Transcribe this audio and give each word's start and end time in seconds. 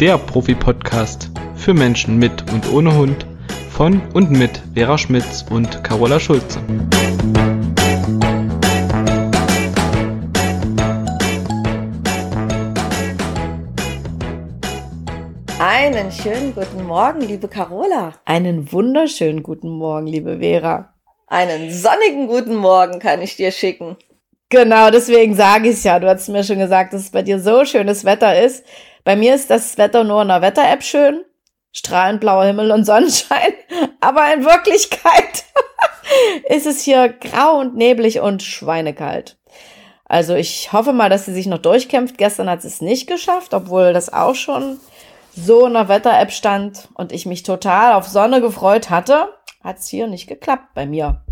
der 0.00 0.16
Profi-Podcast 0.16 1.28
für 1.56 1.74
Menschen 1.74 2.18
mit 2.18 2.52
und 2.52 2.72
ohne 2.72 2.96
Hund 2.96 3.26
von 3.68 4.00
und 4.14 4.30
mit 4.30 4.62
Vera 4.74 4.96
Schmitz 4.96 5.44
und 5.50 5.82
Carola 5.82 6.20
Schulze. 6.20 6.60
Einen 15.58 16.12
schönen 16.12 16.54
guten 16.54 16.84
Morgen, 16.86 17.22
liebe 17.22 17.48
Carola. 17.48 18.12
Einen 18.24 18.70
wunderschönen 18.70 19.42
guten 19.42 19.68
Morgen, 19.68 20.06
liebe 20.06 20.38
Vera. 20.38 20.94
Einen 21.26 21.72
sonnigen 21.72 22.28
guten 22.28 22.54
Morgen 22.54 23.00
kann 23.00 23.20
ich 23.20 23.34
dir 23.34 23.50
schicken. 23.50 23.96
Genau, 24.48 24.90
deswegen 24.90 25.34
sage 25.34 25.68
ich 25.68 25.74
es 25.74 25.84
ja. 25.84 25.98
Du 25.98 26.08
hast 26.08 26.28
mir 26.28 26.44
schon 26.44 26.58
gesagt, 26.58 26.92
dass 26.92 27.02
es 27.02 27.10
bei 27.10 27.22
dir 27.22 27.40
so 27.40 27.64
schönes 27.64 28.04
Wetter 28.04 28.40
ist. 28.40 28.64
Bei 29.08 29.16
mir 29.16 29.34
ist 29.34 29.48
das 29.48 29.78
Wetter 29.78 30.04
nur 30.04 30.20
in 30.20 30.28
der 30.28 30.42
Wetter-App 30.42 30.82
schön. 30.82 31.24
Strahlend 31.72 32.20
blauer 32.20 32.44
Himmel 32.44 32.70
und 32.70 32.84
Sonnenschein. 32.84 33.54
Aber 34.02 34.30
in 34.34 34.44
Wirklichkeit 34.44 35.46
ist 36.50 36.66
es 36.66 36.82
hier 36.82 37.08
grau 37.08 37.58
und 37.58 37.74
neblig 37.74 38.20
und 38.20 38.42
schweinekalt. 38.42 39.38
Also 40.04 40.34
ich 40.34 40.74
hoffe 40.74 40.92
mal, 40.92 41.08
dass 41.08 41.24
sie 41.24 41.32
sich 41.32 41.46
noch 41.46 41.56
durchkämpft. 41.56 42.18
Gestern 42.18 42.50
hat 42.50 42.60
sie 42.60 42.68
es 42.68 42.82
nicht 42.82 43.06
geschafft, 43.06 43.54
obwohl 43.54 43.94
das 43.94 44.12
auch 44.12 44.34
schon 44.34 44.78
so 45.34 45.64
in 45.64 45.72
der 45.72 45.88
Wetter-App 45.88 46.30
stand 46.30 46.88
und 46.92 47.10
ich 47.10 47.24
mich 47.24 47.44
total 47.44 47.94
auf 47.94 48.06
Sonne 48.06 48.42
gefreut 48.42 48.90
hatte. 48.90 49.32
Hat 49.64 49.78
es 49.78 49.88
hier 49.88 50.06
nicht 50.06 50.26
geklappt 50.26 50.74
bei 50.74 50.84
mir. 50.84 51.22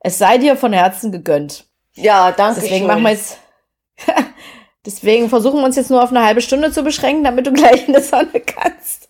Es 0.00 0.18
sei 0.18 0.38
dir 0.38 0.56
von 0.56 0.72
Herzen 0.72 1.12
gegönnt. 1.12 1.66
Ja, 1.94 2.32
danke. 2.32 2.60
Deswegen 2.60 2.78
schön. 2.78 2.86
machen 2.88 3.02
wir 3.04 3.10
jetzt. 3.12 3.38
Deswegen 4.86 5.28
versuchen 5.28 5.60
wir 5.60 5.64
uns 5.64 5.76
jetzt 5.76 5.90
nur 5.90 6.02
auf 6.02 6.10
eine 6.10 6.24
halbe 6.24 6.42
Stunde 6.42 6.70
zu 6.70 6.82
beschränken, 6.82 7.24
damit 7.24 7.46
du 7.46 7.52
gleich 7.52 7.86
in 7.86 7.94
der 7.94 8.02
Sonne 8.02 8.40
kannst. 8.40 9.08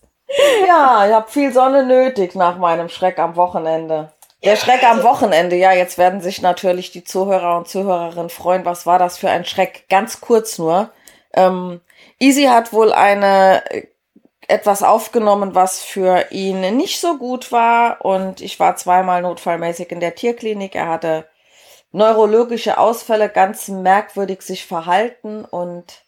Ja, 0.67 1.05
ich 1.07 1.13
habe 1.13 1.29
viel 1.29 1.53
Sonne 1.53 1.85
nötig 1.85 2.35
nach 2.35 2.57
meinem 2.57 2.89
Schreck 2.89 3.19
am 3.19 3.35
Wochenende. 3.35 4.11
Der 4.43 4.55
Schreck 4.55 4.83
am 4.83 5.03
Wochenende, 5.03 5.55
ja, 5.55 5.73
jetzt 5.73 5.97
werden 5.97 6.21
sich 6.21 6.41
natürlich 6.41 6.91
die 6.91 7.03
Zuhörer 7.03 7.57
und 7.57 7.67
Zuhörerinnen 7.67 8.29
freuen. 8.29 8.65
Was 8.65 8.85
war 8.85 8.99
das 8.99 9.17
für 9.17 9.29
ein 9.29 9.45
Schreck? 9.45 9.85
Ganz 9.89 10.21
kurz 10.21 10.57
nur. 10.57 10.91
Ähm, 11.33 11.81
Easy 12.19 12.43
hat 12.43 12.71
wohl 12.71 12.93
eine 12.93 13.63
äh, 13.71 13.87
etwas 14.47 14.83
aufgenommen, 14.83 15.55
was 15.55 15.81
für 15.81 16.27
ihn 16.29 16.77
nicht 16.77 16.99
so 16.99 17.17
gut 17.17 17.51
war. 17.51 18.05
Und 18.05 18.41
ich 18.41 18.59
war 18.59 18.75
zweimal 18.75 19.21
notfallmäßig 19.23 19.91
in 19.91 19.99
der 19.99 20.15
Tierklinik. 20.15 20.75
Er 20.75 20.89
hatte 20.89 21.25
neurologische 21.95 22.77
Ausfälle, 22.77 23.29
ganz 23.29 23.69
merkwürdig 23.69 24.41
sich 24.41 24.65
verhalten 24.65 25.45
und 25.45 26.03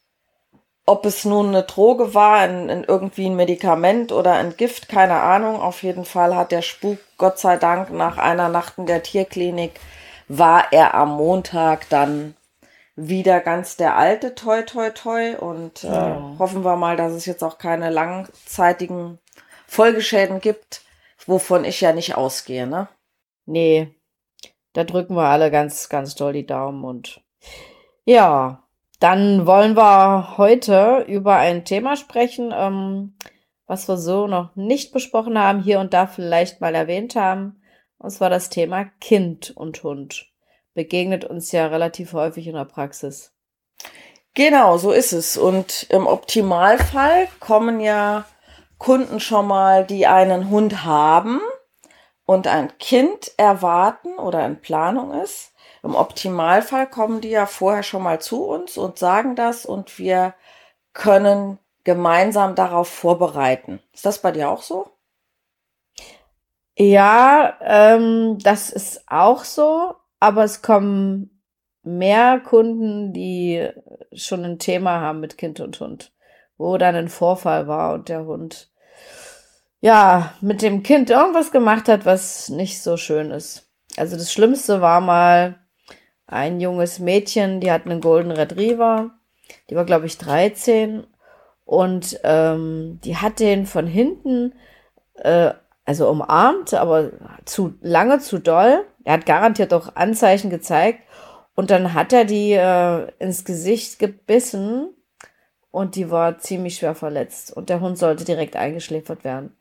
ob 0.86 1.06
es 1.06 1.26
nun 1.26 1.48
eine 1.48 1.64
Droge 1.64 2.14
war, 2.14 2.38
ein, 2.38 2.70
ein 2.70 2.84
irgendwie 2.84 3.26
ein 3.26 3.36
Medikament 3.36 4.12
oder 4.12 4.34
ein 4.34 4.56
Gift, 4.56 4.88
keine 4.88 5.16
Ahnung. 5.22 5.60
Auf 5.60 5.84
jeden 5.84 6.06
Fall 6.06 6.36
hat 6.36 6.52
der 6.52 6.62
Spuk, 6.62 6.98
Gott 7.18 7.40
sei 7.40 7.58
Dank, 7.58 7.92
nach 7.92 8.18
einer 8.18 8.48
Nacht 8.48 8.78
in 8.78 8.86
der 8.86 9.04
Tierklinik, 9.04 9.80
war 10.30 10.72
er 10.72 10.94
am 10.94 11.16
Montag 11.16 11.90
dann 11.90 12.36
wieder 12.96 13.42
ganz 13.42 13.78
der 13.78 13.96
alte 13.98 14.34
Toi 14.34 14.64
Toi 14.64 14.90
Toi 14.92 15.36
und 15.38 15.84
äh, 15.84 15.88
Ja. 15.88 16.36
hoffen 16.40 16.64
wir 16.64 16.76
mal, 16.78 16.96
dass 16.98 17.14
es 17.14 17.26
jetzt 17.26 17.44
auch 17.44 17.58
keine 17.58 17.90
langzeitigen 17.90 19.20
Folgeschäden 19.68 20.40
gibt, 20.42 20.82
wovon 21.26 21.64
ich 21.66 21.82
ja 21.82 21.92
nicht 21.94 22.16
ausgehe, 22.16 22.66
ne? 22.66 22.88
Nee, 23.46 23.94
da 24.78 24.83
drücken 24.83 25.16
wir 25.16 25.23
alle 25.23 25.50
ganz, 25.50 25.89
ganz 25.89 26.14
doll 26.14 26.33
die 26.33 26.45
Daumen 26.45 26.83
und 26.83 27.22
ja, 28.06 28.64
dann 29.00 29.47
wollen 29.47 29.75
wir 29.75 30.38
heute 30.38 31.03
über 31.08 31.38
ein 31.38 31.66
Thema 31.66 31.95
sprechen, 31.95 32.53
ähm, 32.56 33.16
was 33.66 33.87
wir 33.87 33.98
so 33.98 34.27
noch 34.27 34.55
nicht 34.55 34.93
besprochen 34.93 35.36
haben, 35.39 35.64
hier 35.64 35.80
und 35.80 35.95
da 35.95 36.05
vielleicht 36.05 36.61
mal 36.61 36.76
erwähnt 36.76 37.16
haben. 37.16 37.60
Und 37.98 38.11
zwar 38.11 38.30
das 38.30 38.52
Thema 38.52 38.86
Kind 39.02 39.49
und 39.58 39.82
Hund. 39.82 40.27
Begegnet 40.76 41.26
uns 41.26 41.52
ja 41.52 41.66
relativ 41.66 42.14
häufig 42.14 42.45
in 42.45 42.54
der 42.54 42.66
Praxis. 42.66 43.33
Genau, 44.36 44.77
so 44.77 44.92
ist 44.92 45.11
es. 45.11 45.37
Und 45.37 45.87
im 45.89 46.05
Optimalfall 46.05 47.27
kommen 47.39 47.80
ja 47.80 48.26
Kunden 48.77 49.20
schon 49.20 49.48
mal, 49.48 49.87
die 49.87 50.05
einen 50.05 50.52
Hund 50.52 50.86
haben 50.86 51.42
und 52.27 52.45
ein 52.45 52.77
Kind 52.77 53.32
erwarten 53.38 54.20
oder 54.20 54.45
in 54.45 54.60
Planung 54.60 55.20
ist. 55.21 55.54
Im 55.82 55.95
Optimalfall 55.95 56.88
kommen 56.88 57.21
die 57.21 57.30
ja 57.30 57.45
vorher 57.45 57.83
schon 57.83 58.04
mal 58.04 58.20
zu 58.20 58.43
uns 58.43 58.77
und 58.77 58.99
sagen 58.99 59.36
das 59.36 59.65
und 59.65 59.98
wir 59.98 60.36
können 60.93 61.58
gemeinsam 61.86 62.54
darauf 62.54 62.89
vorbereiten. 62.89 63.80
Ist 63.93 64.05
das 64.05 64.21
bei 64.21 64.33
dir 64.33 64.49
auch 64.49 64.61
so? 64.61 64.92
Ja, 66.77 67.58
ähm, 67.61 68.37
das 68.39 68.71
ist 68.71 69.05
auch 69.08 69.45
so, 69.45 69.95
aber 70.20 70.43
es 70.43 70.61
kommen 70.61 71.42
mehr 71.83 72.42
Kunden, 72.42 73.14
die 73.14 73.70
schon 74.11 74.43
ein 74.43 74.60
Thema 74.60 74.99
haben 74.99 75.21
mit 75.21 75.37
Kind 75.37 75.61
und 75.61 75.80
Hund, 75.80 76.11
wo 76.58 76.77
dann 76.77 76.95
ein 76.95 77.08
Vorfall 77.08 77.70
war 77.70 77.93
und 77.93 78.10
der 78.10 78.26
Hund 78.26 78.70
ja 79.82 80.33
mit 80.42 80.61
dem 80.61 80.83
Kind 80.83 81.10
irgendwas 81.10 81.52
gemacht 81.52 81.88
hat, 81.88 82.05
was 82.05 82.49
nicht 82.49 82.82
so 82.82 82.98
schön 82.98 83.32
ist. 83.32 83.70
Also 83.95 84.15
das 84.15 84.32
Schlimmste 84.32 84.82
war 84.82 85.02
mal 85.02 85.55
ein 86.26 86.60
junges 86.60 86.99
Mädchen, 86.99 87.61
die 87.61 87.71
hat 87.71 87.86
einen 87.86 88.02
Golden 88.02 88.32
Retriever, 88.32 89.11
die 89.70 89.76
war 89.76 89.86
glaube 89.86 90.05
ich 90.05 90.17
13 90.17 91.05
und 91.66 92.20
ähm, 92.23 92.99
die 93.04 93.17
hat 93.17 93.39
den 93.39 93.66
von 93.66 93.87
hinten 93.87 94.54
äh, 95.16 95.54
also 95.87 96.10
umarmt, 96.10 96.73
aber 96.73 97.11
zu 97.45 97.76
lange, 97.82 98.20
zu 98.20 98.39
doll. 98.39 98.86
Er 99.05 99.14
hat 99.14 99.26
garantiert 99.26 99.73
auch 99.73 99.95
Anzeichen 99.95 100.49
gezeigt. 100.49 100.99
Und 101.55 101.71
dann 101.71 101.93
hat 101.93 102.14
er 102.14 102.26
die 102.26 102.52
äh, 102.52 103.08
ins 103.17 103.45
Gesicht 103.45 103.98
gebissen 103.98 104.93
und 105.71 105.95
die 105.95 106.11
war 106.11 106.37
ziemlich 106.37 106.76
schwer 106.76 106.93
verletzt. 106.93 107.55
Und 107.55 107.70
der 107.70 107.80
Hund 107.80 107.98
sollte 107.98 108.26
direkt 108.26 108.55
eingeschläfert 108.55 109.23
werden. 109.23 109.57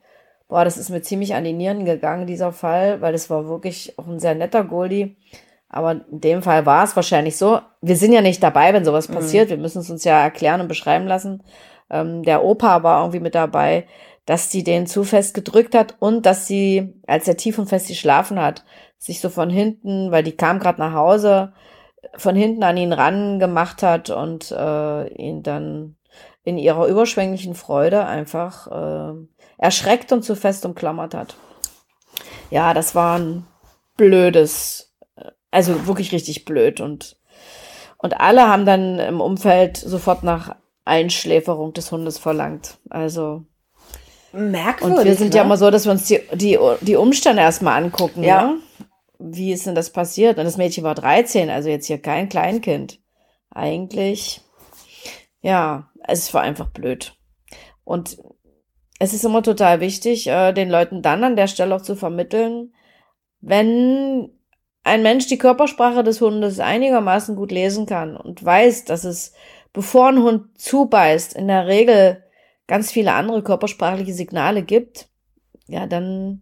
Boah, 0.47 0.63
das 0.63 0.77
ist 0.77 0.89
mir 0.89 1.01
ziemlich 1.01 1.35
an 1.35 1.43
die 1.43 1.53
Nieren 1.53 1.85
gegangen, 1.85 2.25
dieser 2.27 2.53
Fall, 2.53 3.01
weil 3.01 3.11
das 3.11 3.29
war 3.29 3.47
wirklich 3.47 3.97
auch 3.99 4.07
ein 4.07 4.19
sehr 4.19 4.35
netter 4.35 4.63
Goldie. 4.63 5.17
Aber 5.69 5.91
in 5.91 6.21
dem 6.21 6.41
Fall 6.41 6.65
war 6.65 6.85
es 6.85 6.95
wahrscheinlich 6.95 7.35
so. 7.35 7.59
Wir 7.81 7.97
sind 7.97 8.13
ja 8.13 8.21
nicht 8.21 8.41
dabei, 8.41 8.73
wenn 8.73 8.85
sowas 8.85 9.09
passiert. 9.09 9.49
Wir 9.49 9.57
müssen 9.57 9.79
es 9.79 9.89
uns 9.89 10.05
ja 10.05 10.21
erklären 10.21 10.61
und 10.61 10.69
beschreiben 10.69 11.07
lassen. 11.07 11.43
Ähm, 11.89 12.23
der 12.23 12.43
Opa 12.43 12.83
war 12.83 13.01
irgendwie 13.01 13.19
mit 13.19 13.35
dabei 13.35 13.85
dass 14.27 14.51
sie 14.51 14.63
den 14.63 14.87
zu 14.87 15.05
fest 15.05 15.33
gedrückt 15.33 15.73
hat 15.73 15.95
und 15.99 16.25
dass 16.25 16.47
sie, 16.47 16.93
als 17.07 17.27
er 17.29 17.37
tief 17.37 17.57
und 17.57 17.69
fest 17.69 17.87
geschlafen 17.87 18.39
hat, 18.39 18.65
sich 18.97 19.21
so 19.21 19.29
von 19.29 19.49
hinten, 19.49 20.11
weil 20.11 20.21
die 20.21 20.35
kam 20.35 20.59
gerade 20.59 20.81
nach 20.81 20.93
Hause, 20.93 21.53
von 22.17 22.35
hinten 22.35 22.61
an 22.63 22.75
ihn 22.75 22.91
ran 22.91 23.39
gemacht 23.39 23.81
hat 23.83 24.09
und 24.09 24.51
äh, 24.51 25.07
ihn 25.13 25.43
dann 25.43 25.95
in 26.43 26.57
ihrer 26.57 26.87
überschwänglichen 26.87 27.55
Freude 27.55 28.05
einfach 28.05 28.67
äh, 28.67 29.13
erschreckt 29.57 30.11
und 30.11 30.23
zu 30.23 30.35
fest 30.35 30.65
umklammert 30.65 31.13
hat. 31.13 31.35
Ja, 32.49 32.73
das 32.73 32.95
war 32.95 33.19
ein 33.19 33.45
blödes, 33.97 34.95
also 35.51 35.87
wirklich 35.87 36.11
richtig 36.11 36.45
blöd 36.45 36.79
und 36.79 37.17
und 37.97 38.19
alle 38.19 38.47
haben 38.47 38.65
dann 38.65 38.99
im 38.99 39.21
Umfeld 39.21 39.77
sofort 39.77 40.23
nach 40.23 40.55
Einschläferung 40.85 41.73
des 41.73 41.91
Hundes 41.91 42.17
verlangt. 42.17 42.77
Also 42.89 43.45
Merkwürdig. 44.31 44.99
und 44.99 45.05
wir 45.05 45.15
sind 45.15 45.29
ne? 45.29 45.37
ja 45.37 45.43
immer 45.43 45.57
so, 45.57 45.71
dass 45.71 45.85
wir 45.85 45.91
uns 45.91 46.05
die, 46.05 46.19
die, 46.33 46.59
die 46.81 46.95
Umstände 46.95 47.41
erstmal 47.41 47.83
angucken. 47.83 48.23
Ja. 48.23 48.47
Ne? 48.47 48.57
Wie 49.19 49.51
ist 49.51 49.65
denn 49.65 49.75
das 49.75 49.91
passiert? 49.91 50.37
Und 50.37 50.45
das 50.45 50.57
Mädchen 50.57 50.83
war 50.83 50.93
13, 50.93 51.49
also 51.49 51.69
jetzt 51.69 51.87
hier 51.87 51.99
kein 51.99 52.29
Kleinkind. 52.29 52.99
Eigentlich, 53.49 54.41
ja, 55.41 55.89
es 56.05 56.33
war 56.33 56.41
einfach 56.41 56.69
blöd. 56.69 57.15
Und 57.83 58.17
es 58.99 59.13
ist 59.13 59.23
immer 59.23 59.43
total 59.43 59.79
wichtig, 59.79 60.27
äh, 60.27 60.53
den 60.53 60.69
Leuten 60.69 61.01
dann 61.01 61.23
an 61.23 61.35
der 61.35 61.47
Stelle 61.47 61.75
auch 61.75 61.81
zu 61.81 61.95
vermitteln, 61.95 62.73
wenn 63.41 64.31
ein 64.83 65.03
Mensch 65.03 65.27
die 65.27 65.37
Körpersprache 65.37 66.03
des 66.03 66.21
Hundes 66.21 66.59
einigermaßen 66.59 67.35
gut 67.35 67.51
lesen 67.51 67.85
kann 67.85 68.17
und 68.17 68.43
weiß, 68.43 68.85
dass 68.85 69.03
es, 69.03 69.33
bevor 69.73 70.07
ein 70.07 70.23
Hund 70.23 70.59
zubeißt, 70.59 71.33
in 71.33 71.47
der 71.47 71.67
Regel 71.67 72.23
ganz 72.67 72.91
viele 72.91 73.13
andere 73.13 73.43
körpersprachliche 73.43 74.13
Signale 74.13 74.63
gibt, 74.63 75.09
ja, 75.67 75.85
dann 75.87 76.41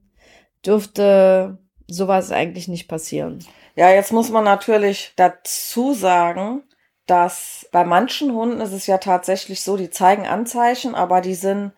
dürfte 0.66 1.58
sowas 1.88 2.32
eigentlich 2.32 2.68
nicht 2.68 2.88
passieren. 2.88 3.40
Ja, 3.76 3.92
jetzt 3.92 4.12
muss 4.12 4.30
man 4.30 4.44
natürlich 4.44 5.14
dazu 5.16 5.94
sagen, 5.94 6.64
dass 7.06 7.68
bei 7.72 7.84
manchen 7.84 8.34
Hunden 8.34 8.62
ist 8.62 8.72
es 8.74 8.88
ja 8.88 8.98
tatsächlich 8.98 9.62
so, 9.62 9.78
die 9.78 9.90
zeigen 9.90 10.26
Anzeichen, 10.28 10.96
aber 10.96 11.22
die 11.22 11.36
sind 11.36 11.72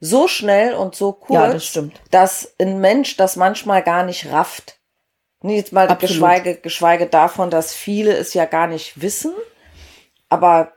so 0.00 0.26
schnell 0.26 0.74
und 0.74 0.94
so 0.96 1.12
kurz, 1.12 1.40
Ja, 1.40 1.52
das 1.52 1.66
stimmt. 1.66 2.00
dass 2.10 2.54
ein 2.60 2.80
Mensch 2.80 3.16
das 3.16 3.36
manchmal 3.36 3.82
gar 3.82 4.02
nicht 4.04 4.30
rafft. 4.30 4.78
Nee, 5.42 5.56
Jetzt 5.56 5.72
mal 5.72 5.88
Absolut. 5.88 6.00
geschweige, 6.10 6.54
geschweige 6.56 7.06
davon, 7.06 7.50
dass 7.50 7.74
viele 7.74 8.12
es 8.16 8.34
ja 8.34 8.44
gar 8.44 8.66
nicht 8.66 9.00
wissen. 9.02 9.32
Aber 10.28 10.72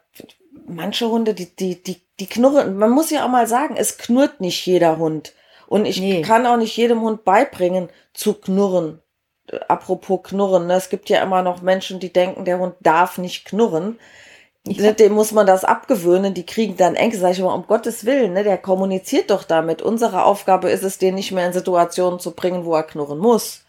manche 0.67 1.07
Hunde, 1.09 1.33
die, 1.33 1.55
die, 1.55 1.81
die, 1.81 2.01
die 2.19 2.27
knurren. 2.27 2.77
Man 2.77 2.91
muss 2.91 3.09
ja 3.11 3.25
auch 3.25 3.29
mal 3.29 3.47
sagen, 3.47 3.75
es 3.77 3.97
knurrt 3.97 4.41
nicht 4.41 4.65
jeder 4.65 4.97
Hund. 4.97 5.33
Und 5.67 5.85
ich 5.85 5.99
Nee. 5.99 6.21
kann 6.21 6.45
auch 6.45 6.57
nicht 6.57 6.75
jedem 6.77 7.01
Hund 7.01 7.23
beibringen, 7.23 7.89
zu 8.13 8.33
knurren. 8.35 9.01
Apropos 9.67 10.21
knurren, 10.23 10.67
ne? 10.67 10.73
es 10.73 10.89
gibt 10.89 11.09
ja 11.09 11.21
immer 11.21 11.43
noch 11.43 11.61
Menschen, 11.61 11.99
die 11.99 12.11
denken, 12.11 12.45
der 12.45 12.59
Hund 12.59 12.75
darf 12.79 13.17
nicht 13.17 13.45
knurren. 13.45 13.99
Ja. 14.67 14.91
Dem 14.93 15.13
muss 15.13 15.31
man 15.31 15.45
das 15.45 15.63
abgewöhnen, 15.63 16.33
die 16.33 16.45
kriegen 16.45 16.75
dann 16.75 16.95
Ängste. 16.95 17.21
Sag 17.21 17.31
ich 17.33 17.39
immer, 17.39 17.53
um 17.53 17.67
Gottes 17.67 18.05
Willen, 18.05 18.33
ne? 18.33 18.43
der 18.43 18.57
kommuniziert 18.57 19.29
doch 19.29 19.43
damit. 19.43 19.83
Unsere 19.83 20.23
Aufgabe 20.25 20.71
ist 20.71 20.83
es, 20.83 20.97
den 20.97 21.13
nicht 21.13 21.31
mehr 21.31 21.45
in 21.45 21.53
Situationen 21.53 22.19
zu 22.19 22.31
bringen, 22.31 22.65
wo 22.65 22.73
er 22.73 22.83
knurren 22.83 23.19
muss. 23.19 23.63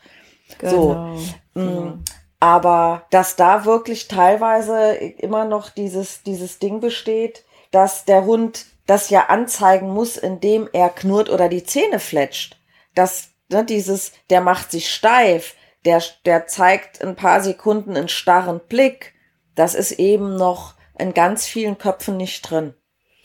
So. 0.63 1.17
Genau. 1.53 1.71
Mm, 1.71 2.05
Aber 2.41 3.03
dass 3.11 3.37
da 3.37 3.67
wirklich 3.67 4.09
teilweise 4.09 4.95
immer 4.95 5.45
noch 5.45 5.69
dieses, 5.69 6.23
dieses 6.23 6.59
Ding 6.59 6.81
besteht, 6.81 7.45
dass 7.71 8.07
der 8.07 8.25
Hund 8.25 8.65
das 8.87 9.11
ja 9.11 9.27
anzeigen 9.27 9.91
muss, 9.91 10.17
indem 10.17 10.69
er 10.73 10.89
knurrt 10.89 11.29
oder 11.29 11.49
die 11.49 11.65
Zähne 11.65 11.99
fletscht. 11.99 12.57
Dass 12.95 13.31
ne, 13.49 13.65
dieses, 13.65 14.13
der 14.31 14.41
macht 14.41 14.71
sich 14.71 14.93
steif, 14.93 15.55
der, 15.87 16.03
der 16.25 16.47
zeigt 16.47 17.03
ein 17.03 17.17
paar 17.17 17.41
Sekunden 17.41 17.97
einen 17.97 18.09
starren 18.09 18.61
Blick. 18.69 19.15
Das 19.55 19.75
ist 19.75 19.93
eben 19.93 20.37
noch 20.37 20.75
in 20.99 21.15
ganz 21.15 21.47
vielen 21.47 21.79
Köpfen 21.79 22.17
nicht 22.17 22.43
drin. 22.43 22.75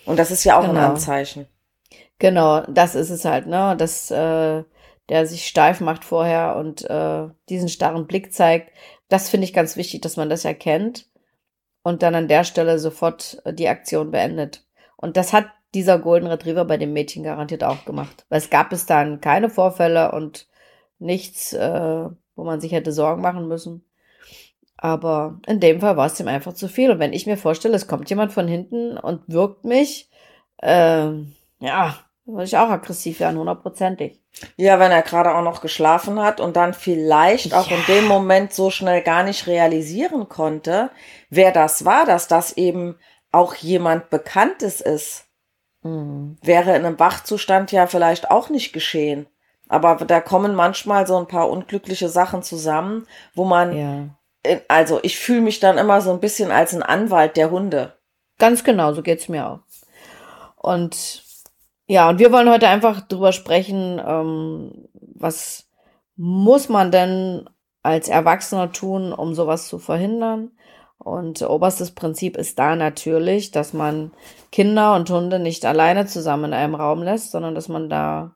Und 0.05 0.17
das 0.17 0.31
ist 0.31 0.43
ja 0.43 0.57
auch 0.57 0.63
ein 0.63 0.75
Genau. 0.75 0.87
Anzeichen. 0.89 1.47
Genau, 2.19 2.61
das 2.67 2.95
ist 2.95 3.09
es 3.09 3.25
halt, 3.25 3.47
ne? 3.47 3.75
Dass 3.77 4.11
äh, 4.11 4.63
der 5.09 5.25
sich 5.25 5.47
steif 5.47 5.81
macht 5.81 6.05
vorher 6.05 6.55
und 6.55 6.89
äh, 6.89 7.27
diesen 7.49 7.67
starren 7.67 8.07
Blick 8.07 8.33
zeigt. 8.33 8.71
Das 9.09 9.29
finde 9.29 9.45
ich 9.45 9.53
ganz 9.53 9.75
wichtig, 9.75 10.01
dass 10.01 10.15
man 10.17 10.29
das 10.29 10.45
erkennt 10.45 11.07
und 11.83 12.03
dann 12.03 12.15
an 12.15 12.27
der 12.27 12.43
Stelle 12.43 12.79
sofort 12.79 13.41
äh, 13.45 13.53
die 13.53 13.67
Aktion 13.67 14.11
beendet. 14.11 14.65
Und 14.95 15.17
das 15.17 15.33
hat 15.33 15.47
dieser 15.73 15.99
Golden 15.99 16.27
Retriever 16.27 16.65
bei 16.65 16.77
dem 16.77 16.93
Mädchen 16.93 17.23
garantiert 17.23 17.63
auch 17.63 17.85
gemacht. 17.85 18.25
Weil 18.29 18.39
es 18.39 18.49
gab 18.49 18.69
bis 18.69 18.85
dann 18.85 19.19
keine 19.19 19.49
Vorfälle 19.49 20.11
und 20.11 20.47
nichts, 20.99 21.53
äh, 21.53 22.05
wo 22.35 22.43
man 22.43 22.61
sich 22.61 22.71
hätte 22.71 22.91
Sorgen 22.91 23.21
machen 23.21 23.47
müssen. 23.47 23.85
Aber 24.77 25.39
in 25.45 25.59
dem 25.59 25.79
Fall 25.79 25.95
war 25.97 26.07
es 26.07 26.19
ihm 26.19 26.27
einfach 26.27 26.53
zu 26.53 26.67
viel. 26.67 26.91
Und 26.91 26.99
wenn 26.99 27.13
ich 27.13 27.27
mir 27.27 27.37
vorstelle, 27.37 27.75
es 27.75 27.87
kommt 27.87 28.09
jemand 28.09 28.33
von 28.33 28.47
hinten 28.47 28.97
und 28.97 29.21
wirkt 29.27 29.63
mich, 29.63 30.09
ähm, 30.63 31.33
ja, 31.59 31.97
würde 32.25 32.45
ich 32.45 32.57
auch 32.57 32.69
aggressiv 32.69 33.19
werden, 33.19 33.37
hundertprozentig. 33.37 34.19
Ja, 34.55 34.79
wenn 34.79 34.91
er 34.91 35.01
gerade 35.01 35.35
auch 35.35 35.43
noch 35.43 35.61
geschlafen 35.61 36.19
hat 36.19 36.39
und 36.39 36.55
dann 36.55 36.73
vielleicht 36.73 37.53
auch 37.53 37.69
Ja. 37.69 37.77
in 37.77 37.83
dem 37.87 38.07
Moment 38.07 38.53
so 38.53 38.69
schnell 38.71 39.01
gar 39.01 39.23
nicht 39.23 39.45
realisieren 39.45 40.29
konnte, 40.29 40.89
wer 41.29 41.51
das 41.51 41.85
war, 41.85 42.05
dass 42.05 42.27
das 42.27 42.57
eben 42.57 42.95
auch 43.31 43.53
jemand 43.55 44.09
Bekanntes 44.09 44.81
ist, 44.81 45.25
Mhm. 45.83 46.37
wäre 46.43 46.75
in 46.75 46.85
einem 46.85 46.99
Wachzustand 46.99 47.71
ja 47.71 47.87
vielleicht 47.87 48.29
auch 48.31 48.49
nicht 48.49 48.71
geschehen. 48.71 49.27
Aber 49.71 49.95
da 49.95 50.19
kommen 50.19 50.53
manchmal 50.53 51.07
so 51.07 51.17
ein 51.17 51.27
paar 51.29 51.49
unglückliche 51.49 52.09
Sachen 52.09 52.43
zusammen, 52.43 53.07
wo 53.33 53.45
man, 53.45 53.77
Ja. 54.43 54.59
also 54.67 54.99
ich 55.01 55.17
fühle 55.17 55.39
mich 55.39 55.61
dann 55.61 55.77
immer 55.77 56.01
so 56.01 56.11
ein 56.11 56.19
bisschen 56.19 56.51
als 56.51 56.75
ein 56.75 56.83
Anwalt 56.83 57.37
der 57.37 57.51
Hunde. 57.51 57.93
Ganz 58.37 58.65
genau, 58.65 58.91
so 58.93 59.01
geht's 59.01 59.29
mir 59.29 59.47
auch. 59.47 59.59
Und 60.57 61.23
ja, 61.87 62.09
und 62.09 62.19
wir 62.19 62.33
wollen 62.33 62.49
heute 62.49 62.67
einfach 62.67 62.99
drüber 62.99 63.31
sprechen, 63.31 64.01
ähm, 64.05 64.89
was 65.15 65.69
muss 66.17 66.67
man 66.67 66.91
denn 66.91 67.49
als 67.81 68.09
Erwachsener 68.09 68.73
tun, 68.73 69.13
um 69.13 69.33
sowas 69.35 69.69
zu 69.69 69.79
verhindern? 69.79 70.51
Und 70.97 71.41
oberstes 71.43 71.91
Prinzip 71.91 72.35
ist 72.35 72.59
da 72.59 72.75
natürlich, 72.75 73.51
dass 73.51 73.71
man 73.71 74.11
Kinder 74.51 74.95
und 74.95 75.09
Hunde 75.09 75.39
nicht 75.39 75.65
alleine 75.65 76.07
zusammen 76.07 76.45
in 76.45 76.53
einem 76.53 76.75
Raum 76.75 77.03
lässt, 77.03 77.31
sondern 77.31 77.55
dass 77.55 77.69
man 77.69 77.89
da 77.89 78.35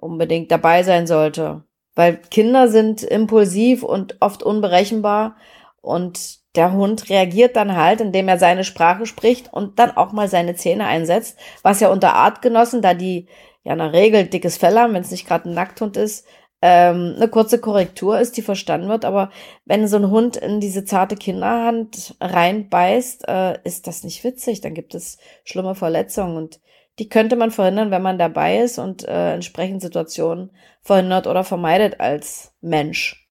unbedingt 0.00 0.50
dabei 0.50 0.82
sein 0.82 1.06
sollte. 1.06 1.64
Weil 1.94 2.16
Kinder 2.16 2.68
sind 2.68 3.02
impulsiv 3.02 3.82
und 3.82 4.16
oft 4.20 4.42
unberechenbar 4.42 5.36
und 5.80 6.40
der 6.56 6.72
Hund 6.72 7.08
reagiert 7.10 7.56
dann 7.56 7.76
halt, 7.76 8.00
indem 8.00 8.28
er 8.28 8.38
seine 8.38 8.64
Sprache 8.64 9.06
spricht 9.06 9.52
und 9.52 9.78
dann 9.78 9.96
auch 9.96 10.12
mal 10.12 10.28
seine 10.28 10.56
Zähne 10.56 10.86
einsetzt, 10.86 11.38
was 11.62 11.80
ja 11.80 11.90
unter 11.90 12.14
Artgenossen, 12.14 12.82
da 12.82 12.94
die 12.94 13.28
ja 13.62 13.72
in 13.72 13.78
der 13.78 13.92
Regel 13.92 14.26
dickes 14.26 14.56
Fell 14.56 14.76
haben, 14.76 14.94
wenn 14.94 15.02
es 15.02 15.10
nicht 15.10 15.28
gerade 15.28 15.48
ein 15.48 15.54
Nackthund 15.54 15.96
ist, 15.96 16.26
ähm, 16.62 17.14
eine 17.16 17.28
kurze 17.28 17.60
Korrektur 17.60 18.18
ist, 18.18 18.36
die 18.36 18.42
verstanden 18.42 18.88
wird. 18.88 19.04
Aber 19.04 19.30
wenn 19.64 19.86
so 19.88 19.96
ein 19.96 20.10
Hund 20.10 20.36
in 20.36 20.60
diese 20.60 20.84
zarte 20.84 21.16
Kinderhand 21.16 22.16
reinbeißt, 22.20 23.28
äh, 23.28 23.58
ist 23.64 23.86
das 23.86 24.04
nicht 24.04 24.24
witzig. 24.24 24.60
Dann 24.60 24.74
gibt 24.74 24.94
es 24.94 25.18
schlimme 25.44 25.74
Verletzungen 25.74 26.36
und 26.36 26.60
die 27.00 27.08
könnte 27.08 27.34
man 27.34 27.50
verhindern, 27.50 27.90
wenn 27.90 28.02
man 28.02 28.18
dabei 28.18 28.58
ist 28.58 28.78
und 28.78 29.08
äh, 29.08 29.32
entsprechend 29.32 29.80
Situationen 29.80 30.50
verhindert 30.82 31.26
oder 31.26 31.44
vermeidet 31.44 31.98
als 31.98 32.52
Mensch. 32.60 33.26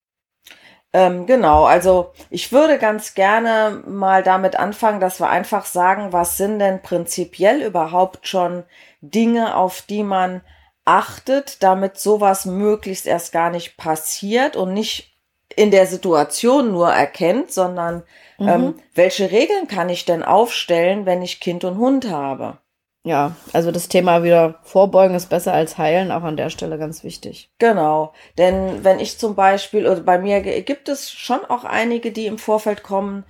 Ähm, 0.92 1.26
genau, 1.26 1.64
also 1.64 2.12
ich 2.30 2.50
würde 2.50 2.78
ganz 2.78 3.14
gerne 3.14 3.82
mal 3.86 4.24
damit 4.24 4.56
anfangen, 4.56 4.98
dass 4.98 5.20
wir 5.20 5.30
einfach 5.30 5.64
sagen, 5.64 6.12
was 6.12 6.36
sind 6.36 6.58
denn 6.58 6.82
prinzipiell 6.82 7.62
überhaupt 7.62 8.26
schon 8.26 8.64
Dinge, 9.00 9.56
auf 9.56 9.82
die 9.82 10.02
man 10.02 10.40
achtet, 10.84 11.62
damit 11.62 11.96
sowas 11.96 12.46
möglichst 12.46 13.06
erst 13.06 13.30
gar 13.30 13.50
nicht 13.50 13.76
passiert 13.76 14.56
und 14.56 14.74
nicht 14.74 15.16
in 15.54 15.70
der 15.70 15.86
Situation 15.86 16.72
nur 16.72 16.90
erkennt, 16.90 17.52
sondern 17.52 18.02
Mhm. 18.38 18.48
ähm, 18.48 18.74
welche 18.94 19.30
Regeln 19.30 19.68
kann 19.68 19.90
ich 19.90 20.06
denn 20.06 20.22
aufstellen, 20.24 21.06
wenn 21.06 21.22
ich 21.22 21.38
Kind 21.40 21.62
und 21.62 21.76
Hund 21.78 22.10
habe? 22.10 22.58
Ja, 23.02 23.34
also 23.54 23.70
das 23.72 23.88
Thema 23.88 24.22
wieder 24.22 24.58
vorbeugen 24.62 25.14
ist 25.14 25.30
besser 25.30 25.54
als 25.54 25.78
heilen, 25.78 26.12
auch 26.12 26.22
an 26.22 26.36
der 26.36 26.50
Stelle 26.50 26.78
ganz 26.78 27.02
wichtig. 27.02 27.50
Genau, 27.58 28.12
denn 28.36 28.84
wenn 28.84 29.00
ich 29.00 29.18
zum 29.18 29.34
Beispiel, 29.34 29.86
oder 29.86 30.02
bei 30.02 30.18
mir 30.18 30.40
gibt 30.42 30.88
es 30.90 31.10
schon 31.10 31.42
auch 31.46 31.64
einige, 31.64 32.12
die 32.12 32.26
im 32.26 32.36
Vorfeld 32.36 32.82
kommen, 32.82 33.24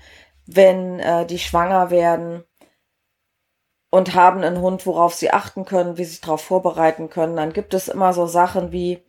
wenn 0.47 0.99
äh, 0.99 1.25
die 1.25 1.39
schwanger 1.39 1.91
werden 1.91 2.43
und 3.91 4.15
haben 4.15 4.43
einen 4.43 4.61
Hund, 4.61 4.87
worauf 4.87 5.15
sie 5.15 5.31
achten 5.31 5.65
können, 5.65 5.97
wie 5.99 6.05
sie 6.05 6.13
sich 6.13 6.21
darauf 6.21 6.41
vorbereiten 6.43 7.09
können, 7.09 7.37
dann 7.37 7.53
gibt 7.53 7.73
es 7.73 7.87
immer 7.87 8.13
so 8.13 8.27
Sachen 8.27 8.73
wie, 8.73 9.05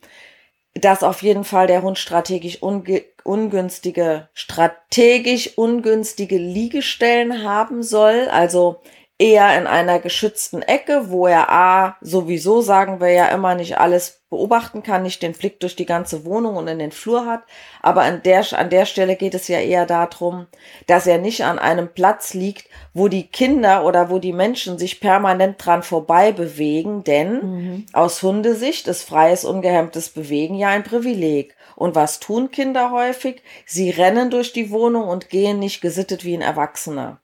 dass 0.75 1.02
auf 1.02 1.24
jeden 1.24 1.44
Fall 1.44 1.66
der 1.66 1.81
Hund 1.81 1.98
strategisch 1.98 2.62
ungünstige, 2.62 4.30
strategisch 4.34 5.58
ungünstige 5.58 6.38
Liegestellen 6.38 7.44
haben 7.44 7.82
soll, 7.82 8.27
also 8.30 8.82
eher 9.22 9.56
in 9.56 9.68
einer 9.68 10.00
geschützten 10.00 10.63
Ecke, 10.63 11.12
wo 11.12 11.28
er 11.28 11.51
A, 11.51 11.96
sowieso 12.01 12.62
sagen 12.62 13.00
wir 13.00 13.12
ja 13.12 13.28
immer 13.28 13.54
nicht 13.54 13.78
alles 13.78 14.24
beobachten 14.32 14.82
kann, 14.82 15.04
nicht 15.04 15.22
den 15.22 15.34
Blick 15.34 15.60
durch 15.60 15.75
die 15.75 15.86
ganze 15.86 16.25
Wohnung 16.25 16.56
und 16.56 16.68
in 16.68 16.80
den 16.80 16.92
Flur 16.92 17.28
hat. 17.28 17.44
Aber 17.84 18.01
an 18.01 18.24
der, 18.24 18.44
an 18.58 18.72
der 18.72 18.86
Stelle 18.86 19.16
geht 19.18 19.36
es 19.36 19.48
ja 19.48 19.60
eher 19.60 19.86
darum, 19.86 20.48
dass 20.88 21.06
er 21.06 21.20
nicht 21.20 21.44
an 21.44 21.60
einem 21.60 21.94
Platz 21.94 22.34
liegt, 22.34 22.68
wo 22.96 23.10
die 23.10 23.28
Kinder 23.28 23.86
oder 23.86 24.10
wo 24.10 24.18
die 24.18 24.34
Menschen 24.34 24.80
sich 24.80 25.00
permanent 25.00 25.63
dran 25.63 25.84
vorbei 25.84 26.32
bewegen, 26.32 27.04
denn 27.04 27.86
aus 27.94 28.24
Hundesicht 28.24 28.88
ist 28.88 29.04
freies, 29.04 29.46
ungehemmtes 29.46 30.10
Bewegen 30.10 30.56
ja 30.56 30.70
ein 30.70 30.84
Privileg. 30.84 31.56
Und 31.75 31.94
was 31.94 32.20
tun 32.20 32.50
Kinder 32.50 32.92
häufig? 32.92 33.44
Sie 33.68 33.92
rennen 33.92 34.32
durch 34.32 34.51
die 34.51 34.72
Wohnung 34.72 35.08
und 35.08 35.30
gehen 35.30 35.60
nicht 35.60 35.82
gesittet 35.82 36.25
wie 36.25 36.36
ein 36.36 36.42
Erwachsener. 36.42 37.20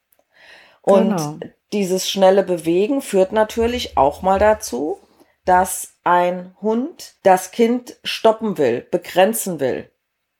Und 0.81 1.17
Genau. 1.17 1.39
Dieses 1.73 2.09
schnelle 2.09 2.43
Bewegen 2.43 3.01
führt 3.01 3.31
natürlich 3.31 3.97
auch 3.97 4.21
mal 4.21 4.39
dazu, 4.39 4.99
dass 5.45 5.93
ein 6.03 6.55
Hund 6.61 7.15
das 7.23 7.51
Kind 7.51 7.97
stoppen 8.03 8.57
will, 8.57 8.81
begrenzen 8.91 9.59
will, 9.59 9.91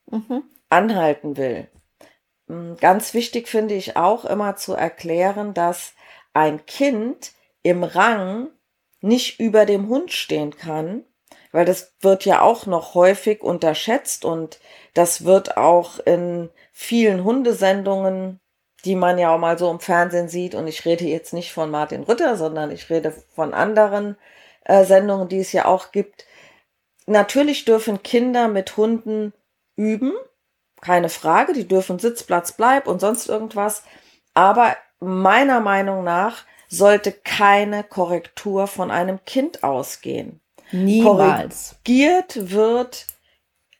Mhm. 0.10 0.44
anhalten 0.70 1.38
will. 1.38 1.70
Mm, 2.48 2.76
Ganz 2.76 3.14
wichtig 3.14 3.48
finde 3.48 3.76
ich 3.76 3.98
auch 3.98 4.26
immer 4.26 4.56
zu 4.56 4.74
erklären, 4.74 5.54
dass 5.54 5.94
ein 6.34 6.66
Kind 6.66 7.32
im 7.62 7.84
Rang 7.84 8.50
nicht 9.02 9.40
über 9.40 9.66
dem 9.66 9.88
Hund 9.90 10.12
stehen 10.12 10.56
kann, 10.56 11.04
weil 11.52 11.66
das 11.66 11.96
wird 12.02 12.26
ja 12.26 12.42
auch 12.42 12.66
noch 12.66 12.94
häufig 12.94 13.42
unterschätzt 13.42 14.26
und 14.26 14.60
das 14.94 15.24
wird 15.26 15.58
auch 15.58 16.00
in 16.00 16.50
vielen 16.72 17.24
Hundesendungen, 17.24 18.40
die 18.88 18.96
man 18.96 19.18
ja 19.18 19.36
auch 19.36 19.38
mal 19.38 19.58
so 19.58 19.70
im 19.70 19.82
Fernsehen 19.82 20.30
sieht, 20.30 20.56
und 20.56 20.66
ich 20.68 20.86
rede 20.86 21.04
jetzt 21.04 21.34
nicht 21.34 21.52
von 21.52 21.70
Martin 21.70 22.04
Rütter, 22.04 22.38
sondern 22.38 22.72
ich 22.72 22.90
rede 22.90 23.14
von 23.36 23.54
anderen 23.54 24.16
äh, 24.64 24.86
Sendungen, 24.86 25.28
die 25.28 25.40
es 25.40 25.52
ja 25.52 25.66
auch 25.66 25.92
gibt. 25.92 26.26
Natürlich 27.06 27.66
dürfen 27.66 28.02
Kinder 28.02 28.48
mit 28.48 28.78
Hunden 28.78 29.34
üben, 29.76 30.14
keine 30.80 31.10
Frage, 31.10 31.52
die 31.52 31.68
dürfen 31.68 32.00
Sitz, 32.00 32.24
Platz, 32.24 32.54
Bleib 32.54 32.88
und 32.88 33.02
sonst 33.02 33.28
irgendwas, 33.28 33.84
aber 34.34 34.78
meiner 35.02 35.60
Meinung 35.60 36.06
nach 36.06 36.46
sollte 36.70 37.12
keine 37.12 37.84
Korrektur 37.84 38.68
von 38.68 38.90
einem 38.90 39.20
Kind 39.26 39.64
ausgehen. 39.64 40.40
Niemals. 40.72 41.76
Korrigiert 41.84 42.52
wird 42.52 43.06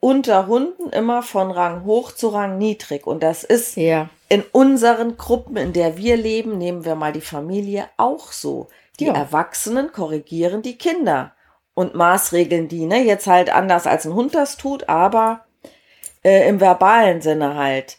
unter 0.08 0.48
Hunden 0.48 0.90
immer 0.92 1.22
von 1.22 1.52
Rang 1.52 1.84
hoch 1.84 2.14
zu 2.14 2.30
Rang 2.30 2.58
niedrig. 2.58 3.06
Und 3.06 3.22
das 3.24 3.44
ist 3.44 3.76
Ja. 3.76 4.08
in 4.30 4.42
unseren 4.54 5.18
Gruppen, 5.18 5.58
in 5.58 5.74
der 5.74 5.98
wir 5.98 6.16
leben, 6.16 6.58
nehmen 6.58 6.86
wir 6.86 6.96
mal 6.96 7.12
die 7.12 7.20
Familie 7.20 7.90
auch 7.98 8.32
so. 8.32 8.68
Die 9.02 9.08
Ja. 9.08 9.14
Erwachsenen 9.14 9.92
korrigieren 9.92 10.62
die 10.62 10.78
Kinder 10.78 11.34
und 11.74 11.94
maßregeln 11.94 12.70
die, 12.70 12.86
ne? 12.86 13.04
Jetzt 13.04 13.28
halt 13.28 13.54
anders 13.54 13.86
als 13.86 14.06
ein 14.06 14.14
Hund 14.14 14.34
das 14.34 14.56
tut, 14.56 14.88
aber 14.88 15.42
äh, 16.24 16.48
im 16.48 16.62
verbalen 16.62 17.20
Sinne 17.22 17.56
halt. 17.56 17.98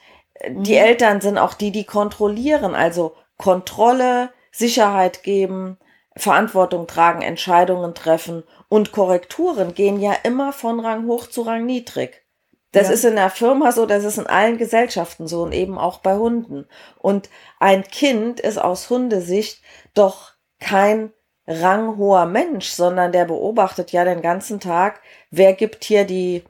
Die 0.48 0.76
Eltern 0.76 1.20
sind 1.20 1.36
auch 1.36 1.52
die, 1.52 1.72
die 1.72 1.84
kontrollieren, 1.84 2.74
also 2.74 3.14
Kontrolle, 3.36 4.30
Sicherheit 4.50 5.22
geben, 5.22 5.76
Verantwortung 6.18 6.86
tragen, 6.86 7.22
Entscheidungen 7.22 7.94
treffen 7.94 8.42
und 8.68 8.92
Korrekturen 8.92 9.74
gehen 9.74 10.00
ja 10.00 10.14
immer 10.24 10.52
von 10.52 10.80
Rang 10.80 11.06
hoch 11.06 11.26
zu 11.28 11.42
Rang 11.42 11.64
niedrig. 11.66 12.24
Das 12.72 12.88
Ja. 12.88 12.94
ist 12.94 13.04
in 13.04 13.16
der 13.16 13.30
Firma 13.30 13.72
so, 13.72 13.86
das 13.86 14.04
ist 14.04 14.18
in 14.18 14.26
allen 14.26 14.58
Gesellschaften 14.58 15.26
so 15.26 15.42
und 15.42 15.52
eben 15.52 15.78
auch 15.78 16.00
bei 16.00 16.16
Hunden. 16.16 16.66
Und 16.98 17.30
ein 17.58 17.84
Kind 17.84 18.40
ist 18.40 18.58
aus 18.58 18.90
Hundesicht 18.90 19.62
doch 19.94 20.32
kein 20.60 21.12
ranghoher 21.46 22.26
Mensch, 22.26 22.68
sondern 22.68 23.10
der 23.12 23.24
beobachtet 23.24 23.90
ja 23.92 24.04
den 24.04 24.20
ganzen 24.20 24.60
Tag, 24.60 25.00
wer 25.30 25.54
gibt 25.54 25.82
hier 25.84 26.04
die, 26.04 26.44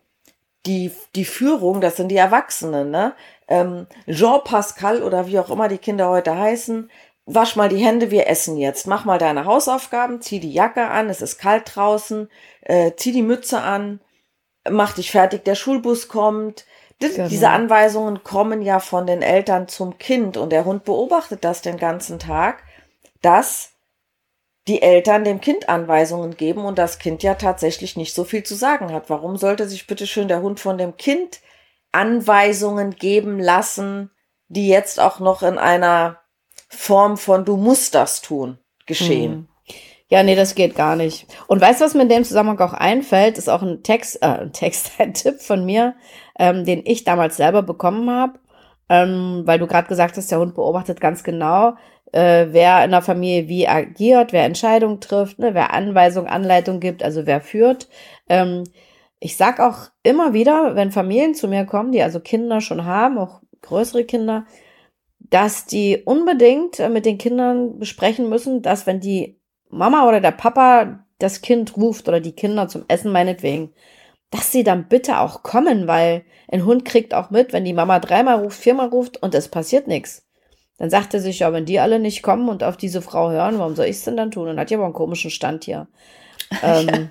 die, 0.67 0.91
die 1.15 1.25
Führung, 1.25 1.81
das 1.81 1.97
sind 1.97 2.09
die 2.09 2.17
Erwachsenen, 2.17 2.91
ne? 2.91 3.15
Ähm, 3.47 3.87
Jean 4.09 4.43
Pascal 4.45 5.03
oder 5.03 5.27
wie 5.29 5.39
auch 5.39 5.51
immer 5.51 5.69
die 5.69 5.79
Kinder 5.79 6.09
heute 6.11 6.37
heißen, 6.37 6.91
wasch 7.29 7.57
mal 7.57 7.69
die 7.69 7.85
Hände, 7.85 8.11
wir 8.11 8.27
essen 8.27 8.57
jetzt. 8.57 8.87
Mach 8.87 9.05
mal 9.05 9.19
deine 9.19 9.45
Hausaufgaben, 9.45 10.21
zieh 10.21 10.41
die 10.41 10.53
Jacke 10.53 10.89
an, 10.89 11.11
es 11.11 11.23
ist 11.23 11.39
kalt 11.39 11.71
draußen, 11.75 12.29
äh, 12.63 12.93
zieh 12.97 13.13
die 13.13 13.23
Mütze 13.23 13.61
an, 13.61 14.01
mach 14.69 14.95
dich 14.95 15.11
fertig, 15.11 15.45
der 15.45 15.55
Schulbus 15.55 16.09
kommt. 16.09 16.65
Das, 17.01 17.15
Genau. 17.15 17.29
Diese 17.29 17.51
Anweisungen 17.51 18.25
kommen 18.25 18.61
ja 18.63 18.81
von 18.81 19.07
den 19.07 19.23
Eltern 19.23 19.69
zum 19.69 19.99
Kind 19.99 20.37
und 20.37 20.51
der 20.51 20.65
Hund 20.65 20.85
beobachtet 20.85 21.45
das 21.45 21.63
den 21.63 21.77
ganzen 21.77 22.19
Tag, 22.19 22.65
dass 23.23 23.71
die 24.67 24.83
Eltern 24.83 25.25
dem 25.25 25.41
Kind 25.41 25.69
Anweisungen 25.69 26.37
geben 26.37 26.65
und 26.65 26.77
das 26.77 26.99
Kind 26.99 27.23
ja 27.23 27.35
tatsächlich 27.35 27.97
nicht 27.97 28.15
so 28.15 28.25
viel 28.25 28.43
zu 28.43 28.55
sagen 28.55 28.93
hat. 28.93 29.09
Warum 29.11 29.37
sollte 29.37 29.69
sich 29.69 29.87
bitte 29.87 30.07
schön 30.07 30.29
der 30.29 30.43
Hund 30.43 30.61
von 30.61 30.77
dem 30.77 30.97
Kind 30.97 31.41
Anweisungen 31.93 32.97
geben 32.97 33.39
lassen, 33.39 34.11
die 34.49 34.69
jetzt 34.69 34.99
auch 34.99 35.21
noch 35.21 35.43
in 35.43 35.57
einer 35.57 36.18
Form 36.69 37.17
von 37.17 37.45
du 37.45 37.57
musst 37.57 37.95
das 37.95 38.21
tun 38.21 38.59
geschehen? 38.87 39.33
Mhm. 39.33 39.49
Ja, 40.11 40.23
nee, 40.23 40.35
das 40.35 40.55
geht 40.55 40.75
gar 40.75 40.97
nicht. 40.97 41.27
Und 41.49 41.61
weißt 41.61 41.81
du, 41.81 41.85
was 41.85 41.95
mir 41.95 42.03
in 42.03 42.09
dem 42.09 42.25
Zusammenhang 42.25 42.59
auch 42.61 42.73
einfällt, 42.73 43.37
ist 43.37 43.51
auch 43.51 43.63
ein 43.63 43.83
Text, 43.83 44.23
äh, 44.23 44.27
ein 44.27 44.53
Text, 44.53 44.93
ein 44.99 45.13
Tipp 45.15 45.41
von 45.41 45.65
mir, 45.65 45.95
ähm, 46.39 46.65
den 46.65 46.83
ich 46.85 47.05
damals 47.05 47.37
selber 47.37 47.63
bekommen 47.63 48.11
habe, 48.11 48.39
ähm, 48.89 49.43
weil 49.45 49.59
du 49.59 49.67
gerade 49.67 49.89
gesagt 49.89 50.17
hast, 50.17 50.31
der 50.31 50.39
Hund 50.39 50.55
beobachtet 50.55 51.01
ganz 51.01 51.25
genau, 51.25 51.75
äh, 52.13 52.47
wer 52.51 52.83
in 52.85 52.91
der 52.91 53.03
Familie 53.03 53.49
wie 53.49 53.69
agiert, 53.69 54.33
wer 54.33 54.45
Entscheidungen 54.45 55.01
trifft, 55.01 55.39
ne, 55.39 55.53
wer 55.55 55.75
Anweisungen, 55.75 56.29
Anleitungen 56.29 56.81
gibt, 56.81 57.03
also 57.03 57.27
wer 57.27 57.43
führt. 57.43 57.89
Ähm, 58.31 58.65
ich 59.21 59.37
sag 59.37 59.61
auch 59.61 59.91
immer 60.03 60.33
wieder, 60.33 60.75
wenn 60.75 60.91
Familien 60.91 61.35
zu 61.35 61.49
mir 61.49 61.67
kommen, 61.67 61.93
die 61.93 62.03
also 62.03 62.21
Kinder 62.21 62.63
schon 62.63 62.87
haben, 62.87 63.19
auch 63.19 63.41
größere 63.61 64.05
Kinder, 64.05 64.47
dass 65.31 65.67
die 65.67 66.03
unbedingt 66.05 66.79
äh, 66.79 66.89
mit 66.89 67.07
den 67.07 67.19
Kindern 67.19 67.79
besprechen 67.79 68.29
müssen, 68.29 68.63
dass 68.63 68.87
wenn 68.87 69.01
die 69.01 69.41
Mama 69.71 70.09
oder 70.09 70.21
der 70.21 70.33
Papa 70.33 71.05
das 71.19 71.43
Kind 71.43 71.77
ruft 71.77 72.09
oder 72.09 72.21
die 72.21 72.33
Kinder 72.33 72.69
zum 72.69 72.85
Essen 72.89 73.13
meinetwegen, 73.13 73.73
dass 74.31 74.53
sie 74.53 74.63
dann 74.65 74.89
bitte 74.89 75.21
auch 75.21 75.43
kommen, 75.43 75.87
weil 75.87 76.25
ein 76.51 76.65
Hund 76.65 76.85
kriegt 76.85 77.15
auch 77.15 77.31
mit, 77.31 77.53
wenn 77.53 77.65
die 77.65 77.73
Mama 77.73 77.99
dreimal 77.99 78.41
ruft, 78.41 78.59
viermal 78.59 78.89
ruft 78.89 79.23
und 79.23 79.35
es 79.35 79.49
passiert 79.49 79.89
nichts. 79.89 80.27
Dann 80.79 80.91
sagt 80.91 81.13
er 81.13 81.21
sich, 81.21 81.41
ja, 81.41 81.53
wenn 81.53 81.65
die 81.65 81.81
alle 81.81 81.99
nicht 81.99 82.23
kommen 82.23 82.49
und 82.49 82.63
auf 82.63 82.77
diese 82.77 83.03
Frau 83.03 83.31
hören, 83.31 83.59
warum 83.59 83.75
soll 83.75 83.87
ich 83.87 83.97
es 83.97 84.05
denn 84.05 84.17
dann 84.17 84.31
tun? 84.31 84.49
Und 84.49 84.61
hat 84.61 84.71
ja 84.71 84.79
aber 84.79 84.85
einen 84.85 84.95
komischen 84.95 85.31
Stand 85.31 85.65
hier. 85.65 85.89
ähm, 86.63 87.11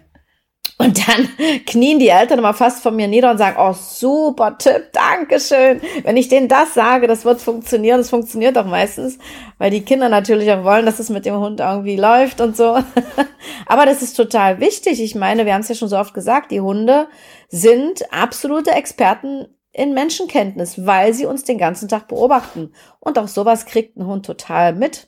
und 0.77 1.07
dann 1.07 1.29
knien 1.65 1.99
die 1.99 2.09
Eltern 2.09 2.39
immer 2.39 2.53
fast 2.53 2.83
von 2.83 2.95
mir 2.95 3.07
nieder 3.07 3.31
und 3.31 3.37
sagen, 3.37 3.57
oh, 3.59 3.73
super 3.73 4.57
Tipp, 4.57 4.91
Dankeschön. 4.93 5.81
Wenn 6.03 6.17
ich 6.17 6.27
denen 6.27 6.47
das 6.47 6.73
sage, 6.73 7.07
das 7.07 7.25
wird 7.25 7.41
funktionieren. 7.41 7.99
Das 7.99 8.09
funktioniert 8.09 8.55
doch 8.55 8.65
meistens, 8.65 9.17
weil 9.57 9.71
die 9.71 9.83
Kinder 9.83 10.09
natürlich 10.09 10.51
auch 10.51 10.63
wollen, 10.63 10.85
dass 10.85 10.99
es 10.99 11.09
mit 11.09 11.25
dem 11.25 11.35
Hund 11.37 11.59
irgendwie 11.59 11.95
läuft 11.97 12.41
und 12.41 12.55
so. 12.55 12.77
Aber 13.65 13.85
das 13.85 14.01
ist 14.01 14.13
total 14.13 14.59
wichtig. 14.59 15.01
Ich 15.01 15.15
meine, 15.15 15.45
wir 15.45 15.53
haben 15.53 15.61
es 15.61 15.69
ja 15.69 15.75
schon 15.75 15.89
so 15.89 15.97
oft 15.97 16.13
gesagt, 16.13 16.51
die 16.51 16.61
Hunde 16.61 17.07
sind 17.49 18.03
absolute 18.11 18.71
Experten 18.71 19.47
in 19.71 19.93
Menschenkenntnis, 19.93 20.85
weil 20.85 21.13
sie 21.13 21.25
uns 21.25 21.43
den 21.43 21.57
ganzen 21.57 21.87
Tag 21.87 22.07
beobachten. 22.07 22.73
Und 22.99 23.17
auch 23.19 23.27
sowas 23.27 23.65
kriegt 23.65 23.95
ein 23.97 24.05
Hund 24.05 24.25
total 24.25 24.73
mit 24.73 25.07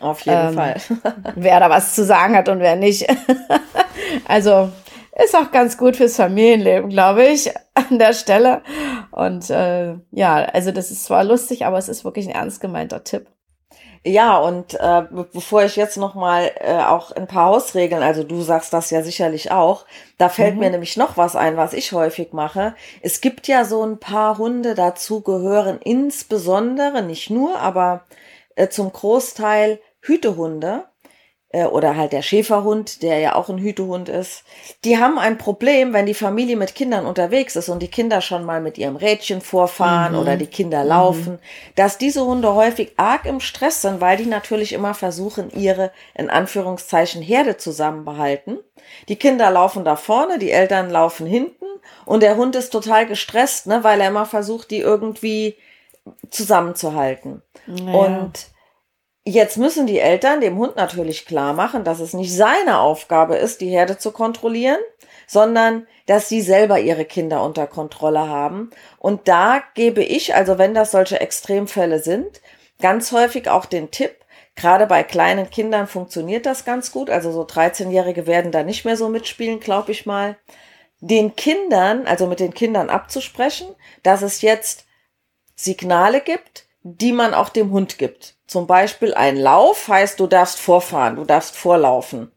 Auf 0.00 0.20
jeden 0.20 0.48
Ähm, 0.48 0.54
Fall. 0.54 0.76
wer 1.36 1.60
da 1.60 1.70
was 1.70 1.94
zu 1.94 2.04
sagen 2.04 2.36
hat 2.36 2.48
und 2.48 2.60
wer 2.60 2.76
nicht. 2.76 3.06
also 4.28 4.70
ist 5.24 5.36
auch 5.36 5.50
ganz 5.50 5.76
gut 5.78 5.96
fürs 5.96 6.16
Familienleben, 6.16 6.90
glaube 6.90 7.24
ich, 7.24 7.52
an 7.74 7.98
der 7.98 8.12
Stelle. 8.12 8.62
Und 9.10 9.50
äh, 9.50 9.94
ja, 10.10 10.36
also 10.36 10.72
das 10.72 10.90
ist 10.90 11.04
zwar 11.04 11.24
lustig, 11.24 11.66
aber 11.66 11.78
es 11.78 11.88
ist 11.88 12.04
wirklich 12.04 12.26
ein 12.28 12.34
ernst 12.34 12.60
gemeinter 12.60 13.04
Tipp. 13.04 13.26
Ja, 14.02 14.38
und 14.38 14.74
äh, 14.80 15.02
be- 15.10 15.28
bevor 15.30 15.62
ich 15.64 15.76
jetzt 15.76 15.98
noch 15.98 16.14
mal 16.14 16.50
äh, 16.60 16.78
auch 16.78 17.12
ein 17.12 17.26
paar 17.26 17.46
Hausregeln, 17.50 18.02
also 18.02 18.24
du 18.24 18.40
sagst 18.40 18.72
das 18.72 18.88
ja 18.90 19.02
sicherlich 19.02 19.50
auch, 19.52 19.84
da 20.16 20.30
fällt 20.30 20.54
Mhm. 20.54 20.60
mir 20.60 20.70
nämlich 20.70 20.96
noch 20.96 21.18
was 21.18 21.36
ein, 21.36 21.58
was 21.58 21.74
ich 21.74 21.92
häufig 21.92 22.32
mache. 22.32 22.74
Es 23.02 23.20
gibt 23.20 23.46
ja 23.46 23.66
so 23.66 23.84
ein 23.84 23.98
paar 23.98 24.38
Hunde, 24.38 24.74
dazu 24.74 25.20
gehören 25.20 25.78
insbesondere, 25.84 27.02
nicht 27.02 27.28
nur, 27.28 27.58
aber 27.60 28.04
äh, 28.56 28.68
zum 28.68 28.90
Großteil 28.90 29.80
Hütehunde 30.00 30.84
oder 31.52 31.96
halt 31.96 32.12
der 32.12 32.22
Schäferhund, 32.22 33.02
der 33.02 33.18
ja 33.18 33.34
auch 33.34 33.48
ein 33.48 33.58
Hütehund 33.58 34.08
ist. 34.08 34.44
Die 34.84 34.98
haben 34.98 35.18
ein 35.18 35.36
Problem, 35.36 35.92
wenn 35.92 36.06
die 36.06 36.14
Familie 36.14 36.56
mit 36.56 36.76
Kindern 36.76 37.06
unterwegs 37.06 37.56
ist 37.56 37.68
und 37.68 37.80
die 37.82 37.88
Kinder 37.88 38.20
schon 38.20 38.44
mal 38.44 38.60
mit 38.60 38.78
ihrem 38.78 38.94
Rädchen 38.94 39.40
vorfahren 39.40 40.12
Mhm. 40.12 40.18
oder 40.20 40.36
die 40.36 40.46
Kinder 40.46 40.84
laufen, 40.84 41.40
dass 41.74 41.98
diese 41.98 42.24
Hunde 42.24 42.54
häufig 42.54 42.92
arg 42.98 43.26
im 43.26 43.40
Stress 43.40 43.82
sind, 43.82 44.00
weil 44.00 44.16
die 44.16 44.26
natürlich 44.26 44.72
immer 44.72 44.94
versuchen, 44.94 45.50
ihre 45.50 45.90
in 46.14 46.30
Anführungszeichen 46.30 47.20
Herde 47.20 47.56
zusammenbehalten. 47.56 48.58
Die 49.08 49.16
Kinder 49.16 49.50
laufen 49.50 49.84
da 49.84 49.96
vorne, 49.96 50.38
die 50.38 50.52
Eltern 50.52 50.88
laufen 50.88 51.26
hinten 51.26 51.64
und 52.06 52.22
der 52.22 52.36
Hund 52.36 52.54
ist 52.54 52.70
total 52.70 53.06
gestresst, 53.06 53.66
ne, 53.66 53.82
weil 53.82 54.00
er 54.00 54.08
immer 54.08 54.26
versucht, 54.26 54.70
die 54.70 54.78
irgendwie 54.78 55.56
zusammenzuhalten. 56.30 57.42
Naja. 57.66 57.98
Und 57.98 58.46
jetzt 59.24 59.58
müssen 59.58 59.86
die 59.86 59.98
Eltern 59.98 60.40
dem 60.40 60.56
Hund 60.56 60.76
natürlich 60.76 61.26
klar 61.26 61.52
machen, 61.52 61.84
dass 61.84 62.00
es 62.00 62.14
nicht 62.14 62.34
seine 62.34 62.78
Aufgabe 62.78 63.36
ist, 63.36 63.60
die 63.60 63.68
Herde 63.68 63.98
zu 63.98 64.12
kontrollieren, 64.12 64.80
sondern 65.26 65.86
dass 66.06 66.28
sie 66.28 66.40
selber 66.40 66.80
ihre 66.80 67.04
Kinder 67.04 67.44
unter 67.44 67.66
Kontrolle 67.66 68.28
haben. 68.28 68.70
Und 68.98 69.28
da 69.28 69.62
gebe 69.74 70.02
ich, 70.02 70.34
also 70.34 70.58
wenn 70.58 70.74
das 70.74 70.90
solche 70.90 71.20
Extremfälle 71.20 72.00
sind, 72.00 72.40
ganz 72.80 73.12
häufig 73.12 73.48
auch 73.48 73.66
den 73.66 73.90
Tipp, 73.90 74.16
gerade 74.56 74.86
bei 74.86 75.02
kleinen 75.02 75.50
Kindern 75.50 75.86
funktioniert 75.86 76.46
das 76.46 76.64
ganz 76.64 76.90
gut. 76.90 77.10
Also 77.10 77.30
so 77.32 77.42
13-Jährige 77.42 78.26
werden 78.26 78.52
da 78.52 78.62
nicht 78.62 78.84
mehr 78.84 78.96
so 78.96 79.08
mitspielen, 79.08 79.60
glaube 79.60 79.92
ich 79.92 80.06
mal. 80.06 80.36
Den 81.00 81.36
Kindern, 81.36 82.06
also 82.06 82.26
mit 82.26 82.40
den 82.40 82.52
Kindern 82.52 82.90
abzusprechen, 82.90 83.68
dass 84.02 84.22
es 84.22 84.42
jetzt 84.42 84.86
Signale 85.54 86.20
gibt, 86.20 86.66
die 86.82 87.12
man 87.12 87.34
auch 87.34 87.48
dem 87.48 87.70
Hund 87.70 87.98
gibt. 87.98 88.36
Zum 88.46 88.66
Beispiel 88.66 89.14
ein 89.14 89.36
Lauf 89.36 89.88
heißt, 89.88 90.18
du 90.18 90.26
darfst 90.26 90.58
vorfahren, 90.60 91.16
du 91.16 91.24
darfst 91.24 91.56
vorlaufen. 91.56 92.32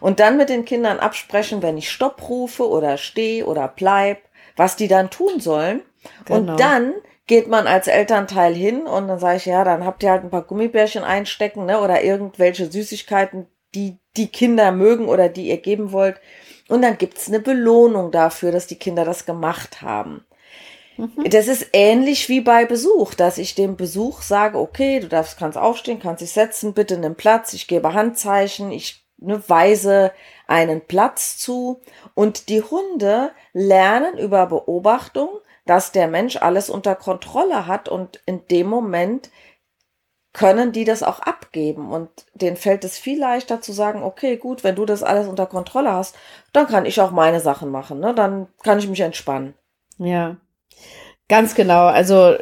Und 0.00 0.18
dann 0.18 0.36
mit 0.36 0.48
den 0.48 0.64
Kindern 0.64 0.98
absprechen, 0.98 1.62
wenn 1.62 1.78
ich 1.78 1.90
Stopp 1.90 2.28
rufe 2.28 2.68
oder 2.68 2.96
stehe 2.96 3.46
oder 3.46 3.68
bleib, 3.68 4.18
was 4.56 4.76
die 4.76 4.88
dann 4.88 5.10
tun 5.10 5.38
sollen. 5.40 5.82
Genau. 6.24 6.52
Und 6.52 6.60
dann 6.60 6.94
geht 7.26 7.48
man 7.48 7.66
als 7.66 7.86
Elternteil 7.86 8.54
hin 8.54 8.86
und 8.86 9.08
dann 9.08 9.20
sage 9.20 9.36
ich, 9.36 9.46
ja, 9.46 9.62
dann 9.62 9.84
habt 9.86 10.02
ihr 10.02 10.10
halt 10.10 10.24
ein 10.24 10.30
paar 10.30 10.42
Gummibärchen 10.42 11.04
einstecken, 11.04 11.66
ne, 11.66 11.80
oder 11.80 12.02
irgendwelche 12.02 12.70
Süßigkeiten, 12.70 13.46
die 13.74 13.98
die 14.16 14.28
Kinder 14.28 14.72
mögen 14.72 15.06
oder 15.08 15.28
die 15.28 15.48
ihr 15.48 15.58
geben 15.58 15.92
wollt. 15.92 16.20
Und 16.68 16.82
dann 16.82 16.98
gibt's 16.98 17.28
eine 17.28 17.40
Belohnung 17.40 18.10
dafür, 18.10 18.52
dass 18.52 18.66
die 18.66 18.78
Kinder 18.78 19.04
das 19.04 19.24
gemacht 19.24 19.82
haben. 19.82 20.24
Das 21.28 21.48
ist 21.48 21.68
ähnlich 21.72 22.28
wie 22.28 22.40
bei 22.40 22.66
Besuch, 22.66 23.14
dass 23.14 23.38
ich 23.38 23.54
dem 23.54 23.76
Besuch 23.76 24.22
sage, 24.22 24.58
okay, 24.58 25.00
du 25.00 25.08
darfst, 25.08 25.38
kannst 25.38 25.58
aufstehen, 25.58 26.00
kannst 26.00 26.22
dich 26.22 26.32
setzen, 26.32 26.74
bitte 26.74 26.98
nimm 26.98 27.14
Platz, 27.14 27.52
ich 27.52 27.66
gebe 27.66 27.94
Handzeichen, 27.94 28.70
ich 28.70 29.04
ne, 29.16 29.42
weise 29.48 30.12
einen 30.46 30.80
Platz 30.82 31.38
zu. 31.38 31.80
Und 32.14 32.48
die 32.48 32.62
Hunde 32.62 33.30
lernen 33.52 34.18
über 34.18 34.46
Beobachtung, 34.46 35.30
dass 35.64 35.92
der 35.92 36.08
Mensch 36.08 36.36
alles 36.36 36.68
unter 36.68 36.94
Kontrolle 36.94 37.66
hat 37.66 37.88
und 37.88 38.20
in 38.26 38.46
dem 38.48 38.66
Moment 38.66 39.30
können 40.32 40.72
die 40.72 40.84
das 40.84 41.02
auch 41.02 41.20
abgeben 41.20 41.92
und 41.92 42.08
denen 42.32 42.56
fällt 42.56 42.84
es 42.84 42.96
viel 42.96 43.20
leichter 43.20 43.60
zu 43.60 43.72
sagen, 43.72 44.02
okay, 44.02 44.38
gut, 44.38 44.64
wenn 44.64 44.74
du 44.74 44.86
das 44.86 45.02
alles 45.02 45.28
unter 45.28 45.46
Kontrolle 45.46 45.92
hast, 45.92 46.16
dann 46.54 46.66
kann 46.66 46.86
ich 46.86 47.00
auch 47.02 47.10
meine 47.10 47.40
Sachen 47.40 47.70
machen, 47.70 48.00
ne? 48.00 48.14
Dann 48.14 48.48
kann 48.62 48.78
ich 48.78 48.88
mich 48.88 49.00
entspannen. 49.00 49.54
Ja, 49.98 50.36
ganz 51.32 51.54
genau. 51.54 51.86
Also 51.86 52.36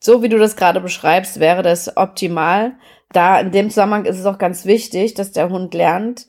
so 0.00 0.22
wie 0.22 0.30
du 0.30 0.38
das 0.38 0.56
gerade 0.56 0.80
beschreibst, 0.80 1.40
wäre 1.40 1.62
das 1.62 1.94
optimal. 1.98 2.72
Da 3.12 3.38
in 3.38 3.50
dem 3.50 3.68
Zusammenhang 3.68 4.06
ist 4.06 4.18
es 4.18 4.24
auch 4.24 4.38
ganz 4.38 4.64
wichtig, 4.64 5.12
dass 5.12 5.32
der 5.32 5.50
Hund 5.50 5.74
lernt, 5.74 6.26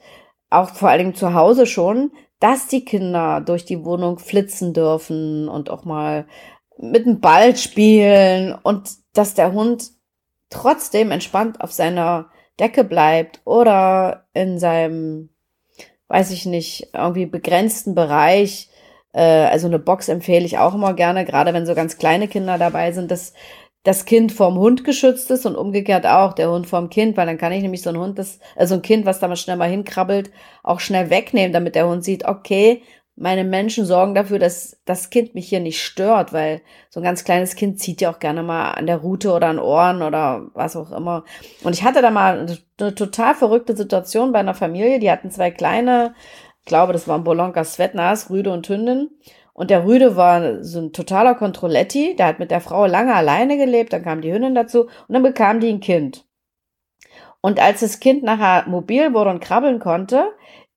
auch 0.50 0.72
vor 0.72 0.90
allen 0.90 1.00
Dingen 1.00 1.16
zu 1.16 1.34
Hause 1.34 1.66
schon, 1.66 2.12
dass 2.42 2.68
die 2.68 2.84
Kinder 2.84 3.40
durch 3.40 3.64
die 3.64 3.86
Wohnung 3.86 4.20
flitzen 4.20 4.74
dürfen 4.74 5.48
und 5.48 5.70
auch 5.70 5.86
mal 5.86 6.28
mit 6.78 7.06
dem 7.06 7.22
Ball 7.22 7.56
spielen 7.56 8.54
und 8.62 8.90
dass 9.14 9.34
der 9.34 9.54
Hund 9.54 9.92
trotzdem 10.50 11.12
entspannt 11.12 11.62
auf 11.62 11.72
seiner 11.72 12.30
Decke 12.60 12.84
bleibt 12.84 13.40
oder 13.46 14.28
in 14.34 14.60
seinem, 14.60 15.30
weiß 16.10 16.32
ich 16.32 16.46
nicht, 16.46 16.90
irgendwie 16.94 17.26
begrenzten 17.26 17.96
Bereich. 17.96 18.70
Äh, 19.14 19.22
also 19.22 19.68
eine 19.68 19.80
Box 19.80 20.10
empfehle 20.10 20.46
ich 20.46 20.58
auch 20.58 20.76
immer 20.76 20.94
gerne, 20.94 21.26
gerade 21.26 21.54
wenn 21.54 21.66
so 21.66 21.76
ganz 21.76 21.98
kleine 21.98 22.28
Kinder 22.28 22.58
dabei 22.58 22.92
sind, 22.92 23.12
dass 23.12 23.34
das 23.84 24.06
Kind 24.06 24.32
vom 24.32 24.58
Hund 24.58 24.84
geschützt 24.86 25.30
ist 25.30 25.46
und 25.46 25.56
umgekehrt 25.56 26.08
auch 26.08 26.34
der 26.34 26.50
Hund 26.50 26.68
vom 26.68 26.90
Kind, 26.90 27.18
weil 27.18 27.26
dann 27.26 27.38
kann 27.38 27.52
ich 27.52 27.62
nämlich 27.62 27.82
so 27.82 27.90
ein 27.90 27.98
Hund, 27.98 28.18
das, 28.18 28.40
also 28.56 28.76
ein 28.76 28.82
Kind, 28.82 29.06
was 29.06 29.20
da 29.20 29.28
mal 29.28 29.36
schnell 29.36 29.58
mal 29.58 29.70
hinkrabbelt, 29.70 30.32
auch 30.64 30.80
schnell 30.80 31.10
wegnehmen, 31.10 31.52
damit 31.52 31.76
der 31.76 31.88
Hund 31.88 32.04
sieht, 32.04 32.26
okay, 32.26 32.82
meine 33.16 33.44
Menschen 33.44 33.86
sorgen 33.86 34.16
dafür, 34.16 34.40
dass 34.40 34.80
das 34.86 35.12
Kind 35.12 35.36
mich 35.36 35.48
hier 35.48 35.60
nicht 35.60 35.84
stört, 35.84 36.34
weil 36.34 36.62
so 36.90 37.00
ein 37.00 37.04
ganz 37.04 37.24
kleines 37.24 37.56
Kind 37.56 37.80
zieht 37.80 38.02
ja 38.02 38.10
auch 38.10 38.18
gerne 38.18 38.42
mal 38.42 38.72
an 38.72 38.88
der 38.88 38.98
Rute 38.98 39.34
oder 39.34 39.48
an 39.48 39.60
Ohren 39.60 40.02
oder 40.02 40.48
was 40.54 40.76
auch 40.76 40.92
immer. 40.92 41.24
Und 41.64 41.74
ich 41.74 41.84
hatte 41.84 42.02
da 42.02 42.10
mal 42.10 42.48
eine 42.80 42.96
total 42.96 43.36
verrückte 43.36 43.76
Situation 43.76 44.32
bei 44.32 44.40
einer 44.40 44.56
Familie, 44.56 45.00
die 45.00 45.12
hatten 45.12 45.30
zwei 45.30 45.52
kleine, 45.52 46.16
ich 46.64 46.70
glaube, 46.70 46.94
das 46.94 47.10
waren 47.10 47.26
Bolonka 47.26 47.66
Svetnas, 47.66 48.30
Rüde 48.30 48.54
und 48.54 48.70
Hündin. 48.70 49.10
Und 49.52 49.70
der 49.70 49.86
Rüde 49.86 50.16
war 50.16 50.64
so 50.64 50.80
ein 50.80 50.94
totaler 50.94 51.36
Kontrolletti, 51.36 52.16
der 52.16 52.28
hat 52.28 52.40
mit 52.40 52.52
der 52.52 52.62
Frau 52.62 52.86
lange 52.86 53.14
alleine 53.14 53.58
gelebt, 53.58 53.92
dann 53.92 54.02
kam 54.02 54.22
die 54.22 54.32
Hündin 54.32 54.56
dazu 54.56 54.84
und 54.84 55.10
dann 55.10 55.24
bekam 55.24 55.60
die 55.60 55.68
ein 55.68 55.82
Kind. 55.82 56.26
Und 57.42 57.60
als 57.60 57.82
das 57.82 58.00
Kind 58.00 58.24
nachher 58.24 58.66
mobil 58.70 59.14
wurde 59.14 59.32
und 59.32 59.42
krabbeln 59.42 59.80
konnte, 59.80 60.32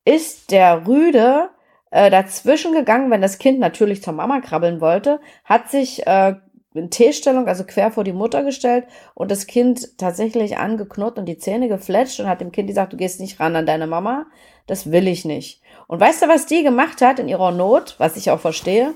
ist 0.04 0.50
der 0.50 0.88
Rüde 0.88 1.50
äh, 1.92 2.10
dazwischen 2.10 2.72
gegangen, 2.72 3.12
wenn 3.12 3.22
das 3.22 3.38
Kind 3.38 3.60
natürlich 3.60 4.02
zur 4.02 4.12
Mama 4.12 4.40
krabbeln 4.40 4.80
wollte, 4.80 5.20
hat 5.44 5.70
sich 5.70 6.04
äh, 6.04 6.34
in 6.74 6.90
T-Stellung, 6.90 7.46
also 7.46 7.64
quer 7.64 7.92
vor 7.92 8.02
die 8.02 8.12
Mutter 8.12 8.42
gestellt 8.42 8.86
und 9.14 9.30
das 9.30 9.46
Kind 9.46 9.96
tatsächlich 9.98 10.58
angeknurrt 10.58 11.16
und 11.16 11.26
die 11.26 11.38
Zähne 11.38 11.68
gefletscht 11.68 12.18
und 12.18 12.26
hat 12.26 12.40
dem 12.40 12.50
Kind 12.50 12.68
gesagt, 12.68 12.92
du 12.92 12.96
gehst 12.96 13.20
nicht 13.20 13.38
ran 13.38 13.56
an 13.56 13.66
deine 13.66 13.86
Mama, 13.86 14.26
das 14.66 14.90
will 14.90 15.06
ich 15.06 15.24
nicht. 15.24 15.62
Und 15.86 16.00
weißt 16.00 16.22
du, 16.22 16.28
was 16.28 16.46
die 16.46 16.62
gemacht 16.62 17.00
hat 17.00 17.18
in 17.18 17.28
ihrer 17.28 17.52
Not, 17.52 17.94
was 17.98 18.16
ich 18.16 18.30
auch 18.30 18.40
verstehe? 18.40 18.94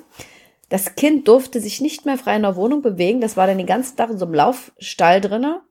Das 0.69 0.95
Kind 0.95 1.27
durfte 1.29 1.61
sich 1.61 1.81
nicht 1.81 2.07
mehr 2.07 2.19
frei 2.19 2.37
in 2.37 2.43
der 2.43 2.57
Wohnung 2.57 2.83
bewegen, 2.83 3.21
das 3.21 3.37
war 3.37 3.47
dann 3.47 3.59
den 3.59 3.67
ganzen 3.67 3.97
Tag 3.97 4.11
in 4.11 4.19
so 4.19 4.25
einem 4.25 4.35
Laufstall 4.35 5.21
drinne 5.21 5.63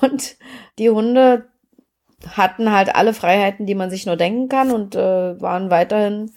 und 0.00 0.36
die 0.78 0.90
Hunde 0.90 1.46
hatten 2.36 2.72
halt 2.72 2.94
alle 2.94 3.14
Freiheiten, 3.14 3.66
die 3.66 3.74
man 3.74 3.90
sich 3.90 4.06
nur 4.06 4.16
denken 4.16 4.48
kann 4.48 4.70
und 4.70 4.94
äh, 4.94 5.40
waren 5.40 5.70
weiterhin 5.70 6.32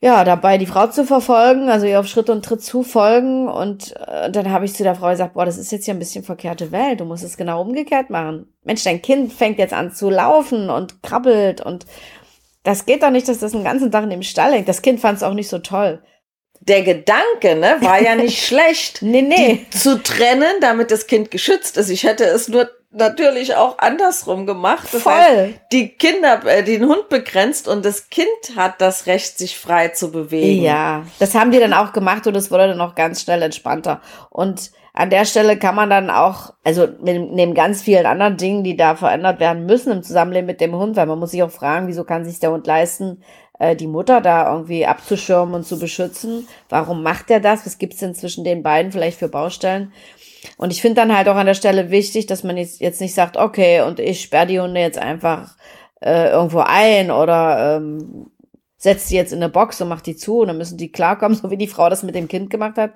ja 0.00 0.24
dabei, 0.24 0.58
die 0.58 0.66
Frau 0.66 0.86
zu 0.86 1.04
verfolgen, 1.04 1.68
also 1.68 1.86
ihr 1.86 2.00
auf 2.00 2.06
Schritt 2.06 2.30
und 2.30 2.44
Tritt 2.44 2.62
zu 2.62 2.82
folgen. 2.82 3.48
Und 3.48 3.94
äh, 3.96 4.30
dann 4.30 4.50
habe 4.50 4.64
ich 4.64 4.74
zu 4.74 4.82
der 4.82 4.94
Frau 4.94 5.10
gesagt, 5.10 5.34
boah, 5.34 5.44
das 5.44 5.58
ist 5.58 5.72
jetzt 5.72 5.86
ja 5.86 5.94
ein 5.94 5.98
bisschen 5.98 6.24
verkehrte 6.24 6.72
Welt, 6.72 7.00
du 7.00 7.04
musst 7.04 7.24
es 7.24 7.36
genau 7.36 7.60
umgekehrt 7.60 8.10
machen. 8.10 8.52
Mensch, 8.64 8.84
dein 8.84 9.02
Kind 9.02 9.32
fängt 9.32 9.58
jetzt 9.58 9.74
an 9.74 9.92
zu 9.92 10.08
laufen 10.10 10.70
und 10.70 11.02
krabbelt 11.02 11.60
und 11.60 11.86
das 12.62 12.86
geht 12.86 13.02
doch 13.02 13.10
nicht, 13.10 13.28
dass 13.28 13.38
das 13.38 13.52
den 13.52 13.64
ganzen 13.64 13.90
Tag 13.90 14.04
in 14.04 14.10
dem 14.10 14.22
Stall 14.22 14.52
hängt. 14.52 14.68
Das 14.68 14.82
Kind 14.82 15.00
fand 15.00 15.18
es 15.18 15.22
auch 15.22 15.34
nicht 15.34 15.48
so 15.48 15.58
toll 15.58 16.02
der 16.60 16.82
Gedanke, 16.82 17.56
ne, 17.56 17.78
war 17.80 18.00
ja 18.02 18.14
nicht 18.16 18.44
schlecht, 18.44 19.02
nee, 19.02 19.22
nee. 19.22 19.66
zu 19.70 20.02
trennen, 20.02 20.60
damit 20.60 20.90
das 20.90 21.06
Kind 21.06 21.30
geschützt 21.30 21.76
ist. 21.76 21.88
Ich 21.88 22.04
hätte 22.04 22.24
es 22.24 22.48
nur 22.48 22.70
natürlich 22.92 23.54
auch 23.54 23.78
andersrum 23.78 24.46
gemacht. 24.46 24.88
Das 24.92 25.02
Voll. 25.02 25.12
Heißt, 25.12 25.54
die 25.72 25.88
Kinder, 25.90 26.44
äh, 26.44 26.62
den 26.62 26.86
Hund 26.86 27.08
begrenzt 27.08 27.68
und 27.68 27.84
das 27.84 28.10
Kind 28.10 28.28
hat 28.56 28.80
das 28.80 29.06
Recht, 29.06 29.38
sich 29.38 29.58
frei 29.58 29.88
zu 29.88 30.10
bewegen. 30.10 30.62
Ja, 30.62 31.04
das 31.18 31.34
haben 31.34 31.50
die 31.50 31.60
dann 31.60 31.72
auch 31.72 31.92
gemacht 31.92 32.26
und 32.26 32.36
es 32.36 32.50
wurde 32.50 32.68
dann 32.68 32.80
auch 32.80 32.94
ganz 32.94 33.22
schnell 33.22 33.42
entspannter. 33.42 34.00
Und 34.28 34.72
an 34.92 35.10
der 35.10 35.24
Stelle 35.24 35.56
kann 35.56 35.74
man 35.74 35.90
dann 35.90 36.10
auch, 36.10 36.54
also 36.64 36.88
neben 37.00 37.54
ganz 37.54 37.82
vielen 37.82 38.06
anderen 38.06 38.36
Dingen, 38.36 38.64
die 38.64 38.76
da 38.76 38.96
verändert 38.96 39.40
werden 39.40 39.66
müssen 39.66 39.92
im 39.92 40.02
Zusammenleben 40.02 40.46
mit 40.46 40.60
dem 40.60 40.74
Hund, 40.74 40.96
weil 40.96 41.06
man 41.06 41.18
muss 41.18 41.30
sich 41.30 41.42
auch 41.42 41.50
fragen, 41.50 41.86
wieso 41.86 42.04
kann 42.04 42.24
sich 42.24 42.40
der 42.40 42.50
Hund 42.50 42.66
leisten, 42.66 43.22
äh, 43.58 43.76
die 43.76 43.86
Mutter 43.86 44.20
da 44.20 44.52
irgendwie 44.52 44.86
abzuschirmen 44.86 45.54
und 45.54 45.66
zu 45.66 45.78
beschützen? 45.78 46.48
Warum 46.68 47.02
macht 47.02 47.30
er 47.30 47.40
das? 47.40 47.64
Was 47.66 47.78
gibt's 47.78 47.98
denn 47.98 48.14
zwischen 48.14 48.42
den 48.42 48.62
beiden 48.62 48.90
vielleicht 48.90 49.18
für 49.18 49.28
Baustellen? 49.28 49.92
Und 50.56 50.72
ich 50.72 50.80
finde 50.80 50.96
dann 50.96 51.16
halt 51.16 51.28
auch 51.28 51.36
an 51.36 51.46
der 51.46 51.54
Stelle 51.54 51.90
wichtig, 51.90 52.26
dass 52.26 52.42
man 52.42 52.56
jetzt 52.56 53.00
nicht 53.00 53.14
sagt, 53.14 53.36
okay, 53.36 53.82
und 53.82 54.00
ich 54.00 54.22
sperre 54.22 54.46
die 54.46 54.60
Hunde 54.60 54.80
jetzt 54.80 54.98
einfach 54.98 55.56
äh, 56.00 56.30
irgendwo 56.30 56.60
ein 56.60 57.10
oder 57.10 57.76
ähm, 57.76 58.30
setze 58.76 59.10
die 59.10 59.16
jetzt 59.16 59.32
in 59.32 59.42
eine 59.42 59.52
Box 59.52 59.80
und 59.80 59.88
mach 59.88 60.00
die 60.00 60.16
zu 60.16 60.40
und 60.40 60.48
dann 60.48 60.58
müssen 60.58 60.78
die 60.78 60.90
klarkommen, 60.90 61.36
so 61.40 61.50
wie 61.50 61.58
die 61.58 61.68
Frau 61.68 61.88
das 61.88 62.02
mit 62.02 62.14
dem 62.14 62.28
Kind 62.28 62.50
gemacht 62.50 62.76
hat. 62.78 62.92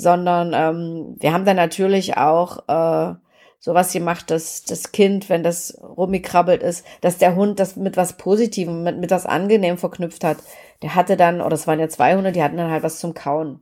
Sondern 0.00 0.52
ähm, 0.54 1.16
wir 1.20 1.32
haben 1.32 1.44
dann 1.44 1.56
natürlich 1.56 2.16
auch 2.16 2.66
äh, 2.68 3.14
sowas 3.58 3.92
gemacht, 3.92 4.30
dass 4.30 4.64
das 4.64 4.92
Kind, 4.92 5.28
wenn 5.28 5.42
das 5.42 5.78
rumgekrabbelt 5.82 6.62
ist, 6.62 6.86
dass 7.02 7.18
der 7.18 7.36
Hund 7.36 7.60
das 7.60 7.76
mit 7.76 7.96
was 7.98 8.16
Positivem, 8.16 8.82
mit, 8.82 8.98
mit 8.98 9.10
was 9.10 9.26
Angenehm 9.26 9.76
verknüpft 9.76 10.24
hat. 10.24 10.38
Der 10.82 10.94
hatte 10.94 11.18
dann, 11.18 11.42
oder 11.42 11.54
es 11.54 11.66
waren 11.66 11.78
ja 11.78 11.88
zwei 11.90 12.16
Hunde, 12.16 12.32
die 12.32 12.42
hatten 12.42 12.56
dann 12.56 12.70
halt 12.70 12.82
was 12.82 12.98
zum 12.98 13.12
Kauen. 13.12 13.60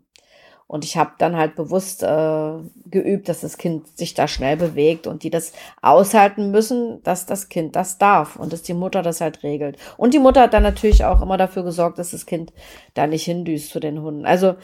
Und 0.68 0.84
ich 0.84 0.98
habe 0.98 1.12
dann 1.18 1.34
halt 1.34 1.56
bewusst 1.56 2.02
äh, 2.02 2.52
geübt, 2.84 3.28
dass 3.28 3.40
das 3.40 3.56
Kind 3.56 3.88
sich 3.98 4.12
da 4.12 4.28
schnell 4.28 4.56
bewegt 4.56 5.06
und 5.06 5.22
die 5.22 5.30
das 5.30 5.54
aushalten 5.80 6.50
müssen, 6.50 7.02
dass 7.02 7.24
das 7.24 7.48
Kind 7.48 7.74
das 7.74 7.96
darf 7.96 8.36
und 8.36 8.52
dass 8.52 8.62
die 8.62 8.74
Mutter 8.74 9.02
das 9.02 9.22
halt 9.22 9.42
regelt. 9.42 9.78
Und 9.96 10.12
die 10.12 10.18
Mutter 10.18 10.42
hat 10.42 10.52
dann 10.52 10.62
natürlich 10.62 11.06
auch 11.06 11.22
immer 11.22 11.38
dafür 11.38 11.64
gesorgt, 11.64 11.98
dass 11.98 12.10
das 12.10 12.26
Kind 12.26 12.52
da 12.92 13.06
nicht 13.06 13.24
hindüst 13.24 13.70
zu 13.70 13.80
den 13.80 14.02
Hunden. 14.02 14.26
Also 14.26 14.56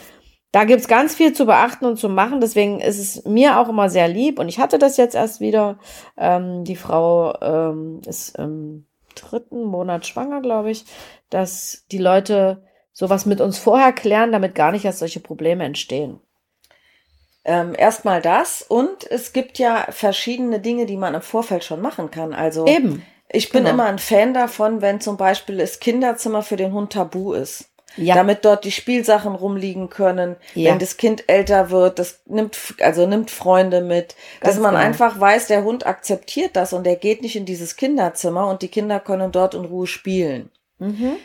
da 0.54 0.62
gibt's 0.62 0.86
ganz 0.86 1.16
viel 1.16 1.32
zu 1.32 1.46
beachten 1.46 1.84
und 1.84 1.96
zu 1.96 2.08
machen. 2.08 2.40
Deswegen 2.40 2.78
ist 2.78 3.00
es 3.00 3.24
mir 3.24 3.58
auch 3.58 3.68
immer 3.68 3.90
sehr 3.90 4.06
lieb. 4.06 4.38
Und 4.38 4.48
ich 4.48 4.60
hatte 4.60 4.78
das 4.78 4.96
jetzt 4.96 5.16
erst 5.16 5.40
wieder. 5.40 5.80
Ähm, 6.16 6.62
die 6.62 6.76
Frau 6.76 7.36
ähm, 7.42 8.00
ist 8.06 8.38
im 8.38 8.86
dritten 9.16 9.64
Monat 9.64 10.06
schwanger, 10.06 10.42
glaube 10.42 10.70
ich, 10.70 10.84
dass 11.28 11.86
die 11.90 11.98
Leute 11.98 12.62
sowas 12.92 13.26
mit 13.26 13.40
uns 13.40 13.58
vorher 13.58 13.92
klären, 13.92 14.30
damit 14.30 14.54
gar 14.54 14.70
nicht 14.70 14.84
erst 14.84 15.00
solche 15.00 15.18
Probleme 15.18 15.64
entstehen? 15.64 16.20
Ähm, 17.44 17.74
Erstmal 17.76 18.22
das 18.22 18.62
und 18.62 19.10
es 19.10 19.32
gibt 19.32 19.58
ja 19.58 19.88
verschiedene 19.90 20.60
Dinge, 20.60 20.86
die 20.86 20.96
man 20.96 21.14
im 21.14 21.22
Vorfeld 21.22 21.64
schon 21.64 21.80
machen 21.80 22.12
kann. 22.12 22.32
Also 22.32 22.64
eben. 22.68 23.04
Ich 23.28 23.50
bin 23.50 23.64
genau. 23.64 23.74
immer 23.74 23.86
ein 23.86 23.98
Fan 23.98 24.34
davon, 24.34 24.82
wenn 24.82 25.00
zum 25.00 25.16
Beispiel 25.16 25.56
das 25.56 25.80
Kinderzimmer 25.80 26.42
für 26.42 26.54
den 26.54 26.72
Hund 26.72 26.92
tabu 26.92 27.32
ist. 27.32 27.73
Ja. 27.96 28.14
Damit 28.14 28.44
dort 28.44 28.64
die 28.64 28.72
Spielsachen 28.72 29.34
rumliegen 29.34 29.88
können. 29.88 30.36
Ja. 30.54 30.70
Wenn 30.70 30.78
das 30.78 30.96
Kind 30.96 31.24
älter 31.28 31.70
wird, 31.70 31.98
das 31.98 32.20
nimmt, 32.26 32.56
also 32.80 33.06
nimmt 33.06 33.30
Freunde 33.30 33.80
mit. 33.80 34.16
Ganz 34.40 34.54
dass 34.54 34.62
man 34.62 34.74
genau. 34.74 34.84
einfach 34.84 35.20
weiß, 35.20 35.46
der 35.46 35.64
Hund 35.64 35.86
akzeptiert 35.86 36.56
das 36.56 36.72
und 36.72 36.86
er 36.86 36.96
geht 36.96 37.22
nicht 37.22 37.36
in 37.36 37.46
dieses 37.46 37.76
Kinderzimmer 37.76 38.48
und 38.48 38.62
die 38.62 38.68
Kinder 38.68 39.00
können 39.00 39.32
dort 39.32 39.54
in 39.54 39.64
Ruhe 39.64 39.86
spielen. 39.86 40.50
Mhm 40.78 41.16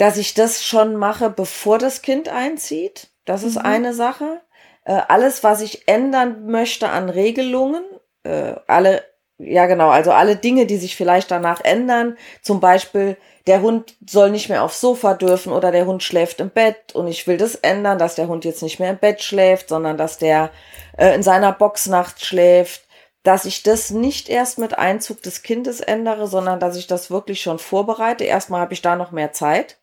dass 0.00 0.16
ich 0.16 0.32
das 0.32 0.64
schon 0.64 0.96
mache, 0.96 1.28
bevor 1.28 1.76
das 1.76 2.00
Kind 2.00 2.30
einzieht. 2.30 3.08
Das 3.26 3.42
ist 3.42 3.58
mhm. 3.58 3.66
eine 3.66 3.92
Sache. 3.92 4.40
Äh, 4.84 5.02
alles, 5.08 5.44
was 5.44 5.60
ich 5.60 5.88
ändern 5.88 6.46
möchte 6.46 6.88
an 6.88 7.10
Regelungen, 7.10 7.84
äh, 8.22 8.54
alle, 8.66 9.04
ja 9.42 9.66
genau, 9.66 9.90
also 9.90 10.12
alle 10.12 10.36
Dinge, 10.36 10.66
die 10.66 10.76
sich 10.76 10.96
vielleicht 10.96 11.30
danach 11.30 11.60
ändern, 11.62 12.16
zum 12.42 12.60
Beispiel 12.60 13.16
der 13.46 13.62
Hund 13.62 13.96
soll 14.06 14.30
nicht 14.30 14.48
mehr 14.48 14.62
aufs 14.62 14.80
Sofa 14.80 15.14
dürfen 15.14 15.52
oder 15.52 15.72
der 15.72 15.86
Hund 15.86 16.02
schläft 16.02 16.40
im 16.40 16.50
Bett 16.50 16.94
und 16.94 17.08
ich 17.08 17.26
will 17.26 17.36
das 17.36 17.54
ändern, 17.54 17.98
dass 17.98 18.14
der 18.14 18.28
Hund 18.28 18.44
jetzt 18.44 18.62
nicht 18.62 18.78
mehr 18.78 18.90
im 18.90 18.98
Bett 18.98 19.22
schläft, 19.22 19.70
sondern 19.70 19.96
dass 19.96 20.18
der 20.18 20.50
äh, 20.96 21.14
in 21.14 21.22
seiner 21.22 21.52
Box 21.52 21.86
nachts 21.86 22.26
schläft, 22.26 22.82
dass 23.22 23.44
ich 23.44 23.62
das 23.62 23.90
nicht 23.90 24.28
erst 24.28 24.58
mit 24.58 24.78
Einzug 24.78 25.22
des 25.22 25.42
Kindes 25.42 25.80
ändere, 25.80 26.26
sondern 26.26 26.60
dass 26.60 26.76
ich 26.76 26.86
das 26.86 27.10
wirklich 27.10 27.42
schon 27.42 27.58
vorbereite. 27.58 28.24
Erstmal 28.24 28.60
habe 28.60 28.74
ich 28.74 28.82
da 28.82 28.96
noch 28.96 29.10
mehr 29.10 29.32
Zeit. 29.32 29.78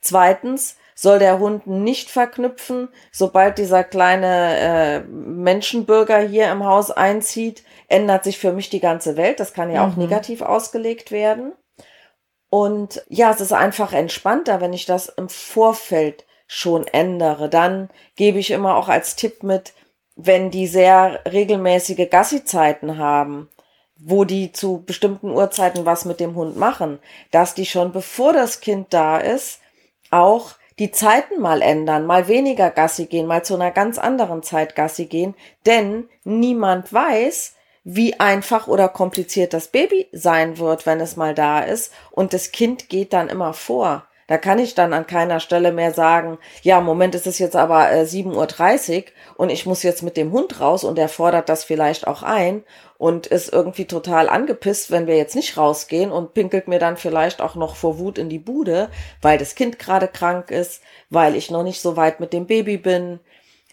Zweitens 0.00 0.76
soll 0.94 1.18
der 1.18 1.38
Hund 1.38 1.66
nicht 1.66 2.10
verknüpfen, 2.10 2.88
sobald 3.10 3.58
dieser 3.58 3.82
kleine 3.82 4.58
äh, 4.58 5.00
Menschenbürger 5.00 6.18
hier 6.18 6.50
im 6.52 6.64
Haus 6.64 6.90
einzieht, 6.90 7.64
ändert 7.92 8.24
sich 8.24 8.38
für 8.38 8.52
mich 8.52 8.70
die 8.70 8.80
ganze 8.80 9.16
Welt. 9.16 9.38
Das 9.38 9.52
kann 9.52 9.70
ja 9.70 9.86
auch 9.86 9.96
mhm. 9.96 10.04
negativ 10.04 10.42
ausgelegt 10.42 11.10
werden. 11.10 11.52
Und 12.48 13.02
ja, 13.08 13.30
es 13.30 13.40
ist 13.40 13.52
einfach 13.52 13.92
entspannter, 13.92 14.60
wenn 14.60 14.72
ich 14.72 14.84
das 14.84 15.08
im 15.08 15.28
Vorfeld 15.28 16.26
schon 16.46 16.86
ändere. 16.86 17.48
Dann 17.48 17.88
gebe 18.16 18.38
ich 18.38 18.50
immer 18.50 18.76
auch 18.76 18.88
als 18.88 19.16
Tipp 19.16 19.42
mit, 19.42 19.72
wenn 20.16 20.50
die 20.50 20.66
sehr 20.66 21.20
regelmäßige 21.30 22.10
Gassi-Zeiten 22.10 22.98
haben, 22.98 23.48
wo 23.96 24.24
die 24.24 24.52
zu 24.52 24.82
bestimmten 24.84 25.30
Uhrzeiten 25.30 25.86
was 25.86 26.04
mit 26.04 26.20
dem 26.20 26.34
Hund 26.34 26.56
machen, 26.56 26.98
dass 27.30 27.54
die 27.54 27.66
schon 27.66 27.92
bevor 27.92 28.32
das 28.32 28.60
Kind 28.60 28.88
da 28.92 29.18
ist, 29.18 29.60
auch 30.10 30.52
die 30.78 30.90
Zeiten 30.90 31.40
mal 31.40 31.62
ändern, 31.62 32.06
mal 32.06 32.28
weniger 32.28 32.70
Gassi 32.70 33.06
gehen, 33.06 33.26
mal 33.26 33.44
zu 33.44 33.54
einer 33.54 33.70
ganz 33.70 33.98
anderen 33.98 34.42
Zeit 34.42 34.74
Gassi 34.74 35.06
gehen, 35.06 35.34
denn 35.64 36.08
niemand 36.24 36.92
weiß, 36.92 37.54
wie 37.84 38.18
einfach 38.20 38.68
oder 38.68 38.88
kompliziert 38.88 39.52
das 39.52 39.68
Baby 39.68 40.08
sein 40.12 40.58
wird, 40.58 40.86
wenn 40.86 41.00
es 41.00 41.16
mal 41.16 41.34
da 41.34 41.60
ist 41.60 41.92
und 42.10 42.32
das 42.32 42.52
Kind 42.52 42.88
geht 42.88 43.12
dann 43.12 43.28
immer 43.28 43.54
vor. 43.54 44.06
Da 44.28 44.38
kann 44.38 44.58
ich 44.58 44.74
dann 44.74 44.92
an 44.92 45.06
keiner 45.06 45.40
Stelle 45.40 45.72
mehr 45.72 45.92
sagen, 45.92 46.38
ja, 46.62 46.80
Moment, 46.80 47.14
es 47.14 47.26
ist 47.26 47.38
jetzt 47.38 47.56
aber 47.56 47.92
äh, 47.92 48.04
7.30 48.04 48.96
Uhr 48.96 49.04
und 49.36 49.50
ich 49.50 49.66
muss 49.66 49.82
jetzt 49.82 50.02
mit 50.02 50.16
dem 50.16 50.32
Hund 50.32 50.60
raus 50.60 50.84
und 50.84 50.98
er 50.98 51.08
fordert 51.08 51.48
das 51.48 51.64
vielleicht 51.64 52.06
auch 52.06 52.22
ein 52.22 52.62
und 52.98 53.26
ist 53.26 53.52
irgendwie 53.52 53.84
total 53.84 54.28
angepisst, 54.28 54.90
wenn 54.90 55.08
wir 55.08 55.16
jetzt 55.16 55.34
nicht 55.34 55.58
rausgehen 55.58 56.12
und 56.12 56.34
pinkelt 56.34 56.68
mir 56.68 56.78
dann 56.78 56.96
vielleicht 56.96 57.42
auch 57.42 57.56
noch 57.56 57.74
vor 57.74 57.98
Wut 57.98 58.16
in 58.16 58.28
die 58.28 58.38
Bude, 58.38 58.90
weil 59.20 59.38
das 59.38 59.56
Kind 59.56 59.78
gerade 59.78 60.06
krank 60.06 60.50
ist, 60.50 60.82
weil 61.10 61.34
ich 61.34 61.50
noch 61.50 61.64
nicht 61.64 61.82
so 61.82 61.96
weit 61.96 62.20
mit 62.20 62.32
dem 62.32 62.46
Baby 62.46 62.78
bin. 62.78 63.18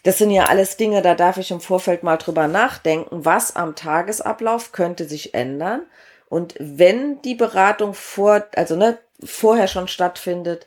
Das 0.02 0.18
sind 0.18 0.30
ja 0.30 0.44
alles 0.44 0.76
Dinge, 0.76 1.02
da 1.02 1.14
darf 1.14 1.36
ich 1.36 1.50
im 1.50 1.60
Vorfeld 1.60 2.02
mal 2.02 2.16
drüber 2.16 2.48
nachdenken, 2.48 3.24
was 3.24 3.54
am 3.54 3.76
Tagesablauf 3.76 4.72
könnte 4.72 5.06
sich 5.06 5.34
ändern. 5.34 5.82
Und 6.28 6.54
wenn 6.58 7.20
die 7.22 7.34
Beratung 7.34 7.92
vor, 7.92 8.44
also 8.54 8.76
ne, 8.76 8.98
vorher 9.22 9.68
schon 9.68 9.88
stattfindet, 9.88 10.66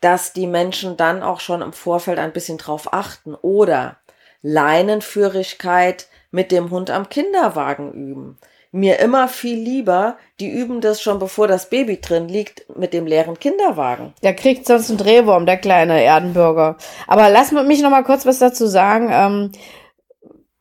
dass 0.00 0.32
die 0.32 0.46
Menschen 0.46 0.96
dann 0.96 1.22
auch 1.22 1.40
schon 1.40 1.62
im 1.62 1.72
Vorfeld 1.72 2.18
ein 2.18 2.32
bisschen 2.32 2.58
drauf 2.58 2.92
achten 2.92 3.34
oder 3.34 3.96
Leinenführigkeit 4.42 6.08
mit 6.30 6.52
dem 6.52 6.70
Hund 6.70 6.90
am 6.90 7.08
Kinderwagen 7.08 7.92
üben. 7.92 8.38
Mir 8.76 8.98
immer 8.98 9.28
viel 9.28 9.56
lieber, 9.56 10.16
die 10.40 10.48
üben 10.48 10.80
das 10.80 11.00
schon 11.00 11.20
bevor 11.20 11.46
das 11.46 11.70
Baby 11.70 12.00
drin 12.00 12.28
liegt 12.28 12.66
mit 12.76 12.92
dem 12.92 13.06
leeren 13.06 13.38
Kinderwagen. 13.38 14.14
Der 14.24 14.34
kriegt 14.34 14.66
sonst 14.66 14.88
einen 14.88 14.98
Drehwurm, 14.98 15.46
der 15.46 15.58
kleine 15.58 16.02
Erdenbürger. 16.02 16.76
Aber 17.06 17.30
lass 17.30 17.52
mich 17.52 17.82
noch 17.82 17.90
mal 17.90 18.02
kurz 18.02 18.26
was 18.26 18.40
dazu 18.40 18.66
sagen, 18.66 19.10
ähm, 19.12 19.52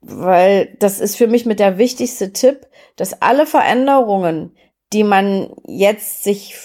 weil 0.02 0.76
das 0.78 1.00
ist 1.00 1.16
für 1.16 1.26
mich 1.26 1.48
mit 1.48 1.60
der 1.60 1.80
wichtigste 1.80 2.34
Tipp, 2.34 2.68
dass 2.98 3.20
alle 3.24 3.48
Veränderungen, 3.48 4.56
die 4.94 5.04
man 5.04 5.50
jetzt 5.66 6.24
sich 6.24 6.56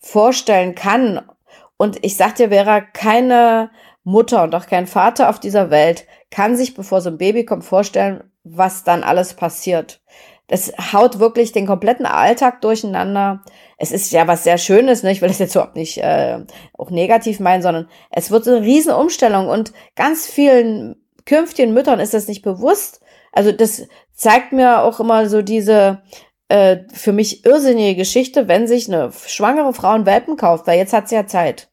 vorstellen 0.00 0.74
kann, 0.74 1.22
und 1.78 2.04
ich 2.04 2.18
sag 2.18 2.34
dir, 2.34 2.50
Vera, 2.50 2.82
keine 2.82 3.70
Mutter 4.04 4.42
und 4.42 4.54
auch 4.54 4.66
kein 4.66 4.86
Vater 4.86 5.30
auf 5.30 5.40
dieser 5.40 5.70
Welt 5.70 6.06
kann 6.30 6.54
sich, 6.54 6.74
bevor 6.74 7.00
so 7.00 7.08
ein 7.08 7.16
Baby 7.16 7.46
kommt, 7.46 7.64
vorstellen, 7.64 8.24
was 8.44 8.84
dann 8.84 9.02
alles 9.02 9.32
passiert. 9.32 10.02
Das 10.48 10.72
haut 10.92 11.18
wirklich 11.18 11.52
den 11.52 11.66
kompletten 11.66 12.06
Alltag 12.06 12.62
durcheinander. 12.62 13.44
Es 13.76 13.92
ist 13.92 14.10
ja 14.12 14.26
was 14.26 14.44
sehr 14.44 14.58
Schönes, 14.58 15.02
ne? 15.02 15.12
ich 15.12 15.20
will 15.20 15.28
das 15.28 15.38
jetzt 15.38 15.54
überhaupt 15.54 15.76
nicht 15.76 15.98
äh, 15.98 16.40
auch 16.76 16.90
negativ 16.90 17.38
meinen, 17.38 17.62
sondern 17.62 17.88
es 18.10 18.30
wird 18.30 18.44
so 18.44 18.56
eine 18.56 18.64
riesen 18.64 18.92
Umstellung 18.92 19.48
und 19.48 19.72
ganz 19.94 20.26
vielen 20.26 20.96
künftigen 21.26 21.74
Müttern 21.74 22.00
ist 22.00 22.14
das 22.14 22.28
nicht 22.28 22.42
bewusst. 22.42 23.00
Also 23.32 23.52
das 23.52 23.86
zeigt 24.14 24.52
mir 24.52 24.82
auch 24.82 25.00
immer 25.00 25.28
so 25.28 25.42
diese 25.42 26.02
äh, 26.48 26.78
für 26.92 27.12
mich 27.12 27.44
irrsinnige 27.44 27.94
Geschichte, 27.94 28.48
wenn 28.48 28.66
sich 28.66 28.88
eine 28.88 29.12
schwangere 29.26 29.74
Frau 29.74 29.90
einen 29.90 30.06
Welpen 30.06 30.36
kauft, 30.36 30.66
weil 30.66 30.78
jetzt 30.78 30.94
hat 30.94 31.08
sie 31.08 31.14
ja 31.14 31.26
Zeit. 31.26 31.68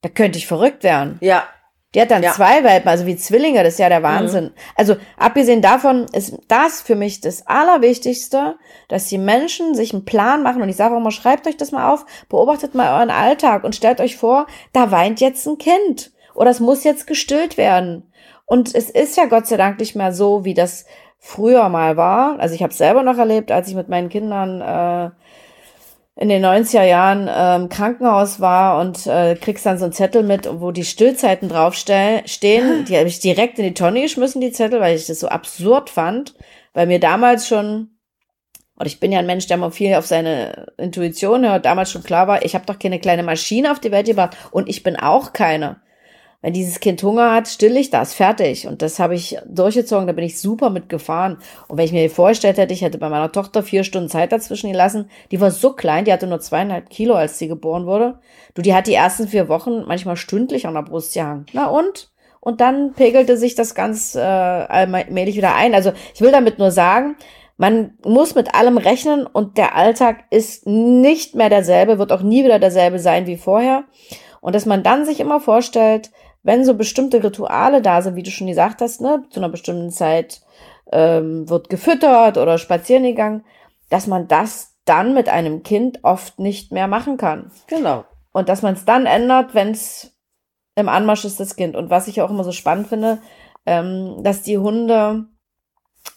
Da 0.00 0.08
könnte 0.08 0.38
ich 0.38 0.48
verrückt 0.48 0.82
werden. 0.82 1.18
Ja, 1.20 1.44
die 1.94 2.00
hat 2.00 2.10
dann 2.10 2.22
ja. 2.22 2.32
zwei 2.32 2.64
Welpen, 2.64 2.88
also 2.88 3.06
wie 3.06 3.16
Zwillinge, 3.16 3.62
das 3.62 3.74
ist 3.74 3.78
ja 3.78 3.88
der 3.88 4.02
Wahnsinn. 4.02 4.44
Mhm. 4.44 4.52
Also 4.76 4.96
abgesehen 5.16 5.60
davon 5.60 6.06
ist 6.12 6.38
das 6.48 6.80
für 6.80 6.96
mich 6.96 7.20
das 7.20 7.46
Allerwichtigste, 7.46 8.56
dass 8.88 9.08
die 9.08 9.18
Menschen 9.18 9.74
sich 9.74 9.92
einen 9.92 10.04
Plan 10.04 10.42
machen 10.42 10.62
und 10.62 10.68
ich 10.68 10.76
sage 10.76 10.96
auch 10.96 11.00
mal, 11.00 11.10
schreibt 11.10 11.46
euch 11.46 11.56
das 11.56 11.72
mal 11.72 11.90
auf, 11.92 12.06
beobachtet 12.28 12.74
mal 12.74 12.98
euren 12.98 13.10
Alltag 13.10 13.64
und 13.64 13.76
stellt 13.76 14.00
euch 14.00 14.16
vor, 14.16 14.46
da 14.72 14.90
weint 14.90 15.20
jetzt 15.20 15.46
ein 15.46 15.58
Kind 15.58 16.12
oder 16.34 16.50
es 16.50 16.60
muss 16.60 16.84
jetzt 16.84 17.06
gestillt 17.06 17.58
werden. 17.58 18.10
Und 18.46 18.74
es 18.74 18.90
ist 18.90 19.16
ja 19.16 19.26
Gott 19.26 19.46
sei 19.46 19.56
Dank 19.56 19.78
nicht 19.78 19.94
mehr 19.94 20.12
so, 20.12 20.44
wie 20.44 20.54
das 20.54 20.86
früher 21.18 21.68
mal 21.68 21.96
war. 21.96 22.40
Also 22.40 22.54
ich 22.54 22.62
habe 22.62 22.72
selber 22.72 23.02
noch 23.02 23.16
erlebt, 23.16 23.52
als 23.52 23.68
ich 23.68 23.74
mit 23.74 23.88
meinen 23.88 24.08
Kindern 24.08 24.60
äh, 24.60 25.10
in 26.14 26.28
den 26.28 26.44
90er 26.44 26.84
Jahren 26.84 27.26
äh, 27.26 27.56
im 27.56 27.68
Krankenhaus 27.68 28.38
war 28.38 28.80
und 28.80 29.06
äh, 29.06 29.34
kriegst 29.34 29.64
dann 29.64 29.78
so 29.78 29.84
einen 29.84 29.94
Zettel 29.94 30.22
mit, 30.22 30.48
wo 30.60 30.70
die 30.70 30.84
Stillzeiten 30.84 31.48
draufstehen. 31.48 32.24
Die 32.86 32.96
habe 32.96 33.08
ich 33.08 33.20
direkt 33.20 33.58
in 33.58 33.64
die 33.64 33.74
Tonne 33.74 34.02
geschmissen, 34.02 34.40
die 34.40 34.52
Zettel, 34.52 34.80
weil 34.80 34.96
ich 34.96 35.06
das 35.06 35.20
so 35.20 35.28
absurd 35.28 35.88
fand, 35.88 36.34
weil 36.74 36.86
mir 36.86 37.00
damals 37.00 37.48
schon, 37.48 37.96
und 38.76 38.86
ich 38.86 39.00
bin 39.00 39.10
ja 39.10 39.20
ein 39.20 39.26
Mensch, 39.26 39.46
der 39.46 39.56
mal 39.56 39.70
viel 39.70 39.94
auf 39.94 40.06
seine 40.06 40.72
Intuition 40.76 41.46
hört, 41.46 41.64
damals 41.64 41.90
schon 41.90 42.02
klar 42.02 42.28
war, 42.28 42.44
ich 42.44 42.54
habe 42.54 42.66
doch 42.66 42.78
keine 42.78 43.00
kleine 43.00 43.22
Maschine 43.22 43.72
auf 43.72 43.80
die 43.80 43.90
Welt 43.90 44.06
gebracht. 44.06 44.36
Und 44.50 44.68
ich 44.68 44.82
bin 44.82 44.96
auch 44.96 45.32
keine 45.32 45.80
wenn 46.42 46.52
dieses 46.52 46.80
Kind 46.80 47.02
Hunger 47.02 47.32
hat, 47.32 47.48
still 47.48 47.76
ich 47.76 47.90
das, 47.90 48.14
fertig. 48.14 48.66
Und 48.66 48.82
das 48.82 48.98
habe 48.98 49.14
ich 49.14 49.38
durchgezogen, 49.46 50.08
da 50.08 50.12
bin 50.12 50.24
ich 50.24 50.40
super 50.40 50.70
mitgefahren. 50.70 51.38
Und 51.68 51.78
wenn 51.78 51.84
ich 51.84 51.92
mir 51.92 52.10
vorgestellt 52.10 52.58
hätte, 52.58 52.74
ich 52.74 52.82
hätte 52.82 52.98
bei 52.98 53.08
meiner 53.08 53.30
Tochter 53.30 53.62
vier 53.62 53.84
Stunden 53.84 54.08
Zeit 54.08 54.32
dazwischen 54.32 54.70
gelassen, 54.70 55.08
die 55.30 55.40
war 55.40 55.52
so 55.52 55.72
klein, 55.72 56.04
die 56.04 56.12
hatte 56.12 56.26
nur 56.26 56.40
zweieinhalb 56.40 56.90
Kilo, 56.90 57.14
als 57.14 57.38
sie 57.38 57.46
geboren 57.46 57.86
wurde. 57.86 58.18
Du, 58.54 58.60
die 58.60 58.74
hat 58.74 58.88
die 58.88 58.94
ersten 58.94 59.28
vier 59.28 59.48
Wochen 59.48 59.84
manchmal 59.86 60.16
stündlich 60.16 60.66
an 60.66 60.74
der 60.74 60.82
Brust 60.82 61.14
gehangen. 61.14 61.46
Na 61.52 61.68
und? 61.68 62.10
Und 62.40 62.60
dann 62.60 62.92
pegelte 62.94 63.36
sich 63.36 63.54
das 63.54 63.76
ganz 63.76 64.16
äh, 64.16 64.18
allmählich 64.18 65.36
wieder 65.36 65.54
ein. 65.54 65.76
Also 65.76 65.92
ich 66.12 66.20
will 66.20 66.32
damit 66.32 66.58
nur 66.58 66.72
sagen, 66.72 67.14
man 67.56 67.96
muss 68.04 68.34
mit 68.34 68.56
allem 68.56 68.78
rechnen 68.78 69.26
und 69.26 69.58
der 69.58 69.76
Alltag 69.76 70.24
ist 70.30 70.66
nicht 70.66 71.36
mehr 71.36 71.50
derselbe, 71.50 72.00
wird 72.00 72.10
auch 72.10 72.22
nie 72.22 72.42
wieder 72.42 72.58
derselbe 72.58 72.98
sein 72.98 73.26
wie 73.26 73.36
vorher. 73.36 73.84
Und 74.40 74.56
dass 74.56 74.66
man 74.66 74.82
dann 74.82 75.04
sich 75.04 75.20
immer 75.20 75.38
vorstellt, 75.38 76.10
wenn 76.42 76.64
so 76.64 76.74
bestimmte 76.74 77.22
Rituale 77.22 77.82
da 77.82 78.02
sind, 78.02 78.16
wie 78.16 78.22
du 78.22 78.30
schon 78.30 78.46
gesagt 78.46 78.80
hast, 78.80 79.00
ne, 79.00 79.24
zu 79.30 79.40
einer 79.40 79.48
bestimmten 79.48 79.90
Zeit 79.90 80.42
ähm, 80.90 81.48
wird 81.48 81.68
gefüttert 81.68 82.38
oder 82.38 82.58
spazieren 82.58 83.04
gegangen, 83.04 83.44
dass 83.90 84.06
man 84.06 84.28
das 84.28 84.74
dann 84.84 85.14
mit 85.14 85.28
einem 85.28 85.62
Kind 85.62 86.00
oft 86.02 86.38
nicht 86.38 86.72
mehr 86.72 86.88
machen 86.88 87.16
kann. 87.16 87.50
Genau. 87.68 88.04
Und 88.32 88.48
dass 88.48 88.62
man 88.62 88.74
es 88.74 88.84
dann 88.84 89.06
ändert, 89.06 89.54
wenn 89.54 89.70
es 89.70 90.16
im 90.74 90.88
Anmarsch 90.88 91.24
ist, 91.24 91.38
das 91.38 91.56
Kind. 91.56 91.76
Und 91.76 91.90
was 91.90 92.08
ich 92.08 92.20
auch 92.22 92.30
immer 92.30 92.44
so 92.44 92.52
spannend 92.52 92.88
finde, 92.88 93.18
ähm, 93.66 94.22
dass 94.22 94.42
die 94.42 94.58
Hunde 94.58 95.26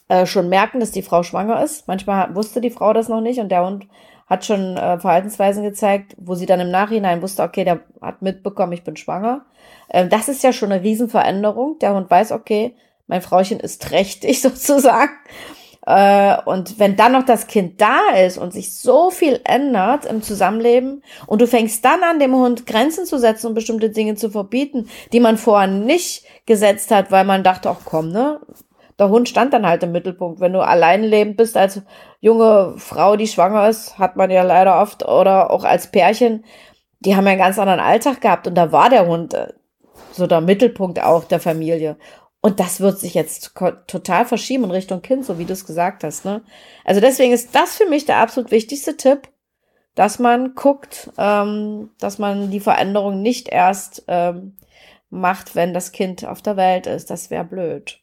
äh, 0.07 0.25
schon 0.25 0.49
merken, 0.49 0.79
dass 0.79 0.91
die 0.91 1.01
Frau 1.01 1.23
schwanger 1.23 1.61
ist. 1.63 1.87
Manchmal 1.87 2.33
wusste 2.35 2.61
die 2.61 2.69
Frau 2.69 2.93
das 2.93 3.09
noch 3.09 3.21
nicht 3.21 3.39
und 3.39 3.49
der 3.49 3.65
Hund 3.65 3.87
hat 4.27 4.45
schon 4.45 4.77
äh, 4.77 4.99
Verhaltensweisen 4.99 5.63
gezeigt, 5.63 6.15
wo 6.17 6.35
sie 6.35 6.45
dann 6.45 6.59
im 6.59 6.71
Nachhinein 6.71 7.21
wusste, 7.21 7.43
okay, 7.43 7.63
der 7.63 7.81
hat 8.01 8.21
mitbekommen, 8.21 8.73
ich 8.73 8.83
bin 8.83 8.97
schwanger. 8.97 9.45
Ähm, 9.89 10.09
das 10.09 10.27
ist 10.27 10.43
ja 10.43 10.51
schon 10.51 10.71
eine 10.71 10.83
Riesenveränderung. 10.83 11.77
Der 11.79 11.93
Hund 11.93 12.09
weiß, 12.09 12.31
okay, 12.31 12.75
mein 13.07 13.21
Frauchen 13.21 13.59
ist 13.59 13.81
trächtig 13.83 14.41
sozusagen. 14.41 15.11
Äh, 15.85 16.37
und 16.45 16.79
wenn 16.79 16.95
dann 16.95 17.11
noch 17.11 17.25
das 17.25 17.45
Kind 17.45 17.79
da 17.79 17.99
ist 18.17 18.39
und 18.39 18.51
sich 18.51 18.73
so 18.73 19.11
viel 19.11 19.39
ändert 19.43 20.05
im 20.05 20.23
Zusammenleben 20.23 21.03
und 21.27 21.41
du 21.41 21.47
fängst 21.47 21.85
dann 21.85 22.01
an, 22.01 22.17
dem 22.17 22.33
Hund 22.33 22.65
Grenzen 22.65 23.05
zu 23.05 23.19
setzen 23.19 23.47
und 23.47 23.53
bestimmte 23.53 23.91
Dinge 23.91 24.15
zu 24.15 24.31
verbieten, 24.31 24.89
die 25.13 25.19
man 25.19 25.37
vorher 25.37 25.67
nicht 25.67 26.25
gesetzt 26.47 26.89
hat, 26.89 27.11
weil 27.11 27.23
man 27.23 27.43
dachte, 27.43 27.69
ach 27.69 27.81
komm, 27.85 28.11
ne, 28.11 28.39
der 28.99 29.09
Hund 29.09 29.27
stand 29.27 29.53
dann 29.53 29.67
halt 29.67 29.83
im 29.83 29.91
Mittelpunkt. 29.91 30.39
Wenn 30.39 30.53
du 30.53 30.61
allein 30.61 31.03
lebend 31.03 31.37
bist 31.37 31.57
als 31.57 31.81
junge 32.21 32.75
Frau, 32.77 33.15
die 33.15 33.27
schwanger 33.27 33.67
ist, 33.67 33.99
hat 33.99 34.15
man 34.15 34.31
ja 34.31 34.43
leider 34.43 34.81
oft, 34.81 35.05
oder 35.07 35.51
auch 35.51 35.63
als 35.63 35.91
Pärchen, 35.91 36.45
die 36.99 37.15
haben 37.15 37.25
ja 37.25 37.31
einen 37.31 37.41
ganz 37.41 37.59
anderen 37.59 37.79
Alltag 37.79 38.21
gehabt 38.21 38.47
und 38.47 38.55
da 38.55 38.71
war 38.71 38.89
der 38.89 39.07
Hund 39.07 39.33
äh, 39.33 39.53
so 40.11 40.27
der 40.27 40.41
Mittelpunkt 40.41 41.01
auch 41.01 41.25
der 41.25 41.39
Familie. 41.39 41.97
Und 42.41 42.59
das 42.59 42.79
wird 42.79 42.99
sich 42.99 43.15
jetzt 43.15 43.55
total 43.87 44.25
verschieben 44.25 44.65
in 44.65 44.71
Richtung 44.71 45.01
Kind, 45.01 45.25
so 45.25 45.39
wie 45.39 45.45
du 45.45 45.53
es 45.53 45.65
gesagt 45.65 46.03
hast. 46.03 46.25
Ne? 46.25 46.43
Also 46.83 47.01
deswegen 47.01 47.33
ist 47.33 47.55
das 47.55 47.75
für 47.75 47.87
mich 47.87 48.05
der 48.05 48.17
absolut 48.17 48.51
wichtigste 48.51 48.95
Tipp, 48.97 49.29
dass 49.95 50.19
man 50.19 50.53
guckt, 50.53 51.09
ähm, 51.17 51.89
dass 51.99 52.19
man 52.19 52.51
die 52.51 52.59
Veränderung 52.59 53.21
nicht 53.21 53.49
erst 53.49 54.03
ähm, 54.07 54.57
macht, 55.09 55.55
wenn 55.55 55.73
das 55.73 55.91
Kind 55.91 56.25
auf 56.25 56.41
der 56.43 56.55
Welt 56.55 56.85
ist. 56.85 57.09
Das 57.09 57.31
wäre 57.31 57.45
blöd. 57.45 57.99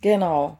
Genau. 0.00 0.58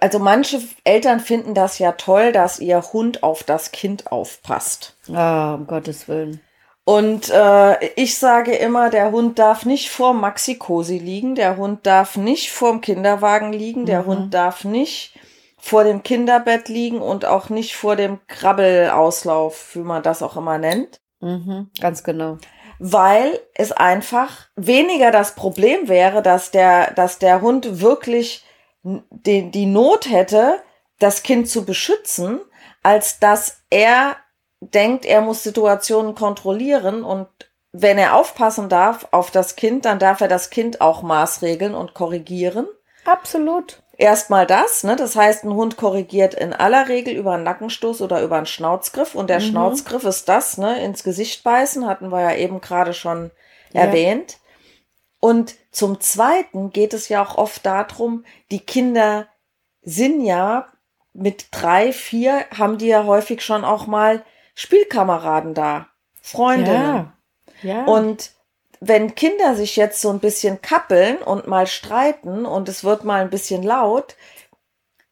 Also 0.00 0.18
manche 0.18 0.60
Eltern 0.84 1.20
finden 1.20 1.54
das 1.54 1.78
ja 1.78 1.92
toll, 1.92 2.32
dass 2.32 2.58
ihr 2.58 2.82
Hund 2.92 3.22
auf 3.22 3.42
das 3.42 3.72
Kind 3.72 4.12
aufpasst. 4.12 4.96
Ah, 5.12 5.54
um 5.54 5.66
Gottes 5.66 6.08
Willen. 6.08 6.40
Und 6.84 7.30
äh, 7.30 7.86
ich 7.96 8.18
sage 8.18 8.54
immer, 8.54 8.90
der 8.90 9.12
Hund 9.12 9.38
darf 9.38 9.66
nicht 9.66 9.90
vor 9.90 10.14
Maxi-Cosi 10.14 10.98
liegen, 10.98 11.34
der 11.34 11.56
Hund 11.56 11.86
darf 11.86 12.16
nicht 12.16 12.50
vorm 12.50 12.80
Kinderwagen 12.80 13.52
liegen, 13.52 13.84
der 13.84 14.02
mhm. 14.02 14.06
Hund 14.06 14.34
darf 14.34 14.64
nicht 14.64 15.18
vor 15.58 15.84
dem 15.84 16.02
Kinderbett 16.02 16.68
liegen 16.68 17.00
und 17.00 17.24
auch 17.24 17.50
nicht 17.50 17.76
vor 17.76 17.96
dem 17.96 18.20
Krabbelauslauf, 18.26 19.74
wie 19.74 19.80
man 19.80 20.02
das 20.02 20.22
auch 20.22 20.36
immer 20.36 20.56
nennt. 20.58 21.00
Mhm, 21.20 21.70
ganz 21.80 22.04
genau 22.04 22.38
weil 22.78 23.38
es 23.54 23.72
einfach 23.72 24.48
weniger 24.54 25.10
das 25.10 25.34
Problem 25.34 25.88
wäre, 25.88 26.22
dass 26.22 26.50
der, 26.50 26.92
dass 26.92 27.18
der 27.18 27.40
Hund 27.40 27.80
wirklich 27.80 28.44
die, 28.82 29.50
die 29.50 29.66
Not 29.66 30.10
hätte, 30.10 30.60
das 30.98 31.22
Kind 31.22 31.48
zu 31.48 31.64
beschützen, 31.64 32.40
als 32.82 33.18
dass 33.18 33.58
er 33.70 34.16
denkt, 34.60 35.04
er 35.04 35.20
muss 35.20 35.42
Situationen 35.42 36.14
kontrollieren 36.14 37.04
und 37.04 37.28
wenn 37.72 37.98
er 37.98 38.16
aufpassen 38.16 38.68
darf 38.68 39.06
auf 39.10 39.30
das 39.30 39.54
Kind, 39.54 39.84
dann 39.84 39.98
darf 39.98 40.20
er 40.20 40.28
das 40.28 40.50
Kind 40.50 40.80
auch 40.80 41.02
maßregeln 41.02 41.74
und 41.74 41.94
korrigieren. 41.94 42.66
Absolut. 43.04 43.82
Erstmal 43.96 44.46
das, 44.46 44.84
ne? 44.84 44.96
Das 44.96 45.16
heißt, 45.16 45.44
ein 45.44 45.52
Hund 45.54 45.76
korrigiert 45.76 46.34
in 46.34 46.52
aller 46.52 46.88
Regel 46.88 47.14
über 47.14 47.32
einen 47.32 47.42
Nackenstoß 47.42 48.00
oder 48.00 48.22
über 48.22 48.36
einen 48.36 48.46
Schnauzgriff. 48.46 49.14
Und 49.14 49.28
der 49.28 49.38
Mhm. 49.40 49.44
Schnauzgriff 49.44 50.04
ist 50.04 50.28
das, 50.28 50.56
ne? 50.56 50.82
Ins 50.82 51.02
Gesicht 51.04 51.42
beißen, 51.44 51.86
hatten 51.86 52.10
wir 52.10 52.20
ja 52.22 52.34
eben 52.36 52.60
gerade 52.60 52.94
schon 52.94 53.30
Ja. 53.72 53.82
erwähnt. 53.82 54.37
Und 55.20 55.56
zum 55.70 56.00
Zweiten 56.00 56.70
geht 56.70 56.94
es 56.94 57.08
ja 57.08 57.24
auch 57.24 57.36
oft 57.36 57.66
darum, 57.66 58.24
die 58.50 58.60
Kinder 58.60 59.26
sind 59.82 60.24
ja 60.24 60.66
mit 61.12 61.46
drei, 61.50 61.92
vier, 61.92 62.44
haben 62.56 62.78
die 62.78 62.86
ja 62.86 63.04
häufig 63.04 63.42
schon 63.42 63.64
auch 63.64 63.86
mal 63.86 64.24
Spielkameraden 64.54 65.54
da, 65.54 65.88
Freundinnen. 66.20 67.12
Ja. 67.62 67.74
ja. 67.74 67.84
Und 67.84 68.32
wenn 68.80 69.14
Kinder 69.16 69.56
sich 69.56 69.76
jetzt 69.76 70.00
so 70.00 70.10
ein 70.10 70.20
bisschen 70.20 70.62
kappeln 70.62 71.18
und 71.18 71.48
mal 71.48 71.66
streiten 71.66 72.46
und 72.46 72.68
es 72.68 72.84
wird 72.84 73.04
mal 73.04 73.22
ein 73.22 73.30
bisschen 73.30 73.62
laut, 73.62 74.14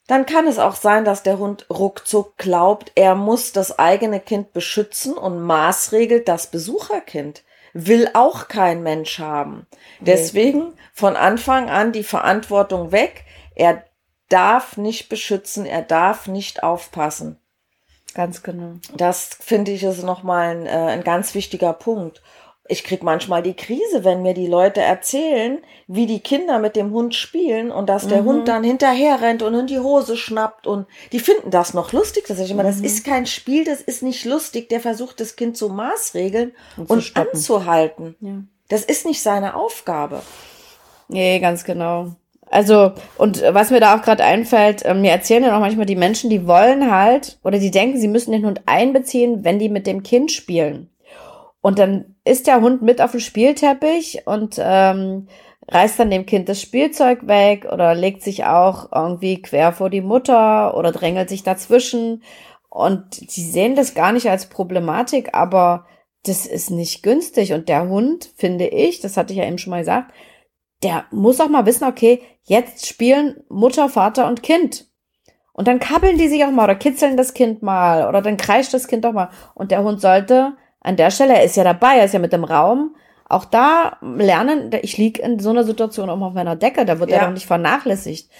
dann 0.07 0.25
kann 0.25 0.47
es 0.47 0.61
auch 0.61 0.77
sein, 0.77 1.05
dass 1.05 1.25
der 1.25 1.39
Hund 1.39 1.67
ruckzuck 1.69 2.37
glaubt, 2.37 2.93
er 2.95 3.17
muss 3.17 3.53
das 3.53 3.79
eigene 3.79 4.21
Kind 4.21 4.53
beschützen 4.53 5.15
und 5.15 5.41
maßregelt 5.41 6.29
das 6.29 6.47
Besucherkind. 6.49 7.43
Will 7.79 8.09
auch 8.15 8.49
kein 8.49 8.83
Mensch 8.83 9.19
haben. 9.19 9.67
Deswegen 10.01 10.73
von 10.95 11.15
Anfang 11.17 11.69
an 11.69 11.93
die 11.93 12.05
Verantwortung 12.05 12.91
weg. 12.91 13.25
Er 13.55 13.85
darf 14.29 14.77
nicht 14.77 15.09
beschützen, 15.09 15.67
er 15.67 15.83
darf 15.83 16.27
nicht 16.27 16.63
aufpassen. 16.63 17.39
Ganz 18.15 18.43
genau. 18.43 18.77
Das 18.95 19.37
finde 19.41 19.73
ich 19.73 19.83
ist 19.83 20.03
nochmal 20.03 20.57
ein, 20.57 20.67
äh, 20.67 20.71
ein 20.71 21.05
ganz 21.05 21.35
wichtiger 21.35 21.75
Punkt. 21.75 22.23
Ich 22.69 22.85
krieg 22.85 23.03
manchmal 23.03 23.43
die 23.43 23.55
Krise, 23.55 24.03
wenn 24.05 24.23
mir 24.23 24.35
die 24.35 24.47
Leute 24.47 24.81
erzählen, 24.81 25.59
wie 25.87 26.07
die 26.07 26.21
Kinder 26.21 26.59
mit 26.59 26.75
dem 26.77 26.91
Hund 26.91 27.15
spielen 27.15 27.71
und 27.71 27.89
dass 27.89 28.09
der 28.09 28.23
Mhm. 28.23 28.27
Hund 28.27 28.49
dann 28.49 28.65
hinterher 28.65 29.21
rennt 29.21 29.43
und 29.43 29.55
in 29.55 29.67
die 29.67 29.79
Hose 29.79 30.17
schnappt 30.17 30.67
und 30.67 30.87
die 31.13 31.21
finden 31.21 31.51
das 31.51 31.75
noch 31.75 31.93
lustig. 31.93 32.25
Das 32.27 32.39
ich 32.41 32.51
immer, 32.51 32.63
das 32.65 32.79
Mhm. 32.79 32.85
ist 32.85 33.05
kein 33.07 33.27
Spiel, 33.27 33.65
das 33.65 33.81
ist 33.81 34.03
nicht 34.03 34.25
lustig. 34.25 34.69
Der 34.69 34.81
versucht 34.81 35.21
das 35.21 35.37
Kind 35.37 35.57
zu 35.57 35.69
maßregeln 35.69 36.53
Und 36.77 36.89
zu 36.89 36.93
und 36.95 37.17
anzuhalten. 37.17 38.17
Ja. 38.21 38.33
Das 38.69 38.85
ist 38.85 39.07
nicht 39.07 39.23
seine 39.23 39.55
Aufgabe. 39.55 40.23
Nee, 41.09 41.39
ganz 41.39 41.63
genau. 41.65 42.17
Also, 42.51 42.93
und 43.17 43.43
was 43.43 43.71
mir 43.71 43.81
da 43.81 43.97
auch 43.97 44.03
gerade 44.03 44.25
einfällt, 44.25 44.85
äh, 44.85 44.95
mir 44.95 45.11
erzählen 45.13 45.45
ja 45.45 45.57
auch 45.57 45.61
manchmal 45.61 45.87
die 45.87 45.97
Menschen, 45.97 46.31
die 46.31 46.47
wollen 46.47 46.91
halt 46.93 47.39
oder 47.45 47.59
die 47.59 47.71
denken, 47.71 47.99
sie 48.01 48.09
müssen 48.09 48.33
den 48.33 48.45
Hund 48.47 48.63
einbeziehen, 48.67 49.45
wenn 49.45 49.59
die 49.59 49.69
mit 49.69 49.87
dem 49.87 50.03
Kind 50.03 50.33
spielen. 50.33 50.91
Und 51.61 51.79
dann 51.79 52.16
ist 52.27 52.47
der 52.47 52.61
Hund 52.61 52.83
mit 52.83 53.01
auf 53.01 53.13
dem 53.13 53.21
Spielteppich 53.21 54.27
und 54.27 54.57
ähm, 54.61 55.29
reißt 55.69 55.99
dann 55.99 56.11
dem 56.11 56.27
Kind 56.27 56.49
das 56.49 56.61
Spielzeug 56.61 57.27
weg 57.27 57.67
oder 57.73 57.95
legt 57.95 58.23
sich 58.23 58.45
auch 58.45 58.93
irgendwie 58.93 59.41
quer 59.41 59.73
vor 59.73 59.91
die 59.91 60.01
Mutter 60.01 60.77
oder 60.77 60.93
drängelt 60.93 61.29
sich 61.29 61.43
dazwischen. 61.43 62.23
Und 62.69 63.37
die 63.37 63.43
sehen 63.43 63.75
das 63.75 63.95
gar 63.95 64.13
nicht 64.13 64.29
als 64.29 64.47
Problematik, 64.47 65.35
aber 65.35 65.87
das 66.25 66.47
ist 66.47 66.71
nicht 66.71 67.03
günstig. 67.03 67.53
Und 67.53 67.69
der 67.69 67.89
Hund, 67.89 68.31
finde 68.37 68.67
ich, 68.67 69.01
das 69.01 69.17
hatte 69.17 69.33
ich 69.33 69.39
ja 69.39 69.47
eben 69.47 69.59
schon 69.59 69.71
mal 69.71 69.81
gesagt, 69.81 70.13
der 70.83 71.05
muss 71.11 71.41
auch 71.41 71.49
mal 71.49 71.65
wissen, 71.65 71.85
okay, 71.85 72.23
jetzt 72.43 72.87
spielen 72.87 73.43
Mutter, 73.49 73.89
Vater 73.89 74.27
und 74.27 74.43
Kind. 74.43 74.87
Und 75.53 75.69
dann 75.69 75.79
kabbeln 75.81 76.19
die 76.19 76.29
sich 76.29 76.45
auch 76.45 76.51
mal 76.51 76.65
oder 76.65 76.75
kitzeln 76.75 77.17
das 77.17 77.33
Kind 77.33 77.63
mal 77.63 78.09
oder 78.09 78.21
dann 78.21 78.37
kreischt 78.37 78.75
das 78.75 78.89
Kind 78.89 79.07
auch 79.07 79.13
mal. 79.13 79.31
Und 79.55 79.71
der 79.71 79.83
Hund 79.83 80.01
sollte 80.01 80.57
an 80.87 80.97
der 80.97 81.11
Stelle, 81.11 81.35
er 81.35 81.45
ist 81.45 81.57
ja 81.57 81.65
dabei, 81.65 81.97
er 81.99 82.05
ist 82.05 82.15
ja 82.15 82.21
mit 82.21 82.33
dem 82.33 82.45
Raum, 82.45 82.95
auch 83.29 83.45
da 83.45 83.97
lernen, 84.01 84.71
ich 84.83 84.97
lieg 84.99 85.19
in 85.19 85.41
so 85.41 85.51
einer 85.51 85.65
Situation 85.65 86.09
auch 86.09 86.21
auf 86.21 86.33
meiner 86.35 86.55
Decke, 86.57 86.85
da 86.85 87.01
wird 87.01 87.11
Ja. 87.11 87.17
er 87.19 87.25
doch 87.27 87.33
nicht 87.33 87.47
vernachlässigt. 87.47 88.31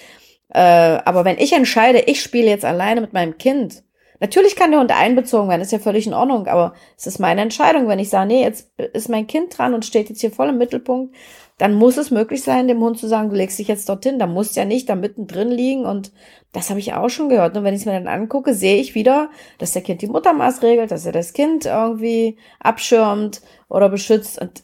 Äh, 0.53 0.61
aber 0.61 1.25
wenn 1.25 1.37
ich 1.37 1.51
entscheide, 1.51 1.99
ich 1.99 2.21
spiele 2.21 2.47
jetzt 2.49 2.63
alleine 2.63 3.01
mit 3.01 3.11
meinem 3.11 3.37
Kind, 3.37 3.83
natürlich 4.21 4.55
kann 4.55 4.71
der 4.71 4.79
Hund 4.79 4.91
einbezogen 4.97 5.49
werden, 5.49 5.61
ist 5.61 5.73
ja 5.73 5.79
völlig 5.79 6.07
in 6.07 6.13
Ordnung, 6.13 6.47
aber 6.47 6.73
es 6.97 7.05
ist 7.05 7.19
meine 7.19 7.41
Entscheidung, 7.41 7.89
wenn 7.89 7.99
ich 7.99 8.09
sage, 8.09 8.27
nee, 8.27 8.43
jetzt 8.43 8.71
ist 8.93 9.09
mein 9.09 9.27
Kind 9.27 9.57
dran 9.57 9.73
und 9.73 9.83
steht 9.85 10.07
jetzt 10.07 10.21
hier 10.21 10.31
voll 10.31 10.47
im 10.49 10.57
Mittelpunkt, 10.57 11.13
dann 11.57 11.73
muss 11.73 11.97
es 11.97 12.11
möglich 12.11 12.43
sein, 12.43 12.67
dem 12.67 12.81
Hund 12.81 12.99
zu 12.99 13.07
sagen, 13.07 13.29
du 13.29 13.35
legst 13.35 13.57
dich 13.57 13.67
jetzt 13.67 13.89
dorthin, 13.89 14.19
da 14.19 14.27
musst 14.27 14.55
ja 14.55 14.65
nicht 14.65 14.89
da 14.89 14.95
mittendrin 14.95 15.49
liegen 15.49 15.85
und 15.85 16.11
das 16.53 16.69
habe 16.69 16.79
ich 16.79 16.93
auch 16.93 17.09
schon 17.09 17.29
gehört. 17.29 17.57
Und 17.57 17.63
wenn 17.63 17.73
ich 17.73 17.81
es 17.81 17.85
mir 17.85 17.93
dann 17.93 18.07
angucke, 18.07 18.53
sehe 18.53 18.79
ich 18.79 18.93
wieder, 18.93 19.29
dass 19.57 19.73
der 19.73 19.81
Kind 19.81 20.01
die 20.01 20.07
Muttermaß 20.07 20.61
regelt, 20.61 20.91
dass 20.91 21.05
er 21.05 21.11
das 21.13 21.33
Kind 21.33 21.65
irgendwie 21.65 22.37
abschirmt 22.59 23.41
oder 23.69 23.89
beschützt 23.89 24.39
und 24.39 24.63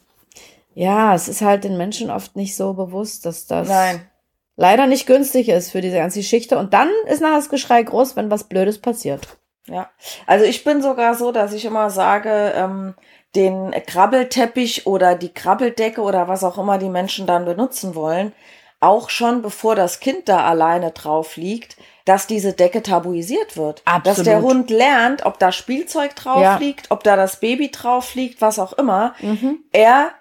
ja, 0.74 1.14
es 1.14 1.28
ist 1.28 1.40
halt 1.40 1.64
den 1.64 1.76
Menschen 1.76 2.10
oft 2.10 2.36
nicht 2.36 2.56
so 2.56 2.74
bewusst, 2.74 3.26
dass 3.26 3.46
das 3.46 3.68
Nein. 3.68 4.08
leider 4.56 4.86
nicht 4.86 5.06
günstig 5.06 5.48
ist 5.48 5.70
für 5.70 5.80
diese 5.80 5.96
ganze 5.96 6.18
Geschichte. 6.18 6.58
Und 6.58 6.74
dann 6.74 6.88
ist 7.06 7.20
nachher 7.20 7.36
das 7.36 7.48
Geschrei 7.48 7.82
groß, 7.82 8.16
wenn 8.16 8.30
was 8.30 8.44
Blödes 8.44 8.80
passiert. 8.80 9.38
Ja, 9.66 9.88
also 10.26 10.44
ich 10.44 10.64
bin 10.64 10.82
sogar 10.82 11.14
so, 11.14 11.32
dass 11.32 11.52
ich 11.52 11.64
immer 11.64 11.90
sage, 11.90 12.52
ähm, 12.56 12.94
den 13.34 13.72
Krabbelteppich 13.86 14.86
oder 14.86 15.14
die 15.14 15.32
Krabbeldecke 15.32 16.00
oder 16.00 16.28
was 16.28 16.44
auch 16.44 16.58
immer 16.58 16.78
die 16.78 16.88
Menschen 16.88 17.26
dann 17.26 17.44
benutzen 17.44 17.94
wollen, 17.94 18.32
auch 18.80 19.10
schon 19.10 19.42
bevor 19.42 19.74
das 19.74 20.00
Kind 20.00 20.28
da 20.28 20.44
alleine 20.44 20.90
drauf 20.90 21.36
liegt, 21.36 21.76
dass 22.04 22.26
diese 22.26 22.52
Decke 22.52 22.82
tabuisiert 22.82 23.56
wird. 23.56 23.82
Dass 24.04 24.22
der 24.22 24.36
Absolut. 24.36 24.42
Hund 24.42 24.70
lernt, 24.70 25.24
ob 25.24 25.38
da 25.38 25.52
Spielzeug 25.52 26.14
drauf 26.14 26.42
Ja. 26.42 26.56
liegt, 26.58 26.90
ob 26.90 27.02
da 27.02 27.16
das 27.16 27.40
Baby 27.40 27.70
drauf 27.70 28.14
liegt, 28.14 28.40
was 28.42 28.58
auch 28.58 28.74
immer. 28.74 29.14
Mhm. 29.20 29.60
Er 29.72 30.12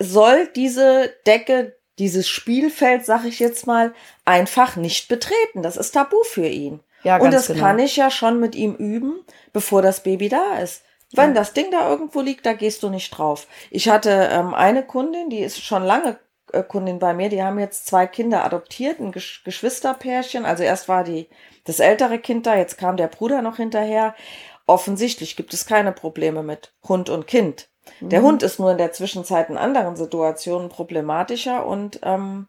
soll 0.00 0.48
diese 0.54 1.10
Decke, 1.26 1.76
dieses 1.98 2.28
Spielfeld, 2.28 3.06
sag 3.06 3.24
ich 3.24 3.38
jetzt 3.38 3.66
mal, 3.66 3.94
einfach 4.24 4.76
nicht 4.76 5.08
betreten. 5.08 5.62
Das 5.62 5.76
ist 5.76 5.92
tabu 5.92 6.16
für 6.24 6.46
ihn. 6.48 6.80
Ja, 7.04 7.18
Und 7.18 7.32
das 7.32 7.46
genau. 7.46 7.60
kann 7.60 7.78
ich 7.78 7.96
ja 7.96 8.10
schon 8.10 8.40
mit 8.40 8.54
ihm 8.54 8.74
üben, 8.74 9.20
bevor 9.52 9.82
das 9.82 10.02
Baby 10.02 10.28
da 10.28 10.58
ist. 10.58 10.82
Wenn 11.12 11.34
das 11.34 11.52
Ding 11.52 11.70
da 11.70 11.88
irgendwo 11.88 12.20
liegt, 12.20 12.46
da 12.46 12.52
gehst 12.52 12.82
du 12.82 12.88
nicht 12.88 13.10
drauf. 13.10 13.48
Ich 13.70 13.88
hatte 13.88 14.28
ähm, 14.30 14.54
eine 14.54 14.84
Kundin, 14.84 15.28
die 15.28 15.40
ist 15.40 15.62
schon 15.62 15.82
lange 15.82 16.18
äh, 16.52 16.62
Kundin 16.62 16.98
bei 16.98 17.14
mir, 17.14 17.28
die 17.28 17.42
haben 17.42 17.58
jetzt 17.58 17.86
zwei 17.86 18.06
Kinder 18.06 18.44
adoptiert, 18.44 19.00
ein 19.00 19.12
Gesch 19.12 19.42
Geschwisterpärchen. 19.44 20.44
Also 20.44 20.62
erst 20.62 20.88
war 20.88 21.02
die 21.02 21.28
das 21.64 21.80
ältere 21.80 22.18
Kind 22.18 22.46
da, 22.46 22.56
jetzt 22.56 22.78
kam 22.78 22.96
der 22.96 23.08
Bruder 23.08 23.42
noch 23.42 23.56
hinterher. 23.56 24.14
Offensichtlich 24.66 25.36
gibt 25.36 25.52
es 25.52 25.66
keine 25.66 25.92
Probleme 25.92 26.42
mit 26.42 26.72
Hund 26.88 27.10
und 27.10 27.26
Kind. 27.26 27.68
Der 28.00 28.22
Hund 28.22 28.42
ist 28.42 28.60
nur 28.60 28.70
in 28.70 28.78
der 28.78 28.92
Zwischenzeit 28.92 29.50
in 29.50 29.58
anderen 29.58 29.96
Situationen 29.96 30.68
problematischer 30.68 31.66
und 31.66 31.98
ähm, 32.04 32.46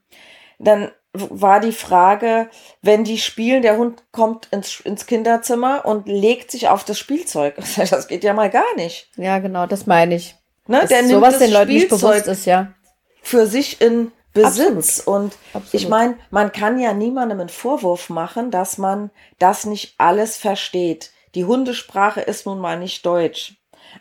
dann 0.59 0.91
war 1.13 1.59
die 1.59 1.73
Frage, 1.73 2.49
wenn 2.81 3.03
die 3.03 3.17
spielen, 3.17 3.61
der 3.61 3.77
Hund 3.77 4.03
kommt 4.11 4.47
ins, 4.51 4.79
ins 4.79 5.05
Kinderzimmer 5.05 5.85
und 5.85 6.07
legt 6.07 6.51
sich 6.51 6.69
auf 6.69 6.83
das 6.83 6.99
Spielzeug. 6.99 7.55
Das 7.75 8.07
geht 8.07 8.23
ja 8.23 8.33
mal 8.33 8.49
gar 8.49 8.75
nicht. 8.75 9.09
Ja, 9.17 9.39
genau, 9.39 9.65
das 9.65 9.85
meine 9.85 10.15
ich. 10.15 10.35
Ne? 10.67 10.85
Der 10.89 11.01
nimmt 11.01 11.13
sowas 11.13 11.33
das 11.33 11.43
den 11.43 11.51
Leuten 11.51 11.73
nicht 11.73 11.85
Spielzeug 11.85 12.11
bewusst 12.11 12.27
ist, 12.27 12.45
ja. 12.45 12.73
für 13.21 13.45
sich 13.45 13.81
in 13.81 14.11
Besitz. 14.33 14.99
Und 14.99 15.37
Absolut. 15.53 15.73
ich 15.73 15.89
meine, 15.89 16.17
man 16.29 16.51
kann 16.51 16.79
ja 16.79 16.93
niemandem 16.93 17.39
einen 17.39 17.49
Vorwurf 17.49 18.09
machen, 18.09 18.51
dass 18.51 18.77
man 18.77 19.11
das 19.39 19.65
nicht 19.65 19.95
alles 19.97 20.37
versteht. 20.37 21.11
Die 21.35 21.45
Hundesprache 21.45 22.21
ist 22.21 22.45
nun 22.45 22.59
mal 22.59 22.79
nicht 22.79 23.05
Deutsch. 23.05 23.55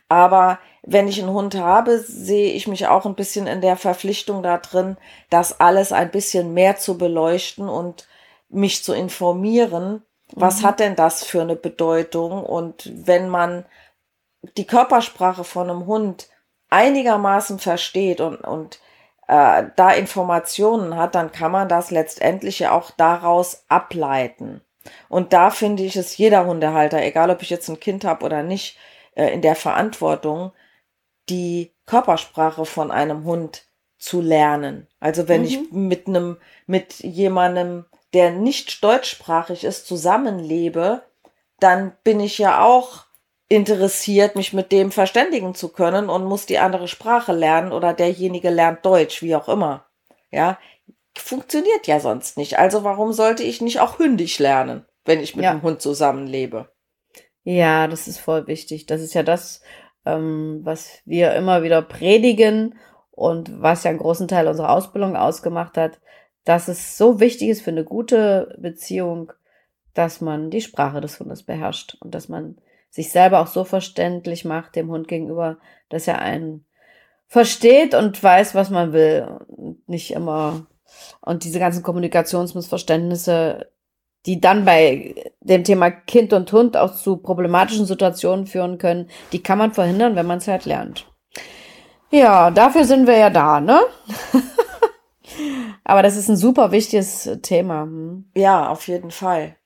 Aber 0.08 0.58
wenn 0.82 1.08
ich 1.08 1.20
einen 1.20 1.32
Hund 1.32 1.54
habe, 1.56 1.98
sehe 1.98 2.52
ich 2.52 2.66
mich 2.66 2.86
auch 2.86 3.06
ein 3.06 3.14
bisschen 3.14 3.46
in 3.46 3.60
der 3.60 3.76
Verpflichtung 3.76 4.42
da 4.42 4.58
drin, 4.58 4.96
das 5.28 5.60
alles 5.60 5.92
ein 5.92 6.10
bisschen 6.10 6.54
mehr 6.54 6.76
zu 6.76 6.96
beleuchten 6.98 7.68
und 7.68 8.08
mich 8.48 8.82
zu 8.82 8.92
informieren. 8.92 10.02
Was 10.32 10.62
hat 10.62 10.80
denn 10.80 10.96
das 10.96 11.24
für 11.24 11.42
eine 11.42 11.56
Bedeutung? 11.56 12.44
Und 12.44 12.90
wenn 12.94 13.28
man 13.28 13.66
die 14.56 14.66
Körpersprache 14.66 15.44
von 15.44 15.68
einem 15.68 15.86
Hund 15.86 16.28
einigermaßen 16.70 17.58
versteht 17.58 18.20
und, 18.20 18.36
und 18.36 18.80
äh, 19.28 19.64
da 19.76 19.90
Informationen 19.90 20.96
hat, 20.96 21.14
dann 21.14 21.32
kann 21.32 21.52
man 21.52 21.68
das 21.68 21.90
letztendlich 21.90 22.60
ja 22.60 22.72
auch 22.72 22.90
daraus 22.90 23.64
ableiten. 23.68 24.62
Und 25.08 25.32
da 25.32 25.50
finde 25.50 25.82
ich 25.82 25.96
es 25.96 26.16
jeder 26.16 26.46
Hundehalter, 26.46 27.02
egal 27.02 27.30
ob 27.30 27.42
ich 27.42 27.50
jetzt 27.50 27.68
ein 27.68 27.80
Kind 27.80 28.04
habe 28.04 28.24
oder 28.24 28.42
nicht, 28.42 28.78
äh, 29.20 29.34
in 29.34 29.42
der 29.42 29.54
Verantwortung, 29.54 30.52
die 31.28 31.72
Körpersprache 31.86 32.64
von 32.64 32.90
einem 32.90 33.24
Hund 33.24 33.66
zu 33.98 34.22
lernen. 34.22 34.88
Also 34.98 35.28
wenn 35.28 35.44
ich 35.44 35.70
mit 35.70 36.06
einem, 36.06 36.38
mit 36.66 37.00
jemandem, 37.00 37.84
der 38.14 38.30
nicht 38.30 38.82
deutschsprachig 38.82 39.64
ist, 39.64 39.86
zusammenlebe, 39.86 41.02
dann 41.58 41.92
bin 42.02 42.18
ich 42.18 42.38
ja 42.38 42.64
auch 42.64 43.04
interessiert, 43.48 44.36
mich 44.36 44.54
mit 44.54 44.72
dem 44.72 44.90
verständigen 44.90 45.54
zu 45.54 45.68
können 45.68 46.08
und 46.08 46.24
muss 46.24 46.46
die 46.46 46.58
andere 46.58 46.88
Sprache 46.88 47.32
lernen 47.32 47.72
oder 47.72 47.92
derjenige 47.92 48.48
lernt 48.48 48.86
Deutsch, 48.86 49.20
wie 49.22 49.36
auch 49.36 49.48
immer. 49.48 49.84
Ja, 50.30 50.58
funktioniert 51.18 51.86
ja 51.86 52.00
sonst 52.00 52.38
nicht. 52.38 52.58
Also 52.58 52.84
warum 52.84 53.12
sollte 53.12 53.42
ich 53.42 53.60
nicht 53.60 53.80
auch 53.80 53.98
Hündisch 53.98 54.38
lernen, 54.38 54.86
wenn 55.04 55.20
ich 55.20 55.36
mit 55.36 55.44
Ja. 55.44 55.52
dem 55.52 55.62
Hund 55.62 55.82
zusammenlebe? 55.82 56.70
Ja, 57.44 57.88
das 57.88 58.08
ist 58.08 58.18
voll 58.18 58.46
wichtig. 58.46 58.86
Das 58.86 59.00
ist 59.00 59.14
ja 59.14 59.22
das, 59.22 59.62
ähm, 60.04 60.60
was 60.62 61.00
wir 61.04 61.34
immer 61.34 61.62
wieder 61.62 61.82
predigen 61.82 62.74
und 63.10 63.62
was 63.62 63.84
ja 63.84 63.90
einen 63.90 63.98
großen 63.98 64.28
Teil 64.28 64.48
unserer 64.48 64.70
Ausbildung 64.70 65.16
ausgemacht 65.16 65.76
hat, 65.76 66.00
dass 66.44 66.68
es 66.68 66.96
so 66.96 67.20
wichtig 67.20 67.48
ist 67.48 67.62
für 67.62 67.70
eine 67.70 67.84
gute 67.84 68.56
Beziehung, 68.58 69.32
dass 69.94 70.20
man 70.20 70.50
die 70.50 70.60
Sprache 70.60 71.00
des 71.00 71.18
Hundes 71.20 71.42
beherrscht 71.42 71.96
und 72.00 72.14
dass 72.14 72.28
man 72.28 72.56
sich 72.90 73.10
selber 73.12 73.40
auch 73.40 73.46
so 73.46 73.64
verständlich 73.64 74.44
macht 74.44 74.76
dem 74.76 74.90
Hund 74.90 75.08
gegenüber, 75.08 75.58
dass 75.88 76.08
er 76.08 76.20
einen 76.20 76.64
versteht 77.28 77.94
und 77.94 78.20
weiß, 78.22 78.54
was 78.54 78.70
man 78.70 78.92
will. 78.92 79.28
Und 79.46 79.88
nicht 79.88 80.12
immer. 80.12 80.66
Und 81.20 81.44
diese 81.44 81.60
ganzen 81.60 81.84
Kommunikationsmissverständnisse, 81.84 83.69
die 84.26 84.40
dann 84.40 84.64
bei 84.64 85.14
dem 85.40 85.64
Thema 85.64 85.90
Kind 85.90 86.32
und 86.32 86.52
Hund 86.52 86.76
auch 86.76 86.94
zu 86.94 87.16
problematischen 87.16 87.86
Situationen 87.86 88.46
führen 88.46 88.78
können, 88.78 89.08
die 89.32 89.42
kann 89.42 89.58
man 89.58 89.72
verhindern, 89.72 90.16
wenn 90.16 90.26
man 90.26 90.38
es 90.38 90.48
halt 90.48 90.66
lernt. 90.66 91.06
Ja, 92.10 92.50
dafür 92.50 92.84
sind 92.84 93.06
wir 93.06 93.16
ja 93.16 93.30
da, 93.30 93.60
ne? 93.60 93.80
Aber 95.84 96.02
das 96.02 96.16
ist 96.16 96.28
ein 96.28 96.36
super 96.36 96.72
wichtiges 96.72 97.28
Thema. 97.42 97.82
Hm? 97.82 98.30
Ja, 98.34 98.68
auf 98.68 98.88
jeden 98.88 99.10
Fall. 99.10 99.56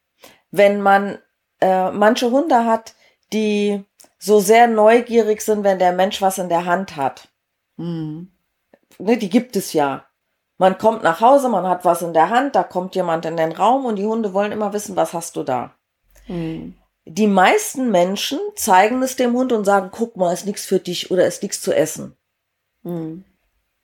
Wenn 0.51 0.81
man 0.81 1.19
äh, 1.61 1.90
manche 1.90 2.31
Hunde 2.31 2.64
hat, 2.64 2.95
die 3.33 3.83
so 4.19 4.40
sehr 4.40 4.69
neugierig 4.69 5.43
sind, 5.43 5.64
wenn 5.64 5.79
der 5.79 5.93
Mensch 5.93 6.23
was 6.23 6.38
in 6.38 6.49
der 6.49 6.64
Hand 6.64 6.97
hat. 6.97 7.29
Mhm. 7.77 8.31
Ne, 8.99 9.17
die 9.17 9.29
gibt 9.29 9.57
es 9.57 9.73
ja. 9.73 10.07
Man 10.57 10.79
kommt 10.79 11.03
nach 11.03 11.21
Hause, 11.21 11.49
man 11.49 11.67
hat 11.69 11.85
was 11.85 12.03
in 12.03 12.12
der 12.12 12.31
Hand, 12.31 12.55
da 12.55 12.62
kommt 12.62 12.95
jemand 12.95 13.27
in 13.27 13.37
den 13.37 13.53
Raum 13.53 13.85
und 13.87 13.97
die 13.97 14.07
Hunde 14.07 14.33
wollen 14.33 14.53
immer 14.53 14.73
wissen, 14.73 14.97
was 14.97 15.12
hast 15.12 15.37
du 15.37 15.43
da. 15.43 15.75
Mhm. 16.29 16.75
Die 17.07 17.27
meisten 17.27 17.90
Menschen 17.90 18.38
zeigen 18.55 19.03
es 19.03 19.17
dem 19.17 19.35
Hund 19.35 19.53
und 19.53 19.64
sagen, 19.64 19.90
guck 19.93 20.17
mal, 20.17 20.33
ist 20.33 20.47
nichts 20.47 20.64
für 20.64 20.79
dich 20.79 21.11
oder 21.11 21.27
ist 21.27 21.43
nichts 21.43 21.61
zu 21.61 21.73
essen. 21.73 22.17
Mhm. 22.83 23.25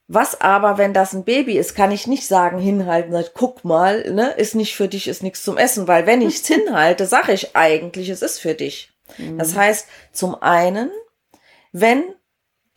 Was 0.07 0.41
aber, 0.41 0.77
wenn 0.77 0.93
das 0.93 1.13
ein 1.13 1.23
Baby 1.23 1.57
ist, 1.57 1.75
kann 1.75 1.91
ich 1.91 2.07
nicht 2.07 2.27
sagen, 2.27 2.59
hinhalten, 2.59 3.11
sagt, 3.11 3.31
guck 3.33 3.63
mal, 3.63 4.11
ne, 4.11 4.31
ist 4.31 4.55
nicht 4.55 4.75
für 4.75 4.87
dich, 4.87 5.07
ist 5.07 5.23
nichts 5.23 5.43
zum 5.43 5.57
Essen, 5.57 5.87
weil 5.87 6.05
wenn 6.05 6.21
ich 6.21 6.35
es 6.35 6.47
hinhalte, 6.47 7.05
sage 7.05 7.33
ich 7.33 7.55
eigentlich, 7.55 8.09
es 8.09 8.21
ist 8.21 8.39
für 8.39 8.53
dich. 8.53 8.91
Mhm. 9.17 9.37
Das 9.37 9.55
heißt, 9.55 9.87
zum 10.11 10.41
einen, 10.41 10.91
wenn 11.71 12.03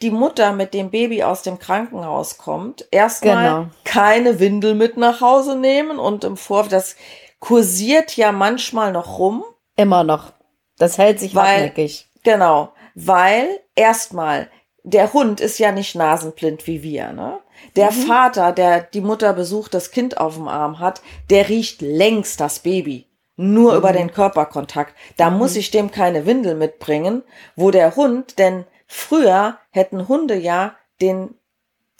die 0.02 0.10
Mutter 0.10 0.52
mit 0.52 0.74
dem 0.74 0.90
Baby 0.90 1.22
aus 1.22 1.42
dem 1.42 1.58
Krankenhaus 1.58 2.38
kommt, 2.38 2.86
erstmal 2.90 3.44
genau. 3.44 3.66
keine 3.84 4.40
Windel 4.40 4.74
mit 4.74 4.96
nach 4.96 5.20
Hause 5.20 5.56
nehmen 5.56 5.98
und 5.98 6.24
im 6.24 6.36
Vorfeld, 6.36 6.72
das 6.72 6.96
kursiert 7.38 8.16
ja 8.16 8.32
manchmal 8.32 8.92
noch 8.92 9.18
rum. 9.18 9.44
Immer 9.76 10.04
noch. 10.04 10.32
Das 10.78 10.98
hält 10.98 11.20
sich 11.20 11.34
weil, 11.34 11.46
hartnäckig. 11.46 12.08
Genau, 12.22 12.72
weil 12.94 13.48
erstmal 13.74 14.48
der 14.82 15.12
Hund 15.12 15.40
ist 15.40 15.58
ja 15.58 15.72
nicht 15.72 15.94
nasenblind 15.94 16.66
wie 16.66 16.82
wir, 16.82 17.12
ne? 17.12 17.40
Der 17.76 17.90
mhm. 17.90 18.06
Vater, 18.06 18.52
der 18.52 18.82
die 18.82 19.00
Mutter 19.00 19.32
besucht, 19.32 19.74
das 19.74 19.90
Kind 19.90 20.18
auf 20.18 20.34
dem 20.34 20.48
Arm 20.48 20.80
hat, 20.80 21.00
der 21.30 21.48
riecht 21.48 21.80
längst 21.80 22.40
das 22.40 22.58
Baby. 22.58 23.06
Nur 23.36 23.72
mhm. 23.72 23.78
über 23.78 23.92
den 23.92 24.12
Körperkontakt. 24.12 24.94
Da 25.16 25.30
mhm. 25.30 25.38
muss 25.38 25.56
ich 25.56 25.70
dem 25.70 25.90
keine 25.90 26.26
Windel 26.26 26.54
mitbringen, 26.54 27.22
wo 27.56 27.70
der 27.70 27.96
Hund, 27.96 28.38
denn 28.38 28.64
früher 28.94 29.58
hätten 29.70 30.08
Hunde 30.08 30.36
ja 30.36 30.76
den 31.00 31.34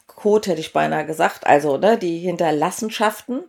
Kot, 0.07 0.47
hätte 0.47 0.61
ich 0.61 0.73
beinahe 0.73 1.05
gesagt, 1.05 1.47
also 1.47 1.77
ne, 1.77 1.99
die 1.99 2.19
Hinterlassenschaften 2.19 3.43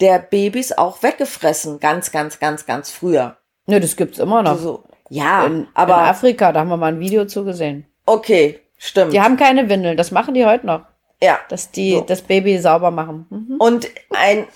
der 0.00 0.18
Babys 0.18 0.72
auch 0.72 1.02
weggefressen. 1.02 1.80
Ganz, 1.80 2.12
ganz, 2.12 2.38
ganz, 2.38 2.64
ganz 2.64 2.90
früher. 2.90 3.38
Ne, 3.66 3.80
das 3.80 3.96
gibt's 3.96 4.18
immer 4.18 4.42
noch. 4.42 4.58
So, 4.58 4.84
ja, 5.08 5.44
in, 5.46 5.66
aber. 5.74 5.94
In 5.94 6.00
Afrika, 6.00 6.52
da 6.52 6.60
haben 6.60 6.68
wir 6.68 6.76
mal 6.76 6.92
ein 6.92 7.00
Video 7.00 7.24
zugesehen. 7.24 7.86
Okay, 8.06 8.60
stimmt. 8.78 9.12
Die 9.12 9.20
haben 9.20 9.36
keine 9.36 9.68
Windeln, 9.68 9.96
das 9.96 10.10
machen 10.10 10.34
die 10.34 10.46
heute 10.46 10.66
noch. 10.66 10.82
Ja. 11.20 11.40
Dass 11.48 11.70
die 11.70 11.92
so. 11.92 12.00
das 12.02 12.22
Baby 12.22 12.58
sauber 12.58 12.90
machen. 12.90 13.26
Mhm. 13.30 13.56
Und 13.58 13.88
ein 14.10 14.46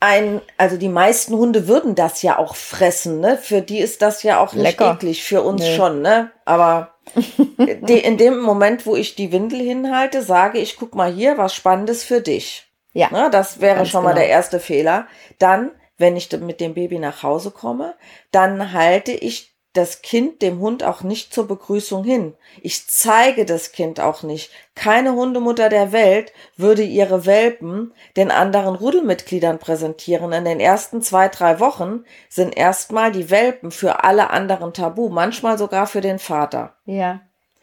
ein, 0.00 0.42
also 0.58 0.76
die 0.76 0.88
meisten 0.88 1.34
Hunde 1.34 1.68
würden 1.68 1.94
das 1.94 2.22
ja 2.22 2.38
auch 2.38 2.54
fressen, 2.54 3.20
ne? 3.20 3.38
Für 3.38 3.62
die 3.62 3.78
ist 3.78 4.02
das 4.02 4.22
ja 4.22 4.40
auch 4.40 4.52
nicht 4.52 4.62
Lecker. 4.62 4.92
eklig, 4.92 5.24
für 5.24 5.42
uns 5.42 5.62
nee. 5.62 5.76
schon, 5.76 6.02
ne? 6.02 6.30
Aber 6.44 6.94
die, 7.58 7.98
in 7.98 8.18
dem 8.18 8.38
Moment, 8.40 8.86
wo 8.86 8.94
ich 8.94 9.14
die 9.14 9.32
Windel 9.32 9.60
hinhalte, 9.60 10.22
sage 10.22 10.58
ich, 10.58 10.76
guck 10.76 10.94
mal 10.94 11.10
hier, 11.10 11.38
was 11.38 11.54
Spannendes 11.54 12.04
für 12.04 12.20
dich. 12.20 12.66
Ja. 12.92 13.10
Ne? 13.10 13.28
Das 13.30 13.60
wäre 13.60 13.86
schon 13.86 14.02
genau. 14.02 14.14
mal 14.14 14.14
der 14.14 14.28
erste 14.28 14.60
Fehler. 14.60 15.06
Dann, 15.38 15.70
wenn 15.98 16.16
ich 16.16 16.30
mit 16.32 16.60
dem 16.60 16.74
Baby 16.74 16.98
nach 16.98 17.22
Hause 17.22 17.50
komme, 17.50 17.94
dann 18.30 18.72
halte 18.72 19.12
ich 19.12 19.55
das 19.76 20.02
Kind 20.02 20.42
dem 20.42 20.60
Hund 20.60 20.82
auch 20.82 21.02
nicht 21.02 21.32
zur 21.32 21.46
Begrüßung 21.46 22.04
hin. 22.04 22.34
Ich 22.62 22.86
zeige 22.88 23.44
das 23.44 23.72
Kind 23.72 24.00
auch 24.00 24.22
nicht. 24.22 24.50
Keine 24.74 25.14
Hundemutter 25.14 25.68
der 25.68 25.92
Welt 25.92 26.32
würde 26.56 26.82
ihre 26.82 27.26
Welpen 27.26 27.92
den 28.16 28.30
anderen 28.30 28.74
Rudelmitgliedern 28.74 29.58
präsentieren. 29.58 30.32
In 30.32 30.44
den 30.44 30.60
ersten 30.60 31.02
zwei, 31.02 31.28
drei 31.28 31.60
Wochen 31.60 32.04
sind 32.28 32.56
erstmal 32.56 33.12
die 33.12 33.30
Welpen 33.30 33.70
für 33.70 34.04
alle 34.04 34.30
anderen 34.30 34.72
tabu, 34.72 35.08
manchmal 35.08 35.58
sogar 35.58 35.86
für 35.86 36.00
den 36.00 36.18
Vater. 36.18 36.76
Ja. 36.84 37.20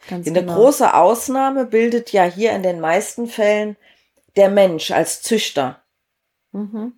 Ganz 0.08 0.26
Eine 0.26 0.40
genau. 0.40 0.54
große 0.54 0.92
Ausnahme 0.94 1.64
bildet 1.64 2.12
ja 2.12 2.24
hier 2.24 2.52
in 2.52 2.62
den 2.62 2.80
meisten 2.80 3.26
Fällen 3.26 3.76
der 4.36 4.50
Mensch 4.50 4.90
als 4.90 5.22
Züchter. 5.22 5.82
Mhm. 6.52 6.92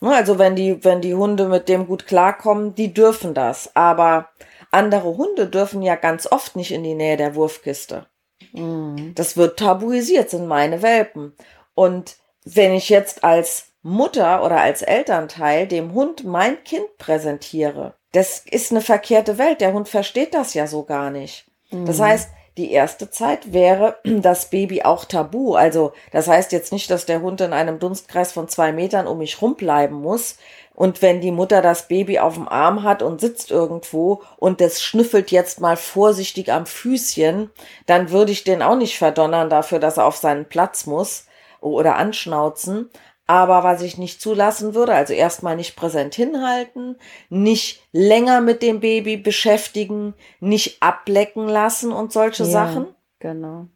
Also 0.00 0.38
wenn 0.38 0.56
die, 0.56 0.82
wenn 0.84 1.00
die 1.00 1.14
Hunde 1.14 1.46
mit 1.46 1.68
dem 1.68 1.86
gut 1.86 2.06
klarkommen, 2.06 2.74
die 2.74 2.92
dürfen 2.92 3.34
das. 3.34 3.74
Aber 3.76 4.28
andere 4.72 5.16
Hunde 5.16 5.46
dürfen 5.46 5.82
ja 5.82 5.94
ganz 5.94 6.26
oft 6.26 6.56
nicht 6.56 6.72
in 6.72 6.82
die 6.82 6.94
Nähe 6.94 7.16
der 7.16 7.34
Wurfkiste. 7.34 8.06
Mhm. 8.52 9.12
Das 9.14 9.36
wird 9.36 9.58
tabuisiert, 9.58 10.30
sind 10.30 10.46
meine 10.46 10.82
Welpen. 10.82 11.34
Und 11.74 12.16
wenn 12.44 12.72
ich 12.72 12.88
jetzt 12.88 13.22
als 13.24 13.66
Mutter 13.82 14.44
oder 14.44 14.60
als 14.60 14.82
Elternteil 14.82 15.66
dem 15.66 15.94
Hund 15.94 16.24
mein 16.24 16.62
Kind 16.64 16.98
präsentiere, 16.98 17.94
das 18.12 18.44
ist 18.50 18.70
eine 18.70 18.80
verkehrte 18.80 19.38
Welt. 19.38 19.60
Der 19.60 19.72
Hund 19.72 19.88
versteht 19.88 20.34
das 20.34 20.54
ja 20.54 20.66
so 20.66 20.84
gar 20.84 21.10
nicht. 21.10 21.46
Mhm. 21.70 21.86
Das 21.86 22.00
heißt, 22.00 22.30
die 22.58 22.70
erste 22.70 23.10
Zeit 23.10 23.52
wäre 23.52 23.96
das 24.04 24.50
Baby 24.50 24.82
auch 24.82 25.04
tabu. 25.04 25.54
Also 25.54 25.92
das 26.10 26.28
heißt 26.28 26.52
jetzt 26.52 26.72
nicht, 26.72 26.90
dass 26.90 27.06
der 27.06 27.22
Hund 27.22 27.40
in 27.40 27.52
einem 27.52 27.78
Dunstkreis 27.78 28.32
von 28.32 28.48
zwei 28.48 28.72
Metern 28.72 29.06
um 29.06 29.18
mich 29.18 29.40
rumbleiben 29.40 29.96
muss, 29.96 30.36
und 30.74 31.02
wenn 31.02 31.20
die 31.20 31.30
Mutter 31.30 31.60
das 31.60 31.88
Baby 31.88 32.18
auf 32.18 32.34
dem 32.34 32.48
Arm 32.48 32.82
hat 32.82 33.02
und 33.02 33.20
sitzt 33.20 33.50
irgendwo 33.50 34.22
und 34.38 34.60
das 34.60 34.82
schnüffelt 34.82 35.30
jetzt 35.30 35.60
mal 35.60 35.76
vorsichtig 35.76 36.50
am 36.50 36.66
Füßchen, 36.66 37.50
dann 37.86 38.10
würde 38.10 38.32
ich 38.32 38.44
den 38.44 38.62
auch 38.62 38.76
nicht 38.76 38.96
verdonnern 38.96 39.50
dafür, 39.50 39.78
dass 39.78 39.98
er 39.98 40.06
auf 40.06 40.16
seinen 40.16 40.46
Platz 40.46 40.86
muss 40.86 41.26
oder 41.60 41.96
anschnauzen. 41.96 42.90
Aber 43.26 43.62
was 43.64 43.82
ich 43.82 43.98
nicht 43.98 44.20
zulassen 44.20 44.74
würde, 44.74 44.94
also 44.94 45.12
erstmal 45.12 45.56
nicht 45.56 45.76
präsent 45.76 46.14
hinhalten, 46.14 46.96
nicht 47.28 47.82
länger 47.92 48.40
mit 48.40 48.62
dem 48.62 48.80
Baby 48.80 49.16
beschäftigen, 49.16 50.14
nicht 50.40 50.82
ablecken 50.82 51.48
lassen 51.48 51.92
und 51.92 52.12
solche 52.12 52.44
ja, 52.44 52.50
Sachen. 52.50 52.88
Genau. 53.20 53.66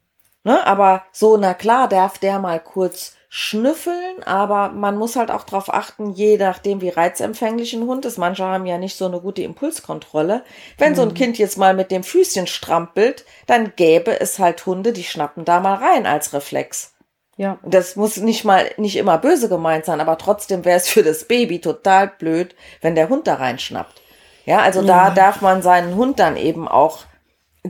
Ne, 0.44 0.66
aber 0.66 1.04
so, 1.12 1.36
na 1.36 1.54
klar, 1.54 1.88
darf 1.88 2.18
der 2.18 2.38
mal 2.38 2.60
kurz 2.60 3.14
schnüffeln, 3.38 4.22
aber 4.24 4.70
man 4.70 4.96
muss 4.96 5.14
halt 5.14 5.30
auch 5.30 5.44
darauf 5.44 5.70
achten, 5.70 6.12
je 6.12 6.38
nachdem, 6.38 6.80
wie 6.80 6.88
reizempfänglich 6.88 7.74
ein 7.74 7.86
Hund 7.86 8.06
ist. 8.06 8.16
Manche 8.16 8.44
haben 8.46 8.64
ja 8.64 8.78
nicht 8.78 8.96
so 8.96 9.04
eine 9.04 9.20
gute 9.20 9.42
Impulskontrolle. 9.42 10.42
Wenn 10.78 10.92
mhm. 10.92 10.96
so 10.96 11.02
ein 11.02 11.08
mhm. 11.08 11.14
Kind 11.14 11.36
jetzt 11.36 11.58
mal 11.58 11.74
mit 11.74 11.90
dem 11.90 12.02
Füßchen 12.02 12.46
strampelt, 12.46 13.26
dann 13.46 13.74
gäbe 13.76 14.18
es 14.18 14.38
halt 14.38 14.64
Hunde, 14.64 14.94
die 14.94 15.04
schnappen 15.04 15.44
da 15.44 15.60
mal 15.60 15.74
rein 15.74 16.06
als 16.06 16.32
Reflex. 16.32 16.94
Ja. 17.36 17.58
Das 17.62 17.94
muss 17.94 18.16
nicht 18.16 18.46
mal, 18.46 18.70
nicht 18.78 18.96
immer 18.96 19.18
böse 19.18 19.50
gemeint 19.50 19.84
sein, 19.84 20.00
aber 20.00 20.16
trotzdem 20.16 20.64
wäre 20.64 20.78
es 20.78 20.88
für 20.88 21.02
das 21.02 21.28
Baby 21.28 21.60
total 21.60 22.08
blöd, 22.08 22.54
wenn 22.80 22.94
der 22.94 23.10
Hund 23.10 23.26
da 23.26 23.34
reinschnappt. 23.34 24.00
Ja, 24.46 24.60
also 24.60 24.80
ja. 24.80 24.86
da 24.86 25.10
darf 25.10 25.42
man 25.42 25.60
seinen 25.60 25.94
Hund 25.94 26.20
dann 26.20 26.38
eben 26.38 26.66
auch 26.66 27.00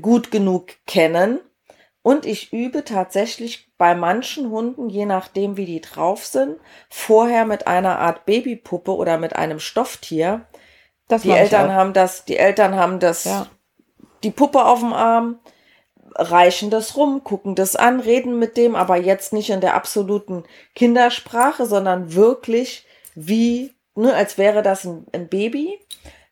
gut 0.01 0.31
genug 0.31 0.75
kennen. 0.87 1.41
Und 2.07 2.25
ich 2.25 2.53
übe 2.53 2.85
tatsächlich 2.85 3.69
bei 3.79 3.97
manchen 3.97 4.49
Hunden, 4.51 4.89
je 4.89 5.07
nachdem 5.07 5.57
wie 5.57 5.67
die 5.67 5.81
drauf 5.81 6.25
sind, 6.25 6.57
vorher 6.89 7.45
mit 7.45 7.67
einer 7.67 7.99
Art 7.99 8.27
Babypuppe 8.27 8.95
oder 8.95 9.19
mit 9.19 9.35
einem 9.35 9.59
Stofftier. 9.59 10.47
Das 11.09 11.23
die 11.23 11.33
Eltern 11.33 11.73
haben 11.73 11.95
das, 11.95 12.25
die 12.25 12.37
Eltern 12.37 12.77
haben 12.77 13.01
das, 13.01 13.25
ja. 13.25 13.49
die 14.23 14.31
Puppe 14.31 14.67
auf 14.67 14.79
dem 14.79 14.93
Arm, 14.93 15.41
reichen 16.15 16.71
das 16.71 16.97
rum, 16.97 17.25
gucken 17.25 17.57
das 17.57 17.75
an, 17.75 17.99
reden 17.99 18.39
mit 18.39 18.57
dem, 18.57 18.77
aber 18.77 18.99
jetzt 18.99 19.33
nicht 19.33 19.51
in 19.51 19.61
der 19.61 19.75
absoluten 19.75 20.45
Kindersprache, 20.77 21.67
sondern 21.67 22.15
wirklich 22.15 22.87
wie, 23.17 23.75
ne, 23.97 24.15
als 24.15 24.39
wäre 24.39 24.63
das 24.63 24.85
ein, 24.85 25.07
ein 25.13 25.27
Baby 25.27 25.77